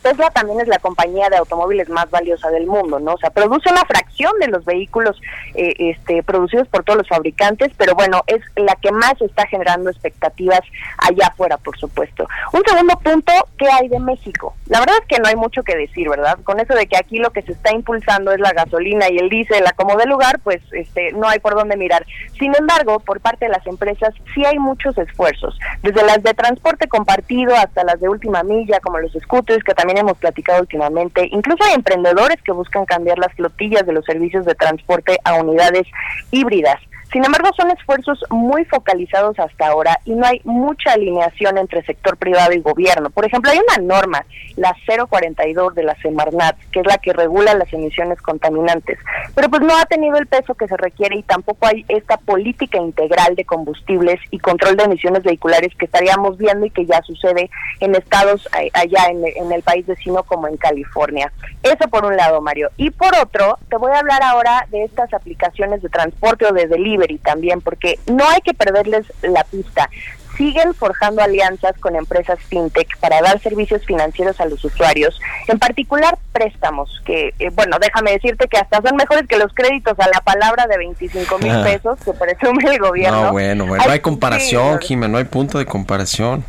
Tesla 0.03 0.31
también 0.31 0.61
es 0.61 0.69
la 0.69 0.79
compañía 0.79 1.29
de 1.29 1.37
automóviles 1.37 1.89
más 1.89 2.11
valiosa 2.11 2.51
del 2.51 2.67
mundo, 2.67 2.99
¿no? 2.99 3.13
O 3.13 3.19
sea, 3.19 3.31
produce 3.31 3.71
una 3.71 3.85
fracción 3.85 4.33
de 4.41 4.49
los 4.49 4.65
vehículos 4.65 5.21
eh, 5.55 5.75
este, 5.79 6.23
producidos 6.23 6.69
por 6.69 6.85
todos 6.85 6.99
los 6.99 7.09
fabricantes, 7.09 7.73
pero 7.77 7.95
bueno, 7.95 8.23
es 8.27 8.41
la 8.57 8.75
que 8.77 8.91
más 8.91 9.15
está 9.21 9.47
generando 9.47 9.91
expectativas 9.91 10.61
allá 10.99 11.29
afuera, 11.29 11.57
por 11.59 11.79
supuesto. 11.79 12.27
Un 12.53 12.63
segundo 12.67 12.99
punto, 12.99 13.33
¿qué 13.57 13.67
hay 13.71 13.89
de 13.89 14.01
México? 14.01 14.55
La 14.67 14.81
verdad 14.81 14.97
es 15.01 15.07
que 15.07 15.21
no 15.21 15.29
hay 15.29 15.37
mucho 15.37 15.63
que 15.63 15.77
decir, 15.77 16.09
¿verdad? 16.09 16.39
Con 16.43 16.59
eso 16.59 16.75
de 16.75 16.87
que 16.87 16.97
aquí 16.97 17.19
lo 17.19 17.31
que 17.31 17.43
se 17.43 17.53
está 17.53 17.73
impulsando 17.73 18.33
es 18.33 18.41
la 18.41 18.53
gasolina 18.53 19.07
y 19.11 19.19
el 19.19 19.29
diésel 19.29 19.65
como 19.77 19.97
de 19.97 20.07
lugar, 20.07 20.41
pues 20.41 20.61
este, 20.73 21.13
no 21.13 21.29
hay 21.29 21.39
por 21.39 21.55
dónde 21.55 21.77
mirar. 21.77 22.05
Sin 22.39 22.55
embargo, 22.55 22.99
por 23.01 23.21
parte 23.21 23.47
de 23.47 23.53
las 23.53 23.67
empresas 23.67 24.13
sí 24.35 24.45
hay 24.45 24.59
muchos 24.59 24.97
esfuerzos, 24.99 25.59
desde 25.83 26.05
las 26.05 26.23
de 26.23 26.35
transporte 26.35 26.89
compartido 26.89 27.55
hasta 27.55 27.85
las 27.85 28.01
de 28.01 28.09
última 28.09 28.43
milla, 28.43 28.81
como 28.81 28.99
los 28.99 29.13
scooters 29.13 29.44
que 29.45 29.75
también 29.75 29.99
hemos 29.99 30.17
platicado 30.19 30.61
últimamente. 30.61 31.29
Incluso 31.31 31.63
hay 31.65 31.75
emprendedores 31.75 32.41
que 32.43 32.53
buscan 32.53 32.85
cambiar 32.85 33.19
las 33.19 33.33
flotillas 33.35 33.87
de 33.87 33.93
los 33.93 34.05
servicios 34.05 34.45
de 34.45 34.55
transporte 34.55 35.19
a 35.25 35.35
unidades 35.35 35.87
híbridas. 36.31 36.81
Sin 37.15 37.25
embargo, 37.25 37.49
son 37.57 37.71
esfuerzos 37.71 38.19
muy 38.29 38.65
focalizados 38.65 39.39
hasta 39.39 39.69
ahora 39.69 40.01
y 40.05 40.15
no 40.15 40.27
hay 40.27 40.41
mucha 40.43 40.95
alineación 40.95 41.59
entre 41.59 41.85
sector 41.85 42.17
privado 42.17 42.53
y 42.53 42.59
gobierno. 42.59 43.09
Por 43.09 43.25
ejemplo, 43.25 43.53
hay 43.53 43.61
una 43.61 43.87
norma, 43.87 44.27
la 44.57 44.75
042 44.85 45.77
de 45.77 45.85
la 45.85 45.95
Semarnat, 46.03 46.57
que 46.73 46.81
es 46.81 46.87
la 46.87 46.99
que 46.99 47.13
regula 47.13 47.55
las 47.55 47.73
emisiones 47.73 48.21
contaminantes, 48.21 48.99
pero 49.37 49.49
pues 49.49 49.63
no 49.63 49.77
ha 49.77 49.87
tenido 49.87 50.17
el 50.17 50.27
peso 50.27 50.57
que 50.57 50.67
se 50.67 50.77
requiere 50.77 51.17
y 51.17 51.23
tampoco 51.23 51.69
hay 51.69 51.85
esta 51.87 52.17
política 52.17 52.79
integral 52.79 53.37
de 53.37 53.45
combustibles 53.45 54.19
y 54.33 54.41
control 54.41 54.77
de 54.77 54.83
emisiones 54.83 55.23
vehiculares 55.23 55.73
que 55.79 55.85
estaríamos 55.85 56.37
viendo 56.37 56.67
y 56.67 56.71
que 56.71 56.85
ya 56.85 57.01
sucede 57.03 57.49
en 57.79 57.95
estados 57.95 58.49
allá 58.73 59.07
en 59.11 59.53
el 59.53 59.63
país 59.63 59.87
vecino 59.87 60.25
como 60.25 60.49
en 60.49 60.57
California. 60.57 61.31
Eso 61.63 61.87
por 61.89 62.05
un 62.07 62.17
lado, 62.17 62.41
Mario. 62.41 62.71
Y 62.77 62.91
por 62.91 63.15
otro, 63.23 63.57
te 63.71 63.77
voy 63.77 63.93
a 63.93 64.01
hablar 64.01 64.21
ahora 64.25 64.67
de 64.71 64.83
estas 64.83 65.15
aplicaciones 65.15 65.81
de 65.81 65.89
transporte 65.89 66.45
o 66.47 66.53
de 66.53 66.67
delivery 66.67 67.04
también, 67.19 67.61
porque 67.61 67.99
no 68.07 68.29
hay 68.29 68.41
que 68.41 68.55
perderles 68.55 69.07
la 69.23 69.45
pista. 69.45 69.89
siguen 70.37 70.75
forjando 70.75 71.23
alianzas 71.23 71.79
con 71.79 71.95
empresas 71.95 72.41
fintech 72.49 72.89
para 72.99 73.21
dar 73.23 73.39
servicios 73.41 73.85
financieros 73.87 74.41
a 74.41 74.47
los 74.47 74.65
usuarios, 74.65 75.21
en 75.47 75.61
particular 75.61 76.19
préstamos, 76.33 77.01
que, 77.05 77.33
eh, 77.39 77.51
bueno, 77.55 77.79
déjame 77.81 78.11
decirte 78.11 78.49
que 78.49 78.59
hasta 78.59 78.83
son 78.83 78.97
mejores 78.97 79.29
que 79.29 79.39
los 79.39 79.55
créditos 79.55 79.97
a 80.01 80.09
la 80.09 80.21
palabra 80.23 80.67
de 80.67 80.77
25 80.77 81.39
mil 81.39 81.53
Ah. 81.53 81.63
pesos 81.63 82.01
que 82.05 82.13
presume 82.15 82.65
el 82.69 82.81
gobierno. 82.81 83.27
No, 83.27 83.31
bueno, 83.33 83.65
bueno, 83.65 83.85
no 83.87 83.91
hay 83.93 83.99
sí, 83.99 84.03
comparación, 84.03 84.81
Jimé, 84.81 85.07
no 85.07 85.19
hay 85.19 85.25
punto 85.25 85.59
de 85.59 85.67
comparación. 85.67 86.45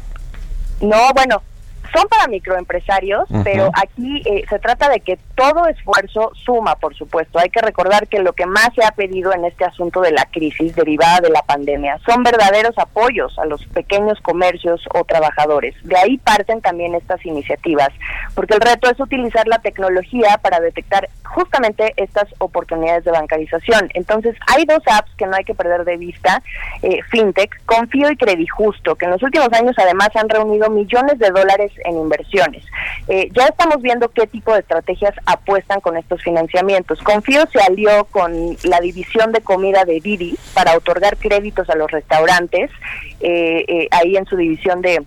no, 0.81 1.13
bueno, 1.13 1.43
son 1.95 2.07
para 2.09 2.27
microempresarios, 2.27 3.27
pero 3.43 3.69
aquí 3.73 4.21
eh, 4.25 4.43
se 4.49 4.59
trata 4.59 4.89
de 4.89 4.99
que 4.99 5.17
todo 5.35 5.67
esfuerzo 5.67 6.31
suma, 6.43 6.75
por 6.75 6.95
supuesto. 6.95 7.39
Hay 7.39 7.49
que 7.49 7.61
recordar 7.61 8.07
que 8.07 8.19
lo 8.19 8.33
que 8.33 8.45
más 8.45 8.69
se 8.75 8.83
ha 8.83 8.91
pedido 8.91 9.33
en 9.33 9.45
este 9.45 9.65
asunto 9.65 10.01
de 10.01 10.11
la 10.11 10.25
crisis 10.25 10.75
derivada 10.75 11.21
de 11.21 11.29
la 11.29 11.41
pandemia 11.41 11.99
son 12.05 12.23
verdaderos 12.23 12.77
apoyos 12.77 13.37
a 13.39 13.45
los 13.45 13.65
pequeños 13.67 14.19
comercios 14.21 14.81
o 14.93 15.03
trabajadores. 15.03 15.75
De 15.83 15.97
ahí 15.97 16.17
parten 16.17 16.61
también 16.61 16.95
estas 16.95 17.25
iniciativas, 17.25 17.89
porque 18.33 18.55
el 18.55 18.61
reto 18.61 18.89
es 18.89 18.99
utilizar 18.99 19.47
la 19.47 19.59
tecnología 19.59 20.37
para 20.41 20.59
detectar 20.59 21.09
justamente 21.23 21.93
estas 21.97 22.25
oportunidades 22.39 23.03
de 23.03 23.11
bancarización. 23.11 23.89
Entonces, 23.93 24.35
hay 24.47 24.65
dos 24.65 24.81
apps 24.87 25.11
que 25.17 25.27
no 25.27 25.35
hay 25.35 25.43
que 25.43 25.53
perder 25.53 25.83
de 25.85 25.97
vista, 25.97 26.41
eh, 26.81 26.99
FinTech, 27.09 27.65
Confío 27.65 28.11
y 28.11 28.17
Credijusto, 28.17 28.95
que 28.95 29.05
en 29.05 29.11
los 29.11 29.23
últimos 29.23 29.51
años 29.53 29.75
además 29.77 30.09
han 30.15 30.29
reunido 30.29 30.69
millones 30.69 31.19
de 31.19 31.29
dólares 31.29 31.71
en 31.85 31.97
inversiones. 31.97 32.63
Eh, 33.07 33.29
ya 33.33 33.45
estamos 33.45 33.81
viendo 33.81 34.09
qué 34.09 34.27
tipo 34.27 34.53
de 34.53 34.59
estrategias 34.59 35.13
apuestan 35.25 35.81
con 35.81 35.97
estos 35.97 36.21
financiamientos. 36.23 37.01
Confío 37.01 37.45
se 37.51 37.59
alió 37.61 38.05
con 38.05 38.57
la 38.63 38.79
división 38.79 39.31
de 39.31 39.41
comida 39.41 39.85
de 39.85 39.99
Didi 39.99 40.37
para 40.53 40.75
otorgar 40.75 41.17
créditos 41.17 41.69
a 41.69 41.75
los 41.75 41.89
restaurantes, 41.91 42.71
eh, 43.19 43.65
eh, 43.67 43.87
ahí 43.91 44.17
en 44.17 44.25
su 44.25 44.35
división 44.35 44.81
de 44.81 45.03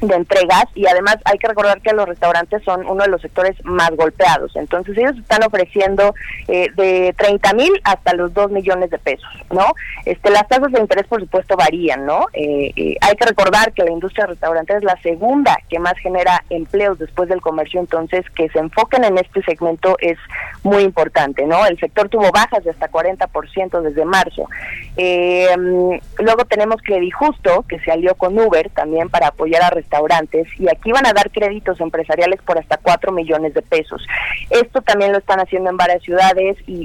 de 0.00 0.14
entregas 0.14 0.66
y 0.74 0.86
además 0.86 1.18
hay 1.24 1.38
que 1.38 1.48
recordar 1.48 1.80
que 1.80 1.92
los 1.92 2.06
restaurantes 2.06 2.62
son 2.64 2.86
uno 2.86 3.04
de 3.04 3.10
los 3.10 3.22
sectores 3.22 3.56
más 3.64 3.90
golpeados. 3.90 4.54
Entonces 4.56 4.96
ellos 4.98 5.16
están 5.18 5.42
ofreciendo 5.44 6.14
eh, 6.48 6.68
de 6.76 7.14
30 7.16 7.54
mil 7.54 7.72
hasta 7.84 8.14
los 8.14 8.32
2 8.34 8.50
millones 8.50 8.90
de 8.90 8.98
pesos, 8.98 9.28
¿no? 9.50 9.74
Este, 10.04 10.30
las 10.30 10.46
tasas 10.48 10.72
de 10.72 10.80
interés 10.80 11.06
por 11.06 11.20
supuesto 11.20 11.56
varían, 11.56 12.04
¿no? 12.06 12.26
Eh, 12.32 12.72
eh, 12.76 12.96
hay 13.00 13.16
que 13.16 13.26
recordar 13.26 13.72
que 13.72 13.84
la 13.84 13.90
industria 13.90 14.26
restaurantera 14.26 14.78
es 14.78 14.84
la 14.84 15.00
segunda 15.02 15.56
que 15.68 15.78
más 15.78 15.94
genera 15.98 16.44
empleos 16.50 16.98
después 16.98 17.28
del 17.28 17.40
comercio, 17.40 17.80
entonces 17.80 18.24
que 18.30 18.48
se 18.50 18.58
enfoquen 18.58 19.04
en 19.04 19.18
este 19.18 19.42
segmento 19.42 19.96
es 20.00 20.18
muy 20.62 20.82
importante, 20.82 21.46
¿no? 21.46 21.66
El 21.66 21.78
sector 21.78 22.08
tuvo 22.08 22.30
bajas 22.30 22.64
de 22.64 22.70
hasta 22.70 22.90
40% 22.90 23.80
desde 23.80 24.04
marzo. 24.04 24.48
Eh, 24.96 25.48
mm, 25.56 26.22
luego 26.22 26.44
tenemos 26.44 26.80
Credijusto, 26.82 27.64
que 27.68 27.78
se 27.80 27.90
alió 27.90 28.14
con 28.14 28.38
Uber 28.38 28.70
también 28.70 29.08
para 29.08 29.28
apoyar 29.28 29.62
a 29.62 29.70
restaurantes 29.84 30.48
y 30.58 30.68
aquí 30.68 30.92
van 30.92 31.06
a 31.06 31.12
dar 31.12 31.30
créditos 31.30 31.80
empresariales 31.80 32.40
por 32.42 32.58
hasta 32.58 32.76
4 32.78 33.12
millones 33.12 33.54
de 33.54 33.62
pesos. 33.62 34.04
Esto 34.50 34.80
también 34.82 35.12
lo 35.12 35.18
están 35.18 35.40
haciendo 35.40 35.70
en 35.70 35.76
varias 35.76 36.02
ciudades 36.02 36.56
y, 36.66 36.84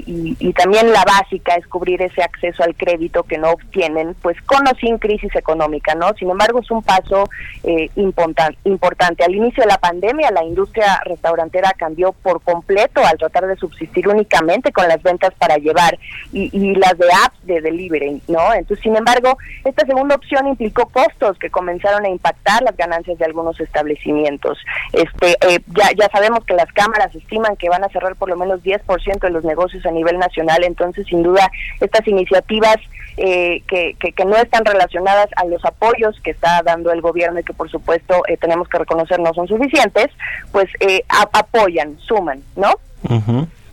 también 0.60 0.92
la 0.92 1.04
básica 1.04 1.54
es 1.54 1.66
cubrir 1.66 2.02
ese 2.02 2.22
acceso 2.22 2.62
al 2.62 2.74
crédito 2.74 3.22
que 3.22 3.38
no 3.38 3.52
obtienen, 3.52 4.14
pues 4.20 4.36
con 4.42 4.66
o 4.66 4.74
sin 4.78 4.98
crisis 4.98 5.34
económica, 5.34 5.94
¿no? 5.94 6.12
Sin 6.18 6.28
embargo, 6.28 6.60
es 6.60 6.70
un 6.70 6.82
paso 6.82 7.30
eh, 7.62 7.88
importan- 7.96 8.56
importante. 8.64 9.24
Al 9.24 9.34
inicio 9.34 9.62
de 9.62 9.68
la 9.68 9.78
pandemia, 9.78 10.30
la 10.32 10.44
industria 10.44 11.00
restaurantera 11.06 11.72
cambió 11.78 12.12
por 12.12 12.42
completo 12.42 13.00
al 13.06 13.16
tratar 13.16 13.46
de 13.46 13.56
subsistir 13.56 14.06
únicamente 14.06 14.70
con 14.70 14.86
las 14.86 15.02
ventas 15.02 15.32
para 15.38 15.56
llevar 15.56 15.98
y, 16.32 16.50
y 16.52 16.74
las 16.74 16.98
de 16.98 17.06
apps 17.24 17.46
de 17.46 17.60
delivery, 17.62 18.20
¿no? 18.28 18.52
Entonces, 18.52 18.82
sin 18.82 18.96
embargo, 18.96 19.38
esta 19.64 19.86
segunda 19.86 20.16
opción 20.16 20.46
implicó 20.46 20.86
costos 20.86 21.38
que 21.38 21.48
comenzaron 21.48 22.04
a 22.04 22.08
impactar 22.08 22.62
las 22.62 22.76
ganancias 22.76 22.89
de 22.90 23.24
algunos 23.24 23.58
establecimientos. 23.60 24.58
Este, 24.92 25.36
eh, 25.48 25.60
ya, 25.68 25.90
ya 25.96 26.08
sabemos 26.10 26.44
que 26.44 26.54
las 26.54 26.70
cámaras 26.72 27.14
estiman 27.14 27.56
que 27.56 27.68
van 27.68 27.84
a 27.84 27.88
cerrar 27.88 28.16
por 28.16 28.28
lo 28.28 28.36
menos 28.36 28.62
10% 28.62 29.20
de 29.20 29.30
los 29.30 29.44
negocios 29.44 29.86
a 29.86 29.90
nivel 29.90 30.18
nacional, 30.18 30.64
entonces, 30.64 31.06
sin 31.06 31.22
duda, 31.22 31.50
estas 31.80 32.06
iniciativas 32.06 32.76
eh, 33.16 33.62
que, 33.68 33.96
que, 33.98 34.12
que 34.12 34.24
no 34.24 34.36
están 34.36 34.64
relacionadas 34.64 35.28
a 35.36 35.44
los 35.44 35.64
apoyos 35.64 36.18
que 36.22 36.30
está 36.30 36.62
dando 36.64 36.90
el 36.92 37.00
gobierno 37.00 37.40
y 37.40 37.44
que, 37.44 37.52
por 37.52 37.70
supuesto, 37.70 38.22
eh, 38.28 38.36
tenemos 38.36 38.68
que 38.68 38.78
reconocer 38.78 39.20
no 39.20 39.34
son 39.34 39.46
suficientes, 39.46 40.06
pues 40.52 40.68
eh, 40.80 41.04
apoyan, 41.08 41.98
suman, 42.00 42.42
¿no? 42.56 42.74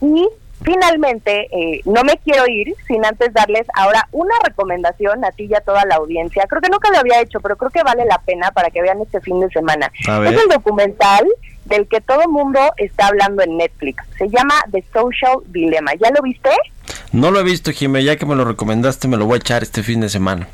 Y 0.02 0.28
finalmente, 0.62 1.48
eh, 1.52 1.82
no 1.86 2.04
me 2.04 2.18
quiero 2.18 2.46
ir 2.48 2.74
sin 2.88 3.06
antes 3.06 3.34
darles 3.34 3.66
ahora 3.74 4.08
una 4.12 4.36
recomendación 4.46 5.24
a 5.26 5.32
ti 5.32 5.48
y 5.50 5.56
a 5.56 5.62
toda 5.62 5.86
la 5.86 5.96
audiencia. 5.96 6.46
Creo 6.48 6.62
que 6.62 6.70
nunca 6.70 6.90
lo 6.92 7.00
había 7.00 7.22
hecho, 7.22 7.40
pero 7.40 7.58
creo 7.58 7.72
que 7.72 7.84
vale 7.84 8.06
la 8.06 8.20
pena 8.20 8.52
para 8.52 8.70
que 8.70 8.82
vean 8.82 9.02
este 9.02 9.22
fin 9.22 9.40
de 9.40 9.50
semana. 9.50 9.92
Es 9.98 10.42
el 10.42 10.50
documental 10.50 11.26
del 11.66 11.88
que 11.88 12.02
todo 12.02 12.28
mundo 12.30 12.60
está 12.78 13.08
hablando 13.08 13.44
en 13.44 13.58
Netflix. 13.58 14.04
Se 14.18 14.30
llama 14.30 14.56
The 14.72 14.84
Social 14.94 15.38
Dilemma. 15.48 15.92
¿Ya 15.96 16.10
lo 16.12 16.22
viste? 16.22 16.50
No 17.12 17.32
lo 17.32 17.40
he 17.40 17.44
visto, 17.44 17.72
Jimé, 17.72 18.04
ya 18.04 18.16
que 18.16 18.26
me 18.26 18.36
lo 18.36 18.46
recomendaste, 18.46 19.08
me 19.08 19.18
lo 19.18 19.26
voy 19.26 19.36
a 19.36 19.38
echar 19.38 19.64
este 19.64 19.84
fin 19.84 20.02
de 20.02 20.10
semana. 20.10 20.48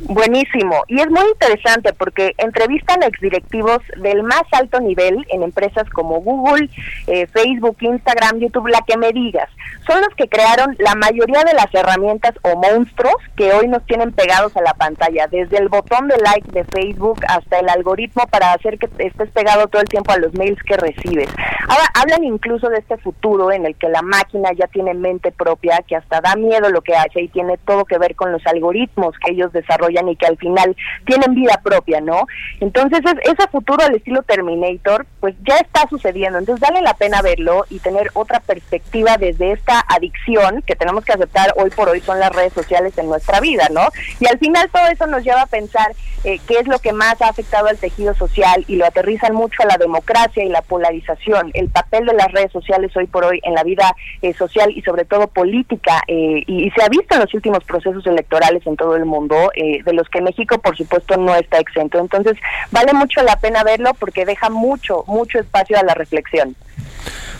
Buenísimo. 0.00 0.82
Y 0.88 1.00
es 1.00 1.08
muy 1.08 1.26
interesante 1.28 1.92
porque 1.92 2.34
entrevistan 2.38 3.02
a 3.02 3.06
exdirectivos 3.06 3.78
del 3.96 4.22
más 4.24 4.42
alto 4.52 4.80
nivel 4.80 5.24
en 5.30 5.42
empresas 5.42 5.88
como 5.90 6.20
Google, 6.20 6.68
eh, 7.06 7.26
Facebook, 7.28 7.76
Instagram, 7.80 8.40
YouTube, 8.40 8.68
la 8.68 8.82
que 8.86 8.96
me 8.96 9.12
digas. 9.12 9.48
Son 9.86 10.00
los 10.00 10.14
que 10.16 10.28
crearon 10.28 10.74
la 10.78 10.94
mayoría 10.94 11.44
de 11.44 11.54
las 11.54 11.72
herramientas 11.72 12.32
o 12.42 12.56
monstruos 12.56 13.14
que 13.36 13.52
hoy 13.52 13.68
nos 13.68 13.84
tienen 13.86 14.12
pegados 14.12 14.56
a 14.56 14.62
la 14.62 14.74
pantalla, 14.74 15.26
desde 15.28 15.58
el 15.58 15.68
botón 15.68 16.08
de 16.08 16.16
like 16.18 16.50
de 16.50 16.64
Facebook 16.64 17.20
hasta 17.28 17.60
el 17.60 17.68
algoritmo 17.68 18.26
para 18.30 18.52
hacer 18.52 18.78
que 18.78 18.88
estés 18.98 19.30
pegado 19.30 19.68
todo 19.68 19.82
el 19.82 19.88
tiempo 19.88 20.12
a 20.12 20.18
los 20.18 20.34
mails 20.34 20.62
que 20.64 20.76
recibes. 20.76 21.28
Ahora 21.68 21.84
hablan 21.94 22.24
incluso 22.24 22.68
de 22.68 22.78
este 22.78 22.96
futuro 22.98 23.52
en 23.52 23.64
el 23.66 23.76
que 23.76 23.88
la 23.88 24.02
máquina 24.02 24.50
ya 24.58 24.66
tiene 24.66 24.92
mente 24.94 25.32
propia, 25.32 25.82
que 25.86 25.96
hasta 25.96 26.20
da 26.20 26.34
miedo 26.34 26.68
lo 26.70 26.80
que 26.82 26.94
hace 26.94 27.22
y 27.22 27.28
tiene 27.28 27.58
todo 27.58 27.84
que 27.84 27.98
ver 27.98 28.16
con 28.16 28.32
los 28.32 28.44
algoritmos 28.46 29.14
que 29.18 29.32
ellos 29.32 29.52
desarrollan 29.52 29.83
y 29.90 30.16
que 30.16 30.26
al 30.26 30.36
final 30.36 30.76
tienen 31.06 31.34
vida 31.34 31.60
propia, 31.62 32.00
¿no? 32.00 32.26
Entonces 32.60 33.00
es- 33.04 33.32
ese 33.32 33.48
futuro 33.48 33.84
al 33.84 33.94
estilo 33.94 34.22
Terminator, 34.22 35.06
pues 35.20 35.34
ya 35.46 35.56
está 35.56 35.88
sucediendo. 35.88 36.38
Entonces 36.38 36.60
vale 36.60 36.82
la 36.82 36.94
pena 36.94 37.22
verlo 37.22 37.64
y 37.70 37.78
tener 37.78 38.10
otra 38.14 38.40
perspectiva 38.40 39.16
desde 39.16 39.52
esta 39.52 39.80
adicción 39.88 40.62
que 40.66 40.76
tenemos 40.76 41.04
que 41.04 41.12
aceptar 41.12 41.52
hoy 41.56 41.70
por 41.70 41.88
hoy 41.88 42.00
son 42.00 42.18
las 42.20 42.32
redes 42.34 42.52
sociales 42.52 42.96
en 42.98 43.06
nuestra 43.06 43.40
vida, 43.40 43.68
¿no? 43.70 43.88
Y 44.20 44.26
al 44.26 44.38
final 44.38 44.68
todo 44.72 44.86
eso 44.88 45.06
nos 45.06 45.22
lleva 45.24 45.42
a 45.42 45.46
pensar 45.46 45.92
eh, 46.24 46.40
qué 46.48 46.58
es 46.58 46.66
lo 46.66 46.78
que 46.78 46.92
más 46.92 47.20
ha 47.20 47.28
afectado 47.28 47.68
al 47.68 47.76
tejido 47.78 48.14
social 48.14 48.64
y 48.66 48.76
lo 48.76 48.86
aterrizan 48.86 49.34
mucho 49.34 49.62
a 49.62 49.66
la 49.66 49.76
democracia 49.76 50.42
y 50.42 50.48
la 50.48 50.62
polarización, 50.62 51.50
el 51.54 51.68
papel 51.68 52.06
de 52.06 52.14
las 52.14 52.32
redes 52.32 52.50
sociales 52.52 52.96
hoy 52.96 53.06
por 53.06 53.24
hoy 53.24 53.40
en 53.42 53.54
la 53.54 53.62
vida 53.62 53.94
eh, 54.22 54.32
social 54.34 54.70
y 54.74 54.80
sobre 54.82 55.04
todo 55.04 55.26
política 55.28 56.02
eh, 56.08 56.42
y, 56.46 56.66
y 56.66 56.70
se 56.70 56.82
ha 56.82 56.88
visto 56.88 57.14
en 57.14 57.20
los 57.20 57.34
últimos 57.34 57.62
procesos 57.64 58.06
electorales 58.06 58.66
en 58.66 58.76
todo 58.76 58.96
el 58.96 59.04
mundo, 59.04 59.50
de 59.82 59.92
los 59.92 60.08
que 60.08 60.20
México 60.20 60.58
por 60.60 60.76
supuesto 60.76 61.16
no 61.16 61.34
está 61.34 61.58
exento. 61.58 61.98
Entonces 61.98 62.36
vale 62.70 62.92
mucho 62.92 63.22
la 63.22 63.36
pena 63.38 63.64
verlo 63.64 63.92
porque 63.98 64.24
deja 64.24 64.50
mucho, 64.50 65.04
mucho 65.06 65.38
espacio 65.38 65.78
a 65.78 65.82
la 65.82 65.94
reflexión. 65.94 66.54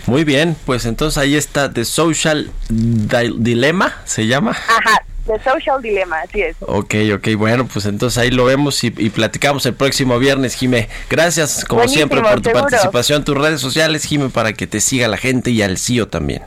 Muy 0.06 0.24
bien, 0.24 0.54
pues 0.66 0.84
entonces 0.84 1.16
ahí 1.18 1.34
está 1.36 1.72
The 1.72 1.84
Social 1.84 2.50
Di- 2.68 3.34
Dilemma, 3.38 3.94
¿se 4.04 4.26
llama? 4.26 4.50
Ajá, 4.50 5.02
The 5.26 5.40
Social 5.42 5.80
Dilemma, 5.80 6.20
así 6.20 6.42
es. 6.42 6.56
Ok, 6.60 6.94
ok, 7.14 7.28
bueno, 7.38 7.66
pues 7.72 7.86
entonces 7.86 8.18
ahí 8.18 8.30
lo 8.30 8.44
vemos 8.44 8.84
y, 8.84 8.88
y 8.98 9.08
platicamos 9.08 9.64
el 9.64 9.72
próximo 9.72 10.18
viernes, 10.18 10.56
Jime. 10.56 10.90
Gracias, 11.08 11.64
como 11.64 11.78
Buenísimo, 11.80 11.96
siempre, 12.08 12.20
por 12.20 12.42
tu 12.42 12.50
seguro. 12.50 12.66
participación, 12.68 13.24
tus 13.24 13.38
redes 13.38 13.62
sociales, 13.62 14.04
Jime, 14.04 14.28
para 14.28 14.52
que 14.52 14.66
te 14.66 14.80
siga 14.82 15.08
la 15.08 15.16
gente 15.16 15.50
y 15.50 15.62
al 15.62 15.78
CIO 15.78 16.08
también. 16.08 16.42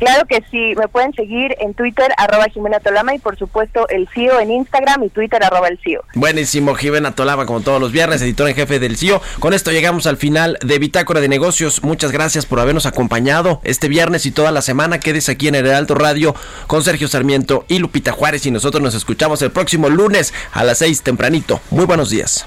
Claro 0.00 0.26
que 0.26 0.42
sí, 0.50 0.72
me 0.76 0.88
pueden 0.88 1.12
seguir 1.12 1.54
en 1.60 1.74
Twitter, 1.74 2.08
arroba 2.16 2.46
Jimena 2.46 2.80
Tolama, 2.80 3.14
y 3.14 3.18
por 3.18 3.38
supuesto 3.38 3.86
el 3.90 4.08
CIO 4.08 4.40
en 4.40 4.50
Instagram 4.50 5.04
y 5.04 5.10
Twitter, 5.10 5.44
arroba 5.44 5.68
el 5.68 5.78
CIO. 5.78 6.02
Buenísimo, 6.14 6.74
Jimena 6.74 7.14
Tolama, 7.14 7.44
como 7.44 7.60
todos 7.60 7.80
los 7.80 7.92
viernes, 7.92 8.22
editor 8.22 8.48
en 8.48 8.54
jefe 8.54 8.78
del 8.78 8.96
CIO. 8.96 9.20
Con 9.40 9.52
esto 9.52 9.70
llegamos 9.70 10.06
al 10.06 10.16
final 10.16 10.58
de 10.62 10.78
Bitácora 10.78 11.20
de 11.20 11.28
Negocios. 11.28 11.84
Muchas 11.84 12.12
gracias 12.12 12.46
por 12.46 12.60
habernos 12.60 12.86
acompañado 12.86 13.60
este 13.62 13.88
viernes 13.88 14.24
y 14.24 14.30
toda 14.30 14.50
la 14.52 14.62
semana. 14.62 15.00
Quédese 15.00 15.32
aquí 15.32 15.48
en 15.48 15.54
el 15.54 15.66
Heraldo 15.66 15.94
Radio 15.94 16.34
con 16.66 16.82
Sergio 16.82 17.06
Sarmiento 17.06 17.66
y 17.68 17.78
Lupita 17.78 18.12
Juárez 18.12 18.46
y 18.46 18.50
nosotros 18.50 18.82
nos 18.82 18.94
escuchamos 18.94 19.42
el 19.42 19.50
próximo 19.50 19.90
lunes 19.90 20.32
a 20.52 20.64
las 20.64 20.78
6 20.78 21.02
tempranito. 21.02 21.60
Muy 21.70 21.84
buenos 21.84 22.08
días. 22.08 22.46